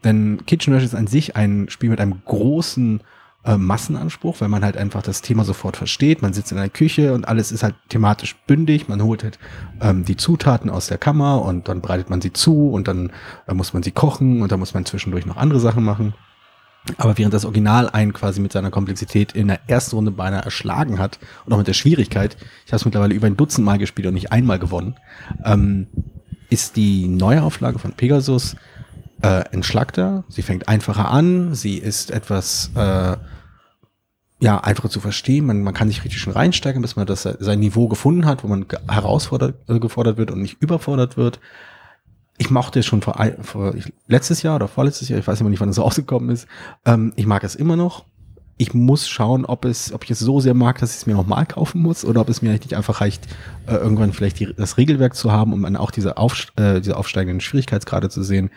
Denn 0.05 0.45
Kitchen 0.45 0.73
Rush 0.73 0.83
ist 0.83 0.95
an 0.95 1.07
sich 1.07 1.35
ein 1.35 1.67
Spiel 1.69 1.89
mit 1.89 1.99
einem 1.99 2.21
großen 2.23 3.01
äh, 3.43 3.57
Massenanspruch, 3.57 4.39
weil 4.39 4.49
man 4.49 4.63
halt 4.63 4.77
einfach 4.77 5.01
das 5.01 5.21
Thema 5.21 5.43
sofort 5.43 5.77
versteht. 5.77 6.21
Man 6.21 6.33
sitzt 6.33 6.51
in 6.51 6.57
einer 6.57 6.69
Küche 6.69 7.13
und 7.13 7.27
alles 7.27 7.51
ist 7.51 7.63
halt 7.63 7.75
thematisch 7.89 8.35
bündig. 8.47 8.87
Man 8.87 9.03
holt 9.03 9.23
halt 9.23 9.39
ähm, 9.81 10.05
die 10.05 10.15
Zutaten 10.15 10.69
aus 10.69 10.87
der 10.87 10.97
Kammer 10.97 11.41
und 11.41 11.67
dann 11.67 11.81
bereitet 11.81 12.09
man 12.09 12.21
sie 12.21 12.33
zu 12.33 12.69
und 12.69 12.87
dann 12.87 13.11
äh, 13.47 13.53
muss 13.53 13.73
man 13.73 13.83
sie 13.83 13.91
kochen 13.91 14.41
und 14.41 14.51
dann 14.51 14.59
muss 14.59 14.73
man 14.73 14.85
zwischendurch 14.85 15.25
noch 15.25 15.37
andere 15.37 15.59
Sachen 15.59 15.83
machen. 15.83 16.13
Aber 16.97 17.17
während 17.17 17.33
das 17.33 17.45
Original 17.45 17.89
einen 17.89 18.13
quasi 18.13 18.39
mit 18.39 18.51
seiner 18.51 18.69
Komplexität 18.69 19.31
in 19.31 19.47
der 19.47 19.59
ersten 19.67 19.95
Runde 19.95 20.11
beinahe 20.11 20.43
erschlagen 20.43 20.99
hat 20.99 21.19
und 21.45 21.53
auch 21.53 21.57
mit 21.57 21.67
der 21.67 21.73
Schwierigkeit, 21.73 22.37
ich 22.65 22.71
habe 22.71 22.77
es 22.77 22.85
mittlerweile 22.85 23.15
über 23.15 23.25
ein 23.25 23.37
Dutzend 23.37 23.65
Mal 23.65 23.79
gespielt 23.79 24.07
und 24.07 24.13
nicht 24.13 24.31
einmal 24.31 24.59
gewonnen, 24.59 24.95
ähm, 25.43 25.87
ist 26.49 26.75
die 26.75 27.07
neue 27.07 27.41
Auflage 27.41 27.79
von 27.79 27.93
Pegasus 27.93 28.55
äh, 29.21 29.43
entschlackter, 29.51 30.23
sie 30.27 30.41
fängt 30.41 30.67
einfacher 30.67 31.09
an, 31.09 31.55
sie 31.55 31.77
ist 31.77 32.11
etwas 32.11 32.71
äh, 32.75 33.17
ja, 34.39 34.59
einfacher 34.59 34.89
zu 34.89 34.99
verstehen. 34.99 35.45
Man, 35.45 35.63
man 35.63 35.73
kann 35.73 35.87
sich 35.87 36.03
richtig 36.03 36.19
schon 36.19 36.33
reinsteigen, 36.33 36.81
bis 36.81 36.95
man 36.95 37.07
das 37.07 37.23
sein 37.23 37.59
Niveau 37.59 37.87
gefunden 37.87 38.25
hat, 38.25 38.43
wo 38.43 38.47
man 38.47 38.65
herausfordert 38.87 39.55
äh, 39.69 40.17
wird 40.17 40.31
und 40.31 40.41
nicht 40.41 40.61
überfordert 40.61 41.17
wird. 41.17 41.39
Ich 42.37 42.49
mochte 42.49 42.79
es 42.79 42.85
schon 42.85 43.01
vor, 43.01 43.15
vor 43.41 43.73
letztes 44.07 44.41
Jahr 44.41 44.57
oder 44.57 44.67
vorletztes 44.67 45.07
Jahr, 45.07 45.19
ich 45.19 45.27
weiß 45.27 45.39
immer 45.39 45.49
nicht, 45.49 45.61
wann 45.61 45.69
es 45.69 45.79
rausgekommen 45.81 46.29
ist. 46.29 46.47
Ähm, 46.85 47.13
ich 47.15 47.25
mag 47.25 47.43
es 47.43 47.55
immer 47.55 47.75
noch. 47.75 48.05
Ich 48.57 48.73
muss 48.73 49.09
schauen, 49.09 49.45
ob 49.45 49.65
es, 49.65 49.91
ob 49.91 50.05
ich 50.05 50.11
es 50.11 50.19
so 50.19 50.39
sehr 50.39 50.53
mag, 50.53 50.79
dass 50.79 50.91
ich 50.91 50.97
es 50.97 51.05
mir 51.05 51.13
nochmal 51.13 51.45
kaufen 51.45 51.81
muss, 51.81 52.05
oder 52.05 52.21
ob 52.21 52.29
es 52.29 52.41
mir 52.41 52.51
nicht 52.51 52.73
einfach 52.73 53.01
reicht, 53.01 53.27
äh, 53.67 53.75
irgendwann 53.75 54.13
vielleicht 54.13 54.39
die, 54.39 54.53
das 54.53 54.77
Regelwerk 54.77 55.15
zu 55.15 55.31
haben, 55.31 55.51
um 55.51 55.63
dann 55.63 55.75
auch 55.75 55.91
diese, 55.91 56.17
auf, 56.17 56.47
äh, 56.55 56.79
diese 56.79 56.95
aufsteigenden 56.95 57.41
Schwierigkeitsgrade 57.41 58.09
zu 58.09 58.23
sehen. 58.23 58.49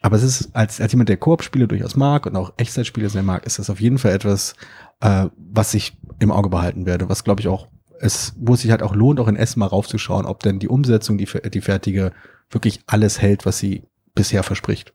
Aber 0.00 0.16
es 0.16 0.22
ist, 0.22 0.54
als, 0.54 0.80
als 0.80 0.92
jemand, 0.92 1.08
der 1.08 1.16
Koop-Spiele 1.16 1.66
durchaus 1.66 1.96
mag 1.96 2.26
und 2.26 2.36
auch 2.36 2.52
Echtzeitspiele 2.56 3.08
sehr 3.08 3.22
mag, 3.22 3.44
ist 3.46 3.58
das 3.58 3.70
auf 3.70 3.80
jeden 3.80 3.98
Fall 3.98 4.12
etwas, 4.12 4.54
äh, 5.00 5.26
was 5.36 5.74
ich 5.74 5.96
im 6.20 6.30
Auge 6.30 6.48
behalten 6.48 6.86
werde, 6.86 7.08
was 7.08 7.24
glaube 7.24 7.40
ich 7.40 7.48
auch, 7.48 7.68
es, 8.00 8.34
wo 8.38 8.54
es 8.54 8.62
sich 8.62 8.70
halt 8.70 8.82
auch 8.82 8.94
lohnt, 8.94 9.18
auch 9.18 9.28
in 9.28 9.36
Essen 9.36 9.58
mal 9.58 9.66
raufzuschauen, 9.66 10.24
ob 10.24 10.42
denn 10.42 10.60
die 10.60 10.68
Umsetzung, 10.68 11.18
die, 11.18 11.28
die 11.52 11.60
fertige, 11.60 12.12
wirklich 12.50 12.80
alles 12.86 13.20
hält, 13.20 13.44
was 13.44 13.58
sie 13.58 13.82
bisher 14.14 14.42
verspricht. 14.42 14.92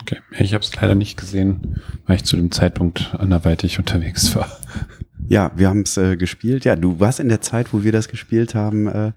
Okay, 0.00 0.18
ich 0.38 0.54
habe 0.54 0.64
es 0.64 0.74
leider 0.74 0.94
nicht 0.94 1.16
gesehen, 1.16 1.80
weil 2.06 2.16
ich 2.16 2.24
zu 2.24 2.36
dem 2.36 2.50
Zeitpunkt 2.50 3.14
anderweitig 3.18 3.78
unterwegs 3.78 4.34
war. 4.34 4.50
Ja, 5.28 5.52
wir 5.56 5.68
haben 5.68 5.82
es 5.82 5.96
äh, 5.96 6.16
gespielt. 6.16 6.64
Ja, 6.64 6.76
du 6.76 7.00
warst 7.00 7.20
in 7.20 7.28
der 7.28 7.40
Zeit, 7.40 7.72
wo 7.72 7.82
wir 7.82 7.92
das 7.92 8.08
gespielt 8.08 8.54
haben, 8.54 8.88
äh, 8.88 9.12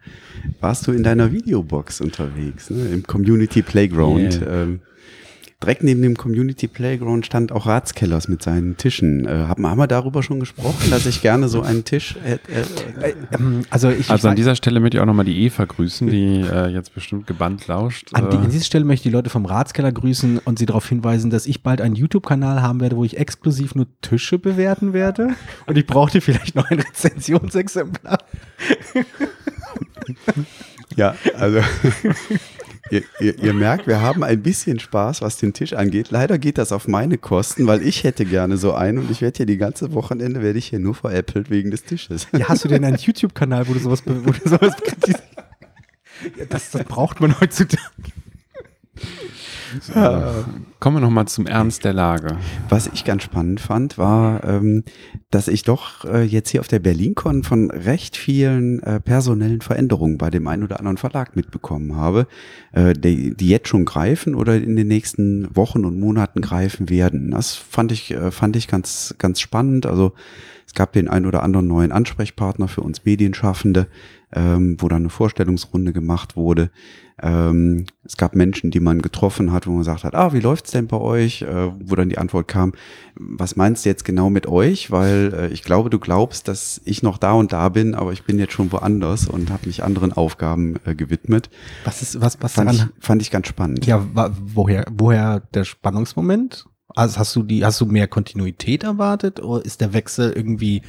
warst 0.62 0.88
du 0.88 0.91
in 0.91 1.04
deiner 1.04 1.32
Videobox 1.32 2.00
unterwegs, 2.00 2.69
ne? 2.69 2.88
im 2.88 3.04
Community 3.04 3.62
Playground. 3.62 4.41
Yeah. 4.41 4.63
Ähm, 4.63 4.82
direkt 5.62 5.82
neben 5.82 6.04
dem 6.04 6.15
Community 6.15 6.67
Playground 6.67 7.26
stand 7.26 7.52
auch 7.52 7.65
Ratskellers 7.65 8.28
mit 8.28 8.43
seinen 8.43 8.78
Tischen. 8.78 9.26
Äh, 9.26 9.48
haben, 9.48 9.65
haben 9.65 9.80
wir 9.80 9.88
darüber 9.88 10.22
schon 10.22 10.39
gesprochen, 10.39 10.91
dass 10.91 11.08
ich 11.08 11.22
gerne 11.24 11.50
so 11.50 11.63
einen 11.63 11.84
Tisch 11.84 12.15
äh, 12.24 12.34
äh, 12.34 13.15
ähm, 13.32 13.65
also 13.72 13.89
ich, 13.89 14.10
also 14.12 14.28
an 14.28 14.36
dieser 14.36 14.56
Stelle 14.56 14.80
möchte 14.80 14.98
ich 14.98 15.02
auch 15.02 15.08
nochmal 15.08 15.26
die 15.26 15.46
Eva 15.46 15.65
grüßen, 15.65 16.08
die 16.10 16.41
äh, 16.41 16.67
jetzt 16.67 16.93
bestimmt 16.93 17.26
gebannt 17.26 17.65
lauscht. 17.67 18.10
An, 18.13 18.30
die, 18.30 18.38
an 18.38 18.52
dieser 18.52 18.65
Stelle 18.65 18.86
möchte 18.86 19.08
ich 19.08 19.12
die 19.12 19.15
Leute 19.15 19.32
vom 19.32 19.46
Ratskeller 19.46 19.91
grüßen 19.91 20.38
und 20.38 20.60
sie 20.60 20.67
darauf 20.67 20.88
hinweisen, 20.88 21.32
dass 21.32 21.48
ich 21.48 21.63
bald 21.63 21.82
einen 21.82 21.96
YouTube-Kanal 21.96 22.62
haben 22.62 22.80
werde, 22.80 22.96
wo 22.96 23.04
ich 23.04 23.17
exklusiv 23.17 23.74
nur 23.74 23.88
Tische 24.02 24.38
bewerten 24.38 24.93
werde. 24.93 25.30
Und 25.65 25.78
ich 25.78 25.88
brauchte 25.88 26.22
vielleicht 26.22 26.56
noch 26.56 26.70
ein 26.70 26.80
Rezensionsexemplar. 26.80 28.20
ja, 30.96 31.15
also 31.36 31.62
Ihr, 32.89 33.04
ihr, 33.19 33.38
ihr, 33.39 33.54
merkt, 33.54 33.88
wir 33.88 34.02
haben 34.02 34.23
ein 34.23 34.41
bisschen 34.41 34.80
Spaß, 34.80 35.21
was 35.21 35.38
den 35.38 35.54
Tisch 35.54 35.73
angeht. 35.73 36.12
Leider 36.12 36.38
geht 36.38 36.58
das 36.58 36.71
auf 36.71 36.88
meine 36.88 37.17
Kosten, 37.17 37.67
weil 37.67 37.82
ich 37.82 38.04
hätte 38.04 38.26
gerne 38.26 38.58
so 38.58 38.73
einen 38.73 39.00
und 39.00 39.12
ich 39.12 39.21
werde 39.21 39.38
hier 39.38 39.45
die 39.45 39.58
ganze 39.58 39.93
Wochenende 39.93 40.41
werde 40.41 40.60
ich 40.60 40.67
hier 40.67 40.80
nur 40.80 40.95
veräppelt 40.95 41.50
wegen 41.50 41.71
des 41.71 41.84
Tisches. 41.84 42.28
Ja, 42.32 42.47
hast 42.47 42.63
du 42.63 42.69
denn 42.69 42.84
einen 42.84 42.97
YouTube-Kanal, 42.97 43.67
wo 43.67 43.73
du 43.73 43.80
sowas, 43.80 44.04
wo 44.06 44.32
du 44.32 44.50
sowas 44.50 44.73
ja, 45.08 46.45
das, 46.50 46.71
das 46.71 46.84
braucht 46.86 47.19
man 47.19 47.39
heutzutage. 47.39 47.82
Ja. 49.93 50.45
Kommen 50.80 50.97
wir 50.97 51.01
nochmal 51.01 51.27
zum 51.27 51.47
Ernst 51.47 51.84
der 51.84 51.93
Lage. 51.93 52.38
Was 52.69 52.88
ich 52.93 53.03
ganz 53.03 53.23
spannend 53.23 53.60
fand, 53.60 53.97
war, 53.97 54.43
ähm, 54.43 54.84
dass 55.32 55.47
ich 55.47 55.63
doch 55.63 56.06
äh, 56.06 56.23
jetzt 56.23 56.49
hier 56.49 56.62
auf 56.62 56.67
der 56.67 56.80
BerlinCon 56.80 57.43
von 57.43 57.71
recht 57.71 58.15
vielen 58.15 58.82
äh, 58.84 58.99
personellen 58.99 59.62
Veränderungen 59.62 60.17
bei 60.17 60.30
dem 60.30 60.47
einen 60.47 60.63
oder 60.63 60.80
anderen 60.80 60.97
Verlag 60.97 61.36
mitbekommen 61.36 61.95
habe, 61.95 62.27
äh, 62.73 62.93
die, 62.93 63.36
jetzt 63.39 63.67
schon 63.67 63.86
greifen 63.86 64.36
oder 64.36 64.56
in 64.56 64.75
den 64.75 64.88
nächsten 64.88 65.56
Wochen 65.56 65.86
und 65.86 65.99
Monaten 65.99 66.41
greifen 66.41 66.89
werden. 66.89 67.32
Das 67.32 67.56
fand 67.56 67.91
ich, 67.91 68.15
fand 68.32 68.56
ich 68.56 68.67
ganz, 68.67 69.15
ganz 69.17 69.39
spannend. 69.39 69.86
Also 69.86 70.13
es 70.67 70.73
gab 70.73 70.91
den 70.91 71.08
einen 71.08 71.25
oder 71.25 71.43
anderen 71.43 71.67
neuen 71.67 71.91
Ansprechpartner 71.93 72.67
für 72.67 72.82
uns 72.82 73.06
Medienschaffende, 73.06 73.88
ähm, 74.34 74.78
wo 74.80 74.88
dann 74.88 75.04
eine 75.04 75.10
Vorstellungsrunde 75.10 75.94
gemacht 75.94 76.36
wurde. 76.36 76.70
Ähm, 77.22 77.86
es 78.04 78.18
gab 78.18 78.36
Menschen, 78.36 78.70
die 78.70 78.80
man 78.80 79.02
getroffen 79.02 79.52
hat, 79.52 79.66
wo 79.66 79.72
man 79.72 79.80
gesagt 79.80 80.04
hat, 80.04 80.13
ah, 80.13 80.34
wie 80.34 80.40
läuft's 80.40 80.72
denn 80.72 80.88
bei 80.88 80.98
euch? 80.98 81.42
Äh, 81.42 81.72
wo 81.80 81.96
dann 81.96 82.10
die 82.10 82.18
Antwort 82.18 82.48
kam, 82.48 82.74
was 83.16 83.56
meinst 83.56 83.86
du 83.86 83.90
jetzt 83.90 84.06
genau 84.06 84.30
mit 84.30 84.46
euch? 84.46 84.92
Weil 84.92 85.34
äh, 85.34 85.48
ich 85.48 85.63
glaube, 85.63 85.90
du 85.90 85.98
glaubst, 85.98 86.48
dass 86.48 86.82
ich 86.86 87.02
noch 87.02 87.18
da 87.18 87.32
und 87.32 87.54
da 87.54 87.70
bin, 87.70 87.96
aber 87.96 88.12
ich 88.12 88.24
bin 88.24 88.38
jetzt 88.38 88.54
schon 88.54 88.72
woanders 88.72 89.28
und 89.28 89.50
habe 89.50 89.66
mich 89.66 89.84
anderen 89.84 90.13
Aufgaben 90.13 90.76
äh, 90.86 90.94
gewidmet. 90.94 91.50
Was 91.86 92.02
ist, 92.02 92.22
was, 92.22 92.38
was 92.42 92.54
fand 92.54 92.70
daran? 92.70 92.92
Ich, 92.98 93.06
fand 93.06 93.22
ich 93.22 93.32
ganz 93.32 93.48
spannend. 93.48 93.86
Ja, 93.86 94.06
woher, 94.13 94.86
woher 94.92 95.40
der 95.40 95.63
Spannungsmoment? 95.63 96.68
Also 96.95 97.19
hast 97.19 97.36
du 97.36 97.43
die, 97.43 97.65
hast 97.65 97.82
du 97.82 97.86
mehr 97.86 98.08
Kontinuität 98.08 98.84
erwartet 98.84 99.41
oder 99.41 99.63
ist 99.63 99.82
der 99.82 99.93
Wechsel 99.93 100.32
irgendwie 100.32 100.82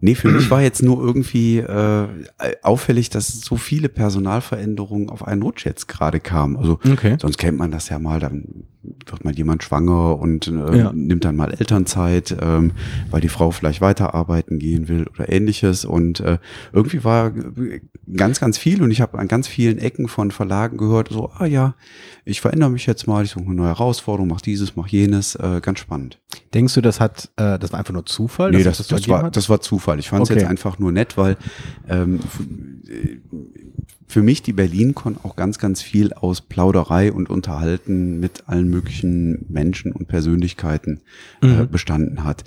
Nee, 0.00 0.14
für 0.14 0.28
mich 0.28 0.50
war 0.50 0.62
jetzt 0.62 0.82
nur 0.82 1.02
irgendwie 1.02 1.58
äh, 1.58 2.08
auffällig, 2.62 3.10
dass 3.10 3.40
so 3.40 3.56
viele 3.56 3.88
Personalveränderungen 3.88 5.10
auf 5.10 5.26
einen 5.26 5.42
Rutsch 5.42 5.64
jetzt 5.66 5.88
gerade 5.88 6.20
kamen. 6.20 6.56
Also 6.56 6.78
okay. 6.90 7.16
sonst 7.20 7.38
kennt 7.38 7.58
man 7.58 7.70
das 7.70 7.88
ja 7.88 7.98
mal, 7.98 8.20
dann 8.20 8.64
wird 8.82 9.24
mal 9.24 9.34
jemand 9.34 9.62
schwanger 9.62 10.18
und 10.18 10.48
äh, 10.48 10.78
ja. 10.78 10.92
nimmt 10.94 11.24
dann 11.24 11.36
mal 11.36 11.52
Elternzeit, 11.52 12.34
ähm, 12.40 12.72
weil 13.10 13.20
die 13.20 13.28
Frau 13.28 13.50
vielleicht 13.50 13.80
weiterarbeiten 13.80 14.58
gehen 14.58 14.88
will 14.88 15.06
oder 15.06 15.30
ähnliches. 15.30 15.84
Und 15.84 16.20
äh, 16.20 16.38
irgendwie 16.72 17.04
war 17.04 17.32
ganz, 18.14 18.40
ganz 18.40 18.56
viel 18.56 18.82
und 18.82 18.90
ich 18.90 19.00
habe 19.00 19.18
an 19.18 19.28
ganz 19.28 19.48
vielen 19.48 19.78
Ecken 19.78 20.08
von 20.08 20.30
Verlagen 20.30 20.78
gehört, 20.78 21.08
so, 21.10 21.30
ah 21.36 21.46
ja, 21.46 21.74
ich 22.24 22.40
verändere 22.40 22.70
mich 22.70 22.86
jetzt 22.86 23.06
mal, 23.06 23.24
ich 23.24 23.30
suche 23.30 23.44
eine 23.44 23.54
neue 23.54 23.68
Herausforderung, 23.68 24.28
mach 24.28 24.40
dieses, 24.40 24.76
mach 24.76 24.88
jenes, 24.88 25.34
äh, 25.34 25.60
ganz 25.60 25.80
spannend. 25.80 26.18
Denkst 26.52 26.74
du, 26.74 26.80
das 26.80 26.98
hat, 26.98 27.30
äh, 27.36 27.58
das 27.58 27.72
war 27.72 27.78
einfach 27.78 27.94
nur 27.94 28.06
Zufall? 28.06 28.50
Nee, 28.50 28.64
das, 28.64 28.78
das, 28.78 28.88
das 28.88 29.08
war, 29.08 29.30
das 29.30 29.48
war 29.48 29.60
Zufall. 29.60 30.00
Ich 30.00 30.08
fand 30.08 30.24
es 30.24 30.30
okay. 30.30 30.40
jetzt 30.40 30.48
einfach 30.48 30.78
nur 30.80 30.90
nett, 30.90 31.16
weil 31.16 31.36
ähm, 31.88 32.18
für 34.08 34.22
mich 34.22 34.42
die 34.42 34.52
BerlinCon 34.52 35.16
auch 35.22 35.36
ganz, 35.36 35.60
ganz 35.60 35.80
viel 35.80 36.12
aus 36.12 36.40
Plauderei 36.40 37.12
und 37.12 37.30
Unterhalten 37.30 38.18
mit 38.18 38.48
allen 38.48 38.68
möglichen 38.68 39.46
Menschen 39.48 39.92
und 39.92 40.08
Persönlichkeiten 40.08 41.00
äh, 41.40 41.46
mhm. 41.46 41.70
bestanden 41.70 42.24
hat. 42.24 42.42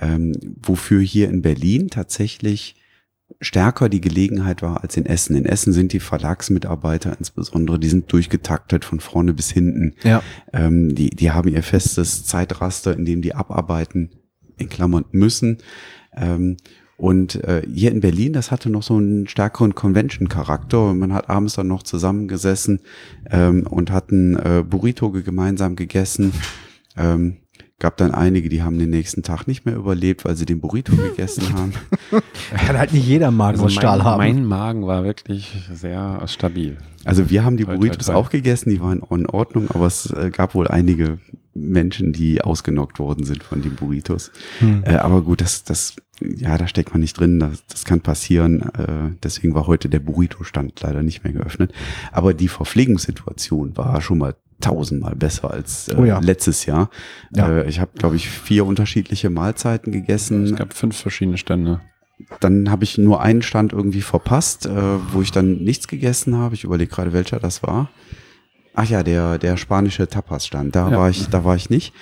Ähm, 0.00 0.32
wofür 0.60 1.00
hier 1.00 1.28
in 1.28 1.40
Berlin 1.40 1.88
tatsächlich 1.88 2.74
stärker 3.40 3.88
die 3.88 4.00
Gelegenheit 4.00 4.62
war 4.62 4.82
als 4.82 4.96
in 4.96 5.06
Essen. 5.06 5.36
In 5.36 5.46
Essen 5.46 5.72
sind 5.72 5.92
die 5.92 6.00
Verlagsmitarbeiter 6.00 7.16
insbesondere, 7.18 7.78
die 7.78 7.88
sind 7.88 8.12
durchgetaktet 8.12 8.84
von 8.84 9.00
vorne 9.00 9.34
bis 9.34 9.50
hinten. 9.50 9.94
Ja. 10.02 10.22
Ähm, 10.52 10.94
die, 10.94 11.10
die 11.10 11.30
haben 11.30 11.48
ihr 11.48 11.62
festes 11.62 12.24
Zeitraster, 12.24 12.96
in 12.96 13.04
dem 13.04 13.22
die 13.22 13.34
abarbeiten, 13.34 14.10
in 14.56 14.68
Klammern 14.68 15.04
müssen. 15.10 15.58
Ähm, 16.16 16.56
und 16.96 17.42
äh, 17.44 17.62
hier 17.72 17.90
in 17.90 18.00
Berlin, 18.00 18.32
das 18.32 18.50
hatte 18.50 18.70
noch 18.70 18.82
so 18.82 18.96
einen 18.96 19.26
stärkeren 19.26 19.74
Convention-Charakter. 19.74 20.94
Man 20.94 21.12
hat 21.12 21.28
abends 21.28 21.54
dann 21.54 21.66
noch 21.66 21.82
zusammengesessen 21.82 22.80
ähm, 23.30 23.66
und 23.66 23.90
hatten 23.90 24.36
äh, 24.36 24.64
Burrito 24.68 25.10
gemeinsam 25.10 25.74
gegessen. 25.74 26.32
Ähm, 26.96 27.38
gab 27.78 27.96
dann 27.96 28.12
einige, 28.12 28.48
die 28.48 28.62
haben 28.62 28.78
den 28.78 28.90
nächsten 28.90 29.22
Tag 29.22 29.46
nicht 29.46 29.66
mehr 29.66 29.76
überlebt, 29.76 30.24
weil 30.24 30.36
sie 30.36 30.46
den 30.46 30.60
Burrito 30.60 30.94
gegessen 30.96 31.52
haben. 31.54 31.72
Kann 32.66 32.78
halt 32.78 32.92
nicht 32.92 33.06
jeder 33.06 33.30
Magen 33.30 33.58
also 33.58 33.68
Stahl 33.68 33.98
mein, 33.98 34.06
haben. 34.06 34.18
Mein 34.18 34.44
Magen 34.44 34.86
war 34.86 35.04
wirklich 35.04 35.52
sehr 35.72 36.22
stabil. 36.26 36.78
Also 37.04 37.28
wir 37.30 37.44
haben 37.44 37.56
die 37.56 37.64
Burritos 37.64 38.08
auch 38.10 38.30
gegessen, 38.30 38.70
die 38.70 38.80
waren 38.80 39.02
in 39.10 39.26
Ordnung, 39.26 39.70
aber 39.70 39.86
es 39.86 40.10
äh, 40.10 40.30
gab 40.30 40.54
wohl 40.54 40.68
einige 40.68 41.18
Menschen, 41.54 42.12
die 42.12 42.40
ausgenockt 42.40 42.98
worden 42.98 43.24
sind 43.24 43.42
von 43.42 43.62
den 43.62 43.74
Burritos. 43.74 44.30
Hm. 44.58 44.82
Äh, 44.84 44.96
aber 44.96 45.22
gut, 45.22 45.40
das, 45.40 45.64
das, 45.64 45.96
ja, 46.20 46.56
da 46.58 46.66
steckt 46.66 46.92
man 46.92 47.00
nicht 47.00 47.18
drin, 47.18 47.38
das, 47.40 47.64
das 47.66 47.84
kann 47.84 48.00
passieren. 48.00 48.62
Äh, 48.78 49.14
deswegen 49.22 49.54
war 49.54 49.66
heute 49.66 49.88
der 49.88 50.00
Burrito-Stand 50.00 50.80
leider 50.80 51.02
nicht 51.02 51.24
mehr 51.24 51.32
geöffnet. 51.32 51.72
Aber 52.12 52.34
die 52.34 52.48
Verpflegungssituation 52.48 53.76
war 53.76 54.00
schon 54.00 54.18
mal 54.18 54.34
tausendmal 54.60 55.14
besser 55.16 55.50
als 55.50 55.88
äh, 55.88 55.96
oh 55.96 56.04
ja. 56.04 56.18
letztes 56.18 56.66
Jahr. 56.66 56.90
Ja. 57.34 57.48
Äh, 57.48 57.68
ich 57.68 57.80
habe, 57.80 57.92
glaube 57.96 58.16
ich, 58.16 58.28
vier 58.28 58.66
unterschiedliche 58.66 59.30
Mahlzeiten 59.30 59.92
gegessen. 59.92 60.44
Es 60.44 60.56
gab 60.56 60.74
fünf 60.74 60.96
verschiedene 60.96 61.38
Stände. 61.38 61.80
Dann 62.40 62.70
habe 62.70 62.84
ich 62.84 62.96
nur 62.96 63.20
einen 63.20 63.42
Stand 63.42 63.72
irgendwie 63.72 64.00
verpasst, 64.00 64.66
äh, 64.66 64.70
wo 65.12 65.20
ich 65.20 65.32
dann 65.32 65.56
nichts 65.64 65.88
gegessen 65.88 66.36
habe. 66.36 66.54
Ich 66.54 66.64
überlege 66.64 66.90
gerade, 66.90 67.12
welcher 67.12 67.40
das 67.40 67.62
war. 67.62 67.90
Ach 68.74 68.88
ja, 68.88 69.02
der, 69.02 69.38
der 69.38 69.56
spanische 69.56 70.08
Tapas-Stand. 70.08 70.74
Da 70.74 70.90
ja. 70.90 70.98
war 70.98 71.10
ich, 71.10 71.28
da 71.28 71.44
war 71.44 71.56
ich 71.56 71.70
nicht. 71.70 71.92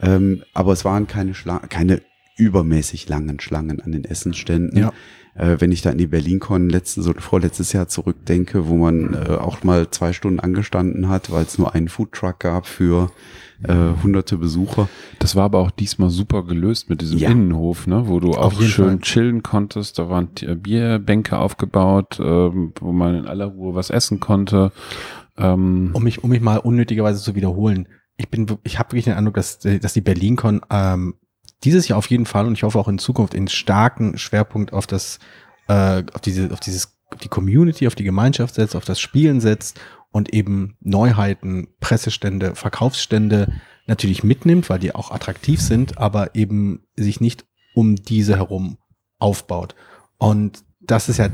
Ähm, 0.00 0.42
aber 0.54 0.72
es 0.72 0.84
waren 0.84 1.06
keine 1.06 1.34
Schlangen, 1.34 1.68
keine 1.68 2.02
übermäßig 2.36 3.08
langen 3.08 3.38
Schlangen 3.40 3.80
an 3.80 3.92
den 3.92 4.04
Essensständen. 4.04 4.78
Ja. 4.78 4.92
Äh, 5.34 5.56
wenn 5.58 5.72
ich 5.72 5.82
da 5.82 5.90
in 5.90 5.98
die 5.98 6.06
BerlinCon 6.06 6.68
letztes 6.68 7.06
oder 7.06 7.20
vorletztes 7.20 7.72
Jahr 7.72 7.88
zurückdenke, 7.88 8.68
wo 8.68 8.76
man 8.76 9.14
äh, 9.14 9.34
auch 9.34 9.62
mal 9.62 9.90
zwei 9.90 10.12
Stunden 10.12 10.40
angestanden 10.40 11.08
hat, 11.08 11.30
weil 11.30 11.44
es 11.44 11.58
nur 11.58 11.74
einen 11.74 11.88
Foodtruck 11.88 12.40
gab 12.40 12.66
für 12.66 13.10
äh, 13.62 13.74
hunderte 14.02 14.38
Besucher. 14.38 14.88
Das 15.18 15.36
war 15.36 15.44
aber 15.44 15.58
auch 15.58 15.70
diesmal 15.70 16.10
super 16.10 16.44
gelöst 16.44 16.90
mit 16.90 17.00
diesem 17.00 17.18
ja. 17.18 17.30
Innenhof, 17.30 17.86
ne, 17.86 18.08
wo 18.08 18.18
du 18.18 18.32
auch 18.32 18.60
schön 18.60 18.86
Fall. 18.86 18.98
chillen 19.00 19.42
konntest. 19.42 19.98
Da 19.98 20.08
waren 20.08 20.28
Bierbänke 20.56 21.38
aufgebaut, 21.38 22.18
äh, 22.18 22.22
wo 22.22 22.92
man 22.92 23.14
in 23.14 23.26
aller 23.26 23.46
Ruhe 23.46 23.74
was 23.74 23.90
essen 23.90 24.18
konnte. 24.18 24.72
Ähm, 25.36 25.90
um 25.92 26.02
mich, 26.02 26.24
um 26.24 26.30
mich 26.30 26.40
mal 26.40 26.56
unnötigerweise 26.56 27.22
zu 27.22 27.34
wiederholen. 27.34 27.88
Ich 28.16 28.28
bin, 28.28 28.46
ich 28.64 28.78
habe 28.78 28.90
wirklich 28.90 29.04
den 29.04 29.14
Eindruck, 29.14 29.34
dass, 29.34 29.58
dass 29.58 29.92
die 29.92 30.02
BerlinCon 30.02 30.60
ähm, 30.70 31.14
dieses 31.64 31.88
Jahr 31.88 31.98
auf 31.98 32.08
jeden 32.08 32.26
Fall 32.26 32.46
und 32.46 32.54
ich 32.54 32.62
hoffe 32.62 32.78
auch 32.78 32.88
in 32.88 32.98
Zukunft 32.98 33.34
einen 33.34 33.48
starken 33.48 34.18
Schwerpunkt 34.18 34.72
auf 34.72 34.86
das, 34.86 35.18
äh, 35.68 36.02
auf 36.12 36.20
diese, 36.20 36.52
auf 36.52 36.60
dieses, 36.60 36.98
auf 37.12 37.18
die 37.18 37.28
Community, 37.28 37.86
auf 37.86 37.94
die 37.94 38.04
Gemeinschaft 38.04 38.54
setzt, 38.54 38.76
auf 38.76 38.84
das 38.84 39.00
Spielen 39.00 39.40
setzt 39.40 39.80
und 40.10 40.32
eben 40.32 40.76
Neuheiten, 40.80 41.68
Pressestände, 41.80 42.54
Verkaufsstände 42.54 43.52
natürlich 43.86 44.24
mitnimmt, 44.24 44.70
weil 44.70 44.78
die 44.78 44.94
auch 44.94 45.10
attraktiv 45.10 45.60
sind, 45.60 45.98
aber 45.98 46.34
eben 46.34 46.84
sich 46.96 47.20
nicht 47.20 47.44
um 47.74 47.96
diese 47.96 48.36
herum 48.36 48.78
aufbaut. 49.18 49.74
Und 50.18 50.64
das 50.80 51.08
ist 51.08 51.18
ja 51.18 51.28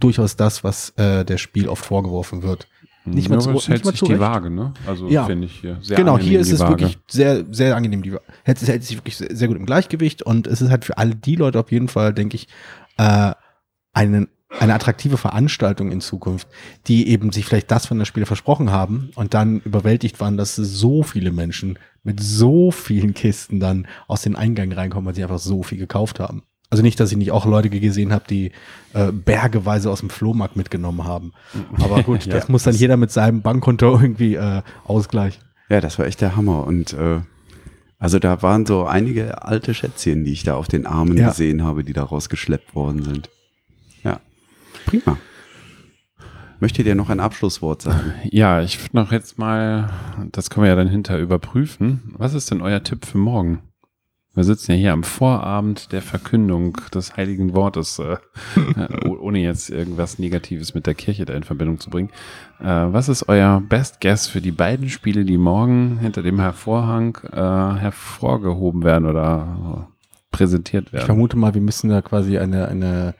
durchaus 0.00 0.36
das, 0.36 0.64
was 0.64 0.90
äh, 0.96 1.24
der 1.24 1.38
Spiel 1.38 1.68
oft 1.68 1.84
vorgeworfen 1.84 2.42
wird. 2.42 2.68
Nicht 3.04 3.28
mal, 3.28 3.40
zu, 3.40 3.50
nicht 3.50 3.68
hält 3.68 3.84
mal 3.84 3.90
sich 3.90 4.00
die 4.00 4.20
Waage, 4.20 4.48
ne? 4.48 4.74
Also 4.86 5.08
ja. 5.08 5.24
finde 5.24 5.46
ich 5.46 5.60
hier 5.60 5.78
sehr 5.80 5.96
Genau, 5.96 6.18
hier 6.18 6.38
ist 6.38 6.52
es 6.52 6.60
Waage. 6.60 6.72
wirklich 6.72 6.98
sehr, 7.08 7.44
sehr 7.50 7.74
angenehm. 7.76 8.02
Die, 8.02 8.12
hält, 8.44 8.62
hält 8.62 8.84
sich 8.84 8.96
wirklich 8.96 9.16
sehr, 9.16 9.34
sehr, 9.34 9.48
gut 9.48 9.56
im 9.56 9.66
Gleichgewicht 9.66 10.22
und 10.22 10.46
es 10.46 10.60
ist 10.60 10.70
halt 10.70 10.84
für 10.84 10.98
alle 10.98 11.16
die 11.16 11.34
Leute 11.34 11.58
auf 11.58 11.72
jeden 11.72 11.88
Fall, 11.88 12.14
denke 12.14 12.36
ich, 12.36 12.46
äh, 12.98 13.32
einen, 13.92 14.28
eine 14.60 14.74
attraktive 14.74 15.16
Veranstaltung 15.16 15.90
in 15.90 16.00
Zukunft, 16.00 16.46
die 16.86 17.08
eben 17.08 17.32
sich 17.32 17.44
vielleicht 17.44 17.70
das 17.72 17.86
von 17.86 17.98
der 17.98 18.04
Spiele 18.04 18.26
versprochen 18.26 18.70
haben 18.70 19.10
und 19.16 19.34
dann 19.34 19.60
überwältigt 19.60 20.20
waren, 20.20 20.36
dass 20.36 20.54
so 20.54 21.02
viele 21.02 21.32
Menschen 21.32 21.78
mit 22.04 22.22
so 22.22 22.70
vielen 22.70 23.14
Kisten 23.14 23.58
dann 23.58 23.88
aus 24.06 24.22
den 24.22 24.36
Eingang 24.36 24.70
reinkommen, 24.70 25.06
weil 25.06 25.14
sie 25.14 25.24
einfach 25.24 25.38
so 25.38 25.62
viel 25.62 25.78
gekauft 25.78 26.20
haben. 26.20 26.44
Also 26.72 26.82
nicht, 26.82 26.98
dass 26.98 27.12
ich 27.12 27.18
nicht 27.18 27.32
auch 27.32 27.44
Leute 27.44 27.68
gesehen 27.68 28.14
habe, 28.14 28.24
die 28.30 28.50
äh, 28.94 29.12
bergeweise 29.12 29.90
aus 29.90 30.00
dem 30.00 30.08
Flohmarkt 30.08 30.56
mitgenommen 30.56 31.04
haben. 31.04 31.34
Aber 31.78 32.02
gut, 32.02 32.24
ja, 32.24 32.32
das 32.32 32.48
muss 32.48 32.62
dann 32.62 32.74
jeder 32.74 32.96
mit 32.96 33.10
seinem 33.10 33.42
Bankkonto 33.42 33.92
irgendwie 34.00 34.36
äh, 34.36 34.62
ausgleichen. 34.84 35.42
Ja, 35.68 35.82
das 35.82 35.98
war 35.98 36.06
echt 36.06 36.22
der 36.22 36.34
Hammer. 36.34 36.66
Und 36.66 36.94
äh, 36.94 37.20
also 37.98 38.18
da 38.18 38.40
waren 38.40 38.64
so 38.64 38.86
einige 38.86 39.42
alte 39.42 39.74
Schätzchen, 39.74 40.24
die 40.24 40.32
ich 40.32 40.44
da 40.44 40.54
auf 40.54 40.66
den 40.66 40.86
Armen 40.86 41.18
ja. 41.18 41.28
gesehen 41.28 41.62
habe, 41.62 41.84
die 41.84 41.92
da 41.92 42.04
rausgeschleppt 42.04 42.74
worden 42.74 43.02
sind. 43.02 43.28
Ja, 44.02 44.20
prima. 44.86 45.18
Möchtet 46.58 46.86
ihr 46.86 46.94
noch 46.94 47.10
ein 47.10 47.20
Abschlusswort 47.20 47.82
sagen? 47.82 48.14
Ja, 48.30 48.62
ich 48.62 48.82
würde 48.82 48.96
noch 48.96 49.12
jetzt 49.12 49.38
mal, 49.38 49.90
das 50.30 50.48
können 50.48 50.64
wir 50.64 50.70
ja 50.70 50.76
dann 50.76 50.88
hinter 50.88 51.18
überprüfen. 51.18 52.14
Was 52.16 52.32
ist 52.32 52.50
denn 52.50 52.62
euer 52.62 52.82
Tipp 52.82 53.04
für 53.04 53.18
morgen? 53.18 53.58
Wir 54.34 54.44
sitzen 54.44 54.72
ja 54.72 54.78
hier 54.78 54.92
am 54.92 55.02
Vorabend 55.02 55.92
der 55.92 56.00
Verkündung 56.00 56.78
des 56.94 57.16
heiligen 57.16 57.54
Wortes, 57.54 57.98
äh, 57.98 58.16
ohne 59.06 59.40
jetzt 59.40 59.68
irgendwas 59.68 60.18
Negatives 60.18 60.72
mit 60.74 60.86
der 60.86 60.94
Kirche 60.94 61.26
da 61.26 61.34
in 61.34 61.42
Verbindung 61.42 61.80
zu 61.80 61.90
bringen. 61.90 62.08
Äh, 62.58 62.64
was 62.64 63.10
ist 63.10 63.28
euer 63.28 63.60
Best 63.60 64.00
Guess 64.00 64.28
für 64.28 64.40
die 64.40 64.50
beiden 64.50 64.88
Spiele, 64.88 65.26
die 65.26 65.36
morgen 65.36 65.98
hinter 65.98 66.22
dem 66.22 66.40
Hervorhang 66.40 67.18
äh, 67.30 67.36
hervorgehoben 67.36 68.84
werden 68.84 69.06
oder 69.06 69.88
präsentiert 70.30 70.94
werden? 70.94 71.02
Ich 71.02 71.06
vermute 71.06 71.36
mal, 71.36 71.52
wir 71.52 71.60
müssen 71.60 71.90
da 71.90 72.00
quasi 72.00 72.38
eine, 72.38 72.68
eine 72.68 73.14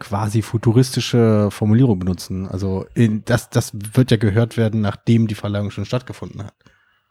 quasi 0.00 0.42
futuristische 0.42 1.48
Formulierung 1.52 2.00
benutzen. 2.00 2.48
Also 2.48 2.86
in, 2.94 3.24
das, 3.24 3.50
das 3.50 3.70
wird 3.72 4.10
ja 4.10 4.16
gehört 4.16 4.56
werden, 4.56 4.80
nachdem 4.80 5.28
die 5.28 5.36
Verleihung 5.36 5.70
schon 5.70 5.84
stattgefunden 5.84 6.42
hat. 6.42 6.54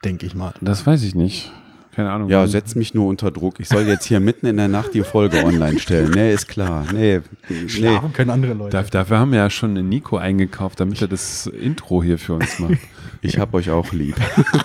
Denke 0.04 0.26
ich 0.26 0.36
mal. 0.36 0.54
Das 0.60 0.86
weiß 0.86 1.04
ich 1.04 1.16
nicht. 1.16 1.54
Keine 1.96 2.12
Ahnung. 2.12 2.30
Ja, 2.30 2.46
setz 2.46 2.76
mich 2.76 2.94
nur 2.94 3.08
unter 3.08 3.32
Druck. 3.32 3.62
Ich 3.62 3.70
soll 3.70 3.84
jetzt 3.84 4.04
hier 4.04 4.20
mitten 4.20 4.48
in 4.48 4.58
der 4.58 4.68
Nacht 4.68 4.94
die 4.94 5.04
Folge 5.04 5.46
online 5.46 5.80
stellen. 5.80 6.12
Nee, 6.12 6.34
ist 6.34 6.48
klar. 6.48 6.86
Nee, 6.94 7.22
Schlafen 7.68 8.10
nee. 8.10 8.14
können 8.14 8.32
andere 8.32 8.54
Leute. 8.54 8.72
Dafür, 8.72 8.92
dafür 8.92 9.20
haben 9.20 9.32
wir 9.32 9.40
ja 9.40 9.50
schon 9.50 9.72
einen 9.72 9.88
Nico 9.88 10.18
eingekauft, 10.18 10.82
damit 10.82 11.02
er 11.02 11.08
das 11.08 11.48
Intro 11.48 12.04
hier 12.04 12.18
für 12.18 12.34
uns 12.34 12.60
macht. 12.60 12.78
Ich 13.22 13.40
hab 13.40 13.56
euch 13.56 13.72
auch 13.72 13.92
lieb. 13.92 14.16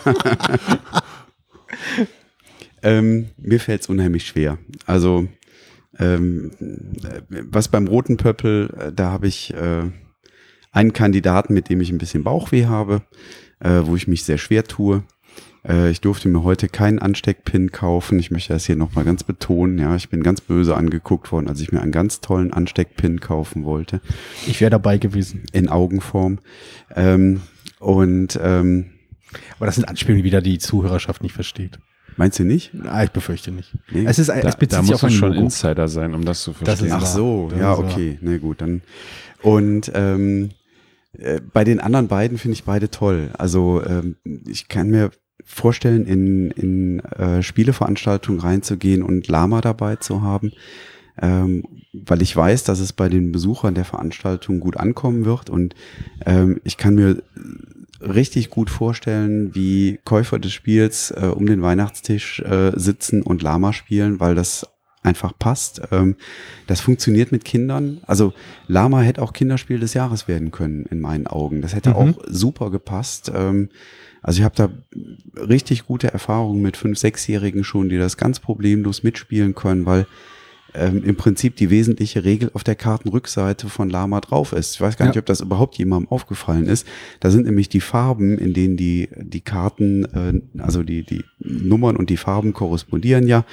ähm, 2.83 3.31
mir 3.39 3.59
fällt 3.59 3.83
es 3.83 3.89
unheimlich 3.89 4.27
schwer. 4.27 4.59
Also, 4.85 5.29
ähm, 5.99 6.51
was 7.29 7.69
beim 7.69 7.87
Roten 7.87 8.19
Pöppel, 8.19 8.69
äh, 8.79 8.93
da 8.93 9.13
habe 9.13 9.29
ich 9.29 9.55
äh, 9.55 9.85
einen 10.73 10.93
Kandidaten, 10.93 11.55
mit 11.55 11.71
dem 11.71 11.81
ich 11.81 11.91
ein 11.91 11.97
bisschen 11.97 12.23
Bauchweh 12.23 12.67
habe, 12.67 13.01
äh, 13.61 13.81
wo 13.85 13.97
ich 13.97 14.09
mich 14.09 14.25
sehr 14.25 14.37
schwer 14.37 14.65
tue. 14.65 15.05
Äh, 15.67 15.91
ich 15.91 16.01
durfte 16.01 16.29
mir 16.29 16.43
heute 16.43 16.69
keinen 16.69 16.99
Ansteckpin 16.99 17.73
kaufen. 17.73 18.19
Ich 18.19 18.31
möchte 18.31 18.53
das 18.53 18.67
hier 18.67 18.77
nochmal 18.77 19.05
ganz 19.05 19.25
betonen. 19.25 19.79
Ja, 19.79 19.97
ich 19.97 20.09
bin 20.09 20.23
ganz 20.23 20.41
böse 20.41 20.77
angeguckt 20.77 21.33
worden, 21.33 21.49
als 21.49 21.61
ich 21.61 21.73
mir 21.73 21.81
einen 21.81 21.93
ganz 21.93 22.21
tollen 22.21 22.53
Ansteckpin 22.53 23.21
kaufen 23.21 23.65
wollte. 23.65 24.01
Ich 24.47 24.61
wäre 24.61 24.71
dabei 24.71 24.99
gewesen. 24.99 25.45
In 25.53 25.69
Augenform. 25.69 26.39
Ähm, 26.95 27.43
und 27.79 28.39
ähm, 28.43 28.91
aber 29.57 29.67
das 29.67 29.77
sind 29.77 29.87
Anspielungen, 29.87 30.23
die 30.23 30.27
wieder 30.27 30.41
die 30.41 30.59
Zuhörerschaft 30.59 31.23
nicht 31.23 31.35
versteht. 31.35 31.79
Meinst 32.17 32.39
du 32.39 32.45
nicht? 32.45 32.73
Ah, 32.85 33.05
ich 33.05 33.11
befürchte 33.11 33.51
nicht. 33.51 33.73
Nee. 33.91 34.05
Es 34.05 34.19
ist, 34.19 34.29
da, 34.29 34.35
es 34.35 34.57
bezieht 34.57 34.81
da 34.81 34.83
sich 34.83 34.95
auf 34.95 35.11
schon 35.11 35.33
Insider 35.33 35.89
sein, 35.89 36.15
um 36.15 36.25
das 36.25 36.43
zu 36.43 36.53
verstehen. 36.53 36.91
Das 36.91 37.03
ach 37.03 37.07
so, 37.07 37.51
ja, 37.59 37.79
okay, 37.79 38.19
na 38.21 38.33
nee, 38.33 38.39
gut, 38.39 38.61
dann 38.61 38.83
und 39.43 39.91
ähm, 39.95 40.51
äh, 41.17 41.41
bei 41.53 41.65
den 41.65 41.81
anderen 41.81 42.09
beiden 42.09 42.37
finde 42.39 42.55
ich 42.55 42.65
beide 42.65 42.91
toll. 42.91 43.31
Also 43.39 43.83
ähm, 43.87 44.17
ich 44.47 44.69
kann 44.69 44.91
mir 44.91 45.11
vorstellen, 45.51 46.07
in, 46.07 46.51
in 46.53 47.01
äh, 47.01 47.43
Spieleveranstaltungen 47.43 48.41
reinzugehen 48.41 49.03
und 49.03 49.29
Lama 49.29 49.61
dabei 49.61 49.97
zu 49.97 50.23
haben, 50.23 50.53
ähm, 51.21 51.65
weil 51.93 52.23
ich 52.23 52.35
weiß, 52.35 52.65
dass 52.65 52.79
es 52.79 52.93
bei 52.93 53.09
den 53.09 53.33
Besuchern 53.33 53.75
der 53.75 53.85
Veranstaltung 53.85 54.61
gut 54.61 54.77
ankommen 54.77 55.25
wird 55.25 55.51
und 55.51 55.75
ähm, 56.25 56.61
ich 56.65 56.77
kann 56.77 56.95
mir 56.95 57.23
richtig 58.01 58.49
gut 58.51 58.71
vorstellen, 58.71 59.55
wie 59.55 59.99
Käufer 60.05 60.39
des 60.39 60.53
Spiels 60.53 61.11
äh, 61.11 61.27
um 61.27 61.47
den 61.47 61.63
Weihnachtstisch 61.63 62.41
äh, 62.41 62.73
sitzen 62.75 63.23
und 63.23 63.43
Lama 63.43 63.73
spielen, 63.73 64.21
weil 64.21 64.35
das 64.35 64.67
einfach 65.03 65.33
passt. 65.39 65.83
Ähm, 65.91 66.17
das 66.67 66.81
funktioniert 66.81 67.33
mit 67.33 67.45
Kindern. 67.45 68.01
Also 68.07 68.33
Lama 68.67 69.01
hätte 69.01 69.23
auch 69.23 69.33
Kinderspiel 69.33 69.81
des 69.81 69.95
Jahres 69.95 70.29
werden 70.29 70.51
können, 70.51 70.87
in 70.87 71.01
meinen 71.01 71.27
Augen. 71.27 71.63
Das 71.63 71.75
hätte 71.75 71.91
mhm. 71.91 71.97
auch 71.97 72.13
super 72.27 72.71
gepasst. 72.71 73.31
Ähm, 73.35 73.69
also 74.23 74.41
ich 74.41 74.45
habe 74.45 74.55
da 74.57 74.71
richtig 75.41 75.87
gute 75.87 76.13
Erfahrungen 76.13 76.63
mit 76.63 76.77
fünf, 76.77 76.99
sechsjährigen 76.99 77.65
schon, 77.65 77.89
die 77.89 77.99
das 77.99 78.17
ganz 78.17 78.41
problemlos 78.41 79.03
mitspielen 79.03 79.55
können, 79.55 79.87
weil 79.87 80.07
ähm, 80.75 81.03
im 81.05 81.17
Prinzip 81.17 81.57
die 81.57 81.71
wesentliche 81.71 82.25
Regel 82.25 82.51
auf 82.55 82.65
der 82.65 82.75
Kartenrückseite 82.75 83.69
von 83.69 83.91
Lama 83.91 84.21
drauf 84.21 84.53
ist. 84.53 84.75
Ich 84.75 84.81
weiß 84.81 84.97
gar 84.97 85.07
ja. 85.07 85.11
nicht, 85.11 85.19
ob 85.19 85.27
das 85.27 85.41
überhaupt 85.41 85.77
jemandem 85.77 86.11
aufgefallen 86.11 86.67
ist. 86.67 86.87
Da 87.21 87.31
sind 87.31 87.47
nämlich 87.47 87.69
die 87.69 87.81
Farben, 87.81 88.39
in 88.39 88.53
denen 88.55 88.77
die, 88.77 89.09
die 89.17 89.41
Karten, 89.41 90.05
äh, 90.05 90.61
also 90.61 90.83
die, 90.83 91.03
die 91.05 91.25
Nummern 91.39 91.97
und 91.97 92.11
die 92.11 92.17
Farben 92.17 92.53
korrespondieren 92.53 93.27
ja. 93.27 93.45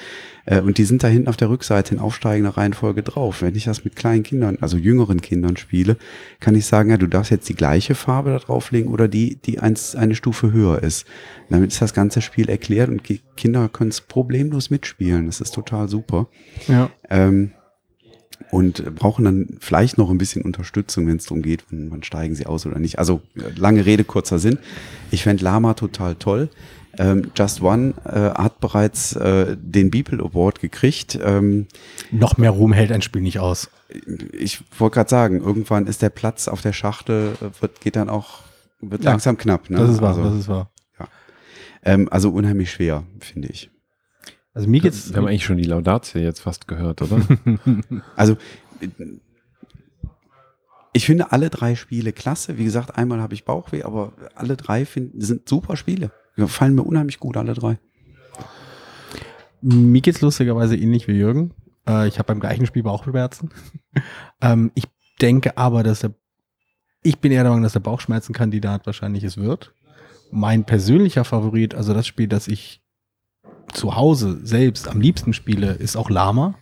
Äh, 0.46 0.62
und 0.62 0.78
die 0.78 0.84
sind 0.84 1.04
da 1.04 1.08
hinten 1.08 1.28
auf 1.28 1.38
der 1.38 1.50
Rückseite 1.50 1.96
in 1.96 2.02
aufsteigender 2.02 2.58
Reihenfolge 2.58 3.04
drauf. 3.04 3.42
Wenn 3.42 3.56
ich 3.56 3.66
das 3.66 3.84
mit 3.84 3.96
kleinen 3.96 4.24
Kindern, 4.24 4.58
also 4.62 4.78
jüngeren 4.78 5.22
Kindern 5.22 5.58
spiele, 5.58 5.98
kann 6.40 6.56
ich 6.56 6.66
sagen, 6.66 6.90
ja, 6.90 6.98
du 6.98 7.08
darfst 7.08 7.32
jetzt 7.32 7.50
die 7.50 7.56
gleiche 7.56 7.96
Farbe 7.96 8.32
da 8.32 8.40
drauflegen 8.40 8.92
oder 8.92 9.08
die, 9.08 9.36
die 9.36 9.60
eins, 9.60 9.96
eine 9.96 10.16
Stufe 10.16 10.52
höher 10.52 10.82
ist. 10.84 11.06
Und 11.50 11.56
damit 11.56 11.72
ist 11.72 11.82
das 11.82 11.94
ganze 11.94 12.22
Spiel 12.22 12.50
erklärt 12.50 12.90
und 12.90 13.08
die 13.08 13.22
Kinder 13.38 13.70
können 13.70 13.92
es 13.92 14.02
problemlos 14.02 14.70
mitspielen. 14.70 15.28
Das 15.28 15.40
ist 15.40 15.54
total 15.54 15.88
super. 15.88 16.28
Ja. 16.68 16.90
Ähm, 17.10 17.52
und 18.52 18.96
brauchen 18.96 19.26
dann 19.26 19.58
vielleicht 19.60 19.98
noch 19.98 20.10
ein 20.10 20.18
bisschen 20.18 20.42
Unterstützung, 20.42 21.08
wenn 21.08 21.18
es 21.18 21.26
darum 21.26 21.42
geht, 21.42 21.66
wann, 21.70 21.92
wann 21.92 22.04
steigen 22.04 22.36
sie 22.36 22.46
aus 22.46 22.66
oder 22.66 22.80
nicht. 22.80 23.00
Also 23.00 23.22
lange 23.56 23.86
Rede, 23.86 24.04
kurzer 24.04 24.40
Sinn. 24.40 24.60
Ich 25.12 25.24
fände 25.24 25.44
Lama 25.44 25.74
total 25.74 26.16
toll. 26.16 26.50
Ähm, 26.98 27.32
Just 27.36 27.62
One 27.62 27.94
äh, 28.06 28.40
hat 28.40 28.60
bereits 28.60 29.16
äh, 29.16 29.56
den 29.60 29.92
Beeple 29.92 30.20
Award 30.24 30.60
gekriegt. 30.60 31.18
Ähm, 31.22 31.68
Noch 32.12 32.38
mehr 32.38 32.52
Ruhm 32.52 32.74
hält 32.74 32.92
ein 32.92 33.02
Spiel 33.02 33.22
nicht 33.22 33.40
aus. 33.40 33.70
Ich 34.34 34.64
wollte 34.78 34.96
gerade 34.96 35.10
sagen, 35.10 35.42
irgendwann 35.42 35.86
ist 35.86 36.02
der 36.02 36.10
Platz 36.10 36.48
auf 36.48 36.62
der 36.62 36.74
Schachtel, 36.74 37.34
äh, 37.42 37.62
wird, 37.62 37.82
geht 37.82 37.96
dann 37.96 38.10
auch, 38.10 38.42
wird 38.82 39.04
ja, 39.04 39.12
langsam 39.12 39.38
knapp. 39.38 39.70
Ne? 39.70 39.78
Das 39.78 39.92
ist 39.92 40.02
wahr, 40.02 40.10
also, 40.10 40.24
das 40.24 40.40
ist 40.40 40.48
wahr. 40.48 40.72
Ähm, 41.84 42.08
also 42.12 42.32
unheimlich 42.32 42.72
schwer, 42.72 43.04
finde 43.20 43.50
ich. 43.50 43.70
Also 44.54 44.68
mir 44.68 44.82
geht's. 44.82 45.10
Wir 45.10 45.18
haben 45.18 45.28
eigentlich 45.28 45.46
schon 45.46 45.58
die 45.58 45.64
Laudatio 45.64 46.20
jetzt 46.20 46.40
fast 46.40 46.68
gehört, 46.68 47.02
oder? 47.02 47.22
also 48.16 48.38
ich 50.94 51.06
finde 51.06 51.32
alle 51.32 51.50
drei 51.52 51.76
Spiele 51.76 52.12
klasse. 52.12 52.58
Wie 52.58 52.64
gesagt, 52.64 52.98
einmal 52.98 53.22
habe 53.22 53.36
ich 53.36 53.46
Bauchweh, 53.46 53.84
aber 53.84 54.14
alle 54.34 54.58
drei 54.58 54.86
find, 54.86 55.12
sind 55.24 55.48
super 55.48 55.78
Spiele. 55.78 56.12
Gefallen 56.36 56.74
mir 56.74 56.84
unheimlich 56.84 57.20
gut, 57.20 57.38
alle 57.38 57.54
drei. 57.54 57.78
Mir 59.62 60.02
geht's 60.02 60.22
lustigerweise 60.22 60.76
ähnlich 60.76 61.08
wie 61.08 61.14
Jürgen. 61.14 61.54
Äh, 61.88 62.08
ich 62.08 62.18
habe 62.18 62.28
beim 62.28 62.40
gleichen 62.40 62.66
Spiel 62.66 62.84
Bauchschmerzen. 62.84 63.52
ähm, 64.42 64.72
ich 64.76 64.86
denke 65.22 65.58
aber, 65.58 65.84
dass 65.84 66.04
er, 66.04 66.14
ich 67.04 67.20
bin 67.20 67.32
eher 67.32 67.44
der 67.44 67.52
Meinung, 67.52 67.64
dass 67.64 67.74
der 67.74 67.80
Bauchschmerzenkandidat 67.80 68.86
wahrscheinlich 68.86 69.24
es 69.24 69.38
wird. 69.38 69.74
Mein 70.32 70.66
persönlicher 70.66 71.24
Favorit, 71.24 71.76
also 71.76 71.94
das 71.94 72.08
Spiel, 72.08 72.28
das 72.28 72.48
ich 72.48 72.82
zu 73.74 73.96
Hause 73.96 74.40
selbst 74.44 74.88
am 74.88 75.02
liebsten 75.02 75.34
spiele, 75.34 75.74
ist 75.74 75.98
auch 75.98 76.10
Lama. 76.10 76.56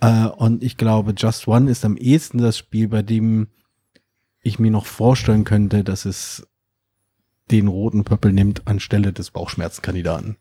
Äh, 0.00 0.26
und 0.26 0.62
ich 0.62 0.76
glaube, 0.76 1.14
Just 1.16 1.46
One 1.46 1.70
ist 1.70 1.84
am 1.84 1.96
ehesten 1.96 2.38
das 2.38 2.58
Spiel, 2.58 2.88
bei 2.88 3.02
dem 3.02 3.48
ich 4.42 4.58
mir 4.58 4.70
noch 4.70 4.86
vorstellen 4.86 5.44
könnte, 5.44 5.84
dass 5.84 6.04
es 6.04 6.46
den 7.50 7.68
roten 7.68 8.04
Pöppel 8.04 8.32
nimmt 8.32 8.66
anstelle 8.66 9.12
des 9.12 9.30
Bauchschmerzenkandidaten. 9.30 10.36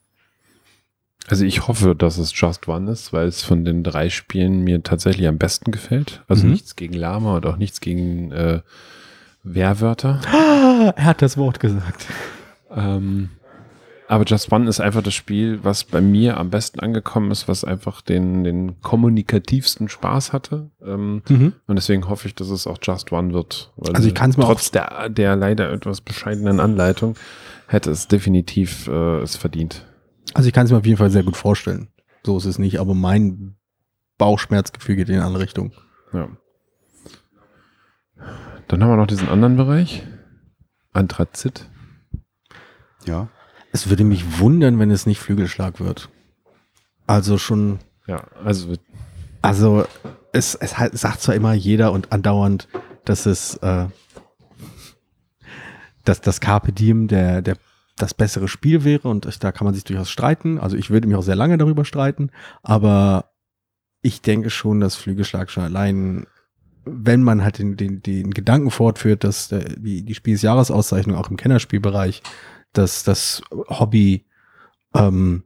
Also 1.28 1.46
ich 1.46 1.68
hoffe, 1.68 1.96
dass 1.96 2.18
es 2.18 2.32
Just 2.40 2.68
One 2.68 2.90
ist, 2.90 3.14
weil 3.14 3.28
es 3.28 3.44
von 3.44 3.66
den 3.66 3.84
drei 3.84 4.10
Spielen 4.10 4.62
mir 4.64 4.82
tatsächlich 4.84 5.28
am 5.28 5.38
besten 5.38 5.72
gefällt. 5.72 6.24
Also 6.28 6.46
mhm. 6.46 6.54
nichts 6.54 6.76
gegen 6.76 6.94
Lama 6.94 7.36
und 7.38 7.46
auch 7.46 7.58
nichts 7.58 7.82
gegen 7.82 8.32
äh, 8.32 8.62
Wehrwörter. 9.44 10.22
er 10.96 11.06
hat 11.06 11.22
das 11.22 11.38
Wort 11.38 11.60
gesagt. 11.60 12.06
Ähm, 12.72 13.30
aber 14.08 14.26
Just 14.26 14.52
One 14.52 14.68
ist 14.68 14.80
einfach 14.80 15.04
das 15.04 15.14
Spiel, 15.14 15.60
was 15.64 15.84
bei 15.84 16.02
mir 16.02 16.38
am 16.38 16.50
besten 16.50 16.80
angekommen 16.80 17.30
ist, 17.30 17.48
was 17.48 17.64
einfach 17.64 18.02
den, 18.02 18.44
den 18.44 18.82
kommunikativsten 18.82 19.88
Spaß 19.88 20.34
hatte. 20.34 20.72
Ähm, 20.84 21.22
mhm. 21.30 21.54
Und 21.68 21.76
deswegen 21.76 22.10
hoffe 22.10 22.28
ich, 22.28 22.34
dass 22.34 22.50
es 22.50 22.66
auch 22.66 22.80
Just 22.82 23.12
One 23.12 23.34
wird. 23.34 23.72
also 23.94 24.08
ich 24.08 24.16
kann 24.16 24.32
es 24.32 24.38
mir 24.38 24.46
Trotz 24.46 24.72
der, 24.72 25.10
der 25.10 25.36
leider 25.36 25.72
etwas 25.72 26.02
bescheidenen 26.02 26.60
Anleitung 26.60 27.16
hätte 27.68 27.92
es 27.92 28.08
definitiv 28.08 28.88
äh, 28.88 29.20
es 29.20 29.36
verdient. 29.36 29.86
Also 30.34 30.48
ich 30.48 30.54
kann 30.54 30.66
es 30.66 30.72
mir 30.72 30.78
auf 30.80 30.86
jeden 30.86 30.98
Fall 30.98 31.12
sehr 31.12 31.24
gut 31.24 31.38
vorstellen. 31.38 31.90
So 32.24 32.36
ist 32.38 32.46
es 32.46 32.58
nicht, 32.58 32.80
aber 32.80 32.96
mein 32.96 33.58
Bauchschmerzgefühl 34.18 34.96
geht 34.96 35.10
in 35.10 35.16
eine 35.16 35.26
andere 35.26 35.44
Richtung. 35.44 35.72
Ja. 36.14 36.30
Dann 38.70 38.82
haben 38.82 38.92
wir 38.92 38.98
noch 38.98 39.08
diesen 39.08 39.28
anderen 39.28 39.58
Bereich. 39.58 40.04
Anthrazit. 40.94 41.68
Ja. 43.06 43.28
Es 43.74 43.90
würde 43.90 44.06
mich 44.06 44.40
wundern, 44.40 44.80
wenn 44.80 44.92
es 44.92 45.06
nicht 45.06 45.20
Flügelschlag 45.20 45.82
wird. 45.82 46.10
Also 47.06 47.38
schon. 47.38 47.80
Ja, 48.08 48.24
also. 48.44 48.74
Also 49.42 49.86
es, 50.32 50.56
es 50.56 50.76
sagt 50.94 51.22
zwar 51.22 51.36
immer 51.36 51.54
jeder 51.54 51.92
und 51.92 52.12
andauernd, 52.12 52.68
dass 53.06 53.26
es 53.26 53.56
äh, 53.58 53.88
dass 56.04 56.22
das 56.22 56.42
Carpe 56.42 56.72
Diem 56.72 57.08
der, 57.08 57.42
der 57.42 57.58
das 57.98 58.14
bessere 58.14 58.48
Spiel 58.48 58.84
wäre 58.84 59.08
und 59.08 59.44
da 59.44 59.52
kann 59.52 59.66
man 59.66 59.74
sich 59.74 59.84
durchaus 59.84 60.10
streiten. 60.10 60.58
Also 60.58 60.78
ich 60.78 60.90
würde 60.90 61.08
mich 61.08 61.18
auch 61.18 61.24
sehr 61.24 61.36
lange 61.36 61.58
darüber 61.58 61.86
streiten, 61.86 62.32
aber 62.64 63.32
ich 64.02 64.22
denke 64.22 64.50
schon, 64.50 64.80
dass 64.80 64.96
Flügelschlag 64.96 65.52
schon 65.52 65.64
allein, 65.64 66.26
wenn 66.92 67.24
man 67.24 67.44
halt 67.44 67.60
den, 67.60 67.78
den, 67.78 68.02
den 68.02 68.32
Gedanken 68.32 68.72
fortführt, 68.72 69.24
dass 69.24 69.50
der, 69.50 69.64
die, 69.76 70.04
die 70.04 70.16
Spiel 70.16 70.34
des 70.34 70.42
Jahresauszeichnung 70.42 71.16
auch 71.16 71.30
im 71.30 71.38
Kennerspielbereich, 71.38 72.22
dass 72.74 73.04
das 73.04 73.42
Hobby 73.52 74.26
ähm, 74.94 75.44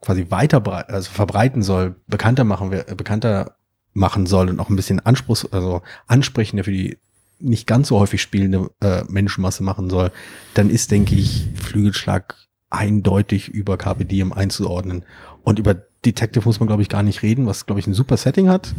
quasi 0.00 0.30
weiter 0.30 0.66
also 0.88 1.10
verbreiten 1.10 1.62
soll, 1.62 1.96
bekannter 2.06 2.44
machen, 2.44 2.70
bekannter 2.70 3.56
machen 3.94 4.26
soll 4.26 4.48
und 4.48 4.60
auch 4.60 4.68
ein 4.68 4.76
bisschen 4.76 5.00
Anspruchs, 5.00 5.46
also 5.52 5.82
ansprechender 6.06 6.64
für 6.64 6.72
die 6.72 6.98
nicht 7.38 7.66
ganz 7.66 7.88
so 7.88 7.98
häufig 7.98 8.22
spielende 8.22 8.70
äh, 8.80 9.04
Menschenmasse 9.08 9.62
machen 9.62 9.90
soll, 9.90 10.12
dann 10.54 10.70
ist, 10.70 10.90
denke 10.90 11.14
ich, 11.14 11.48
Flügelschlag 11.56 12.36
eindeutig 12.72 13.48
über 13.48 13.76
Diem 13.76 14.32
einzuordnen. 14.32 15.04
Und 15.42 15.58
über 15.58 15.74
Detective 16.04 16.44
muss 16.44 16.60
man, 16.60 16.66
glaube 16.66 16.82
ich, 16.82 16.88
gar 16.88 17.02
nicht 17.02 17.22
reden, 17.22 17.46
was, 17.46 17.66
glaube 17.66 17.80
ich, 17.80 17.86
ein 17.86 17.94
super 17.94 18.16
Setting 18.16 18.48
hat. 18.48 18.74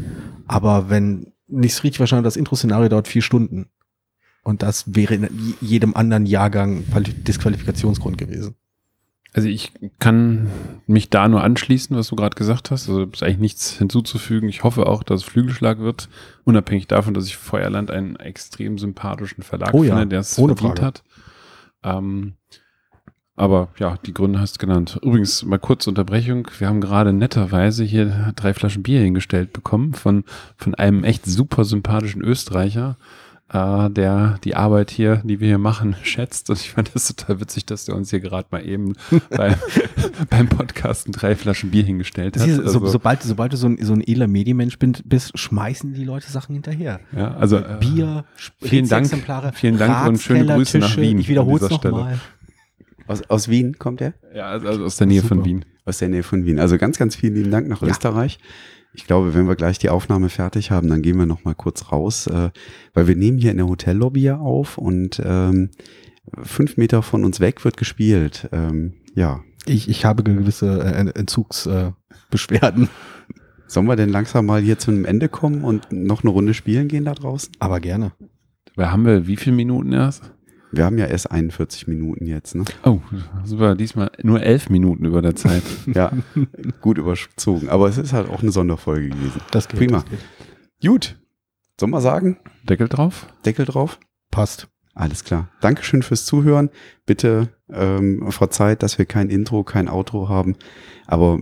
Aber 0.48 0.90
wenn 0.90 1.34
nichts 1.48 1.84
richtig 1.84 2.00
wahrscheinlich, 2.00 2.26
das 2.26 2.38
Intro-Szenario 2.38 2.90
dauert 2.90 3.08
vier 3.08 3.22
Stunden. 3.22 3.68
Und 4.44 4.62
das 4.62 4.96
wäre 4.96 5.16
in 5.16 5.56
jedem 5.62 5.96
anderen 5.96 6.26
Jahrgang 6.26 6.84
Disqualifikationsgrund 7.26 8.18
gewesen. 8.18 8.56
Also 9.36 9.48
ich 9.48 9.72
kann 10.00 10.52
mich 10.86 11.10
da 11.10 11.28
nur 11.28 11.44
anschließen, 11.44 11.96
was 11.96 12.08
du 12.08 12.16
gerade 12.16 12.36
gesagt 12.36 12.70
hast. 12.70 12.88
Also 12.88 13.04
ist 13.06 13.24
eigentlich 13.24 13.40
nichts 13.40 13.78
hinzuzufügen. 13.78 14.48
Ich 14.48 14.64
hoffe 14.64 14.86
auch, 14.86 15.02
dass 15.02 15.22
es 15.22 15.28
Flügelschlag 15.28 15.80
wird, 15.80 16.08
unabhängig 16.44 16.88
davon, 16.88 17.14
dass 17.14 17.26
ich 17.26 17.38
Feuerland 17.38 17.90
einen 17.90 18.16
extrem 18.18 18.78
sympathischen 18.78 19.44
Verlag 19.44 19.74
oh 19.74 19.84
ja, 19.84 19.96
finde, 19.96 20.10
der 20.10 20.20
es 20.20 20.36
verdient 20.36 20.60
Frage. 20.60 20.82
hat. 20.82 21.04
Ähm, 21.84 22.34
aber 23.36 23.70
ja, 23.80 23.98
die 24.06 24.14
Gründe 24.14 24.40
hast 24.40 24.56
du 24.56 24.66
genannt. 24.66 25.00
Übrigens, 25.02 25.44
mal 25.44 25.60
kurze 25.60 25.90
Unterbrechung. 25.90 26.48
Wir 26.60 26.68
haben 26.68 26.82
gerade 26.82 27.14
netterweise 27.14 27.84
hier 27.84 28.34
drei 28.36 28.54
Flaschen 28.54 28.84
Bier 28.84 29.02
hingestellt 29.02 29.54
bekommen 29.54 29.94
von, 29.94 30.24
von 30.58 30.76
einem 30.76 31.04
echt 31.04 31.26
super 31.26 31.66
sympathischen 31.66 32.22
Österreicher 32.22 32.98
äh, 33.54 33.90
der 33.90 34.40
die 34.44 34.56
Arbeit 34.56 34.92
hier, 34.92 35.18
die 35.24 35.40
wir 35.40 35.48
hier 35.48 35.58
machen, 35.58 35.96
schätzt. 36.04 36.50
Und 36.50 36.60
ich 36.60 36.72
fand 36.72 36.92
das 36.94 37.08
total 37.14 37.40
witzig, 37.40 37.66
dass 37.66 37.86
der 37.86 37.96
uns 37.96 38.10
hier 38.10 38.20
gerade 38.20 38.48
mal 38.52 38.66
eben 38.66 38.94
bei, 39.30 39.56
beim 40.30 40.50
Podcasten 40.50 41.14
drei 41.14 41.36
Flaschen 41.36 41.72
Bier 41.72 41.84
hingestellt 41.84 42.36
hat. 42.36 42.44
Also, 42.44 42.68
so, 42.68 42.86
sobald, 42.88 43.24
sobald 43.24 43.54
du 43.54 43.58
so 43.58 43.68
ein, 43.68 43.78
so 43.82 43.94
ein 43.94 44.02
edler 44.02 44.28
Medienmensch 44.28 44.78
bist, 44.80 45.38
schmeißen 45.38 45.94
die 45.94 46.04
Leute 46.04 46.30
Sachen 46.30 46.54
hinterher. 46.54 47.00
Ja, 47.16 47.36
also 47.36 47.58
äh, 47.58 47.78
Bier, 47.80 48.26
vielen 48.62 48.90
Dank, 48.90 49.08
vielen 49.54 49.78
Dank 49.78 50.08
und 50.08 50.20
schöne 50.20 50.46
Grüße 50.46 50.80
nach 50.80 50.98
Wien. 50.98 51.20
Ich 51.20 51.30
wiederhole 51.30 51.64
es 51.64 51.70
nochmal. 51.70 52.20
Aus, 53.08 53.22
aus 53.30 53.50
Wien 53.50 53.78
kommt 53.78 54.02
er? 54.02 54.14
Ja, 54.34 54.48
also, 54.48 54.68
also 54.68 54.86
aus 54.86 54.98
der 54.98 55.08
Nähe 55.08 55.22
Super. 55.22 55.36
von 55.36 55.46
Wien. 55.46 55.66
Aus 55.86 55.98
der 55.98 56.10
Nähe 56.10 56.24
von 56.24 56.46
Wien. 56.46 56.60
Also 56.60 56.78
ganz, 56.78 56.98
ganz 56.98 57.16
vielen 57.16 57.36
lieben 57.36 57.52
Dank 57.52 57.68
nach 57.68 57.82
ja. 57.82 57.90
Österreich. 57.90 58.40
Ich 58.94 59.08
glaube, 59.08 59.34
wenn 59.34 59.48
wir 59.48 59.56
gleich 59.56 59.80
die 59.80 59.90
Aufnahme 59.90 60.30
fertig 60.30 60.72
haben, 60.72 60.88
dann 60.88 61.02
gehen 61.02 61.18
wir 61.18 61.26
noch 61.26 61.44
mal 61.44 61.56
kurz 61.56 61.92
raus, 61.92 62.28
äh, 62.28 62.52
weil 62.94 63.08
wir 63.08 63.16
nehmen 63.16 63.40
hier 63.40 63.52
in 63.52 63.58
der 63.58 63.68
Hotellobby 63.68 64.32
auf 64.32 64.78
und 64.78 65.22
ähm, 65.24 65.72
fünf 66.44 66.78
Meter 66.78 67.02
von 67.02 67.26
uns 67.26 67.40
weg 67.40 67.66
wird 67.66 67.78
gespielt. 67.78 68.48
Ähm, 68.52 68.94
ja. 69.16 69.42
Ich, 69.66 69.90
ich 69.90 70.06
habe 70.06 70.24
gewisse 70.24 70.84
äh, 70.84 71.20
Entzugsbeschwerden. 71.20 72.84
Äh, 72.86 73.38
Sollen 73.66 73.88
wir 73.88 73.96
denn 73.96 74.10
langsam 74.10 74.46
mal 74.46 74.62
hier 74.62 74.78
zu 74.78 74.92
einem 74.92 75.06
Ende 75.06 75.30
kommen 75.30 75.64
und 75.64 75.92
noch 75.92 76.22
eine 76.22 76.30
Runde 76.30 76.54
spielen 76.54 76.88
gehen 76.88 77.06
da 77.06 77.16
draußen? 77.16 77.54
Aber 77.60 77.80
gerne. 77.80 78.12
Dabei 78.76 78.90
haben 78.90 79.06
wir 79.06 79.26
wie 79.26 79.38
viele 79.38 79.56
Minuten 79.56 79.94
erst? 79.94 80.33
Wir 80.74 80.86
haben 80.86 80.98
ja 80.98 81.06
erst 81.06 81.30
41 81.30 81.88
Minuten 81.88 82.26
jetzt, 82.26 82.56
ne? 82.56 82.66
Oh, 82.84 83.00
super. 83.44 83.76
Diesmal 83.76 84.12
nur 84.24 84.42
elf 84.42 84.70
Minuten 84.70 85.06
über 85.06 85.22
der 85.22 85.36
Zeit. 85.36 85.62
ja, 85.86 86.12
gut 86.82 86.98
überzogen. 86.98 87.70
Aber 87.70 87.88
es 87.88 88.00
ist 88.00 88.12
halt 88.12 88.28
auch 88.28 88.42
eine 88.42 88.52
Sonderfolge 88.52 89.10
gewesen. 89.10 89.40
Das 89.52 89.68
geht. 89.68 89.80
Prima. 89.80 90.00
Das 90.00 90.10
geht. 90.10 90.20
Gut. 90.84 91.16
Sollen 91.80 91.92
wir 91.92 92.02
sagen? 92.02 92.38
Deckel 92.68 92.88
drauf? 92.90 93.28
Deckel 93.46 93.66
drauf? 93.66 94.00
Passt. 94.32 94.68
Alles 94.96 95.24
klar. 95.24 95.50
Dankeschön 95.62 96.02
fürs 96.02 96.26
Zuhören. 96.26 96.72
Bitte 97.06 97.50
ähm, 97.72 98.32
verzeiht, 98.32 98.82
dass 98.82 98.98
wir 98.98 99.06
kein 99.06 99.30
Intro, 99.30 99.64
kein 99.64 99.88
Outro 99.88 100.28
haben. 100.28 100.56
Aber 101.06 101.40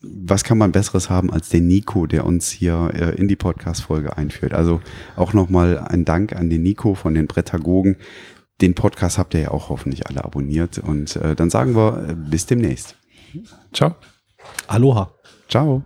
was 0.00 0.44
kann 0.44 0.58
man 0.58 0.72
Besseres 0.72 1.10
haben 1.10 1.32
als 1.32 1.48
den 1.48 1.66
Nico, 1.66 2.06
der 2.06 2.26
uns 2.26 2.50
hier 2.50 2.90
äh, 2.94 3.14
in 3.16 3.28
die 3.28 3.36
Podcast-Folge 3.36 4.16
einführt. 4.16 4.52
Also 4.52 4.80
auch 5.16 5.32
nochmal 5.32 5.78
ein 5.78 6.04
Dank 6.04 6.34
an 6.34 6.50
den 6.50 6.62
Nico 6.62 6.94
von 6.94 7.14
den 7.14 7.28
Prätagogen. 7.28 7.96
Den 8.60 8.74
Podcast 8.74 9.18
habt 9.18 9.34
ihr 9.34 9.40
ja 9.40 9.50
auch 9.50 9.68
hoffentlich 9.68 10.06
alle 10.06 10.24
abonniert. 10.24 10.78
Und 10.78 11.16
äh, 11.16 11.34
dann 11.34 11.50
sagen 11.50 11.74
wir 11.74 12.08
äh, 12.08 12.14
bis 12.14 12.46
demnächst. 12.46 12.96
Ciao. 13.72 13.94
Aloha. 14.66 15.14
Ciao. 15.48 15.84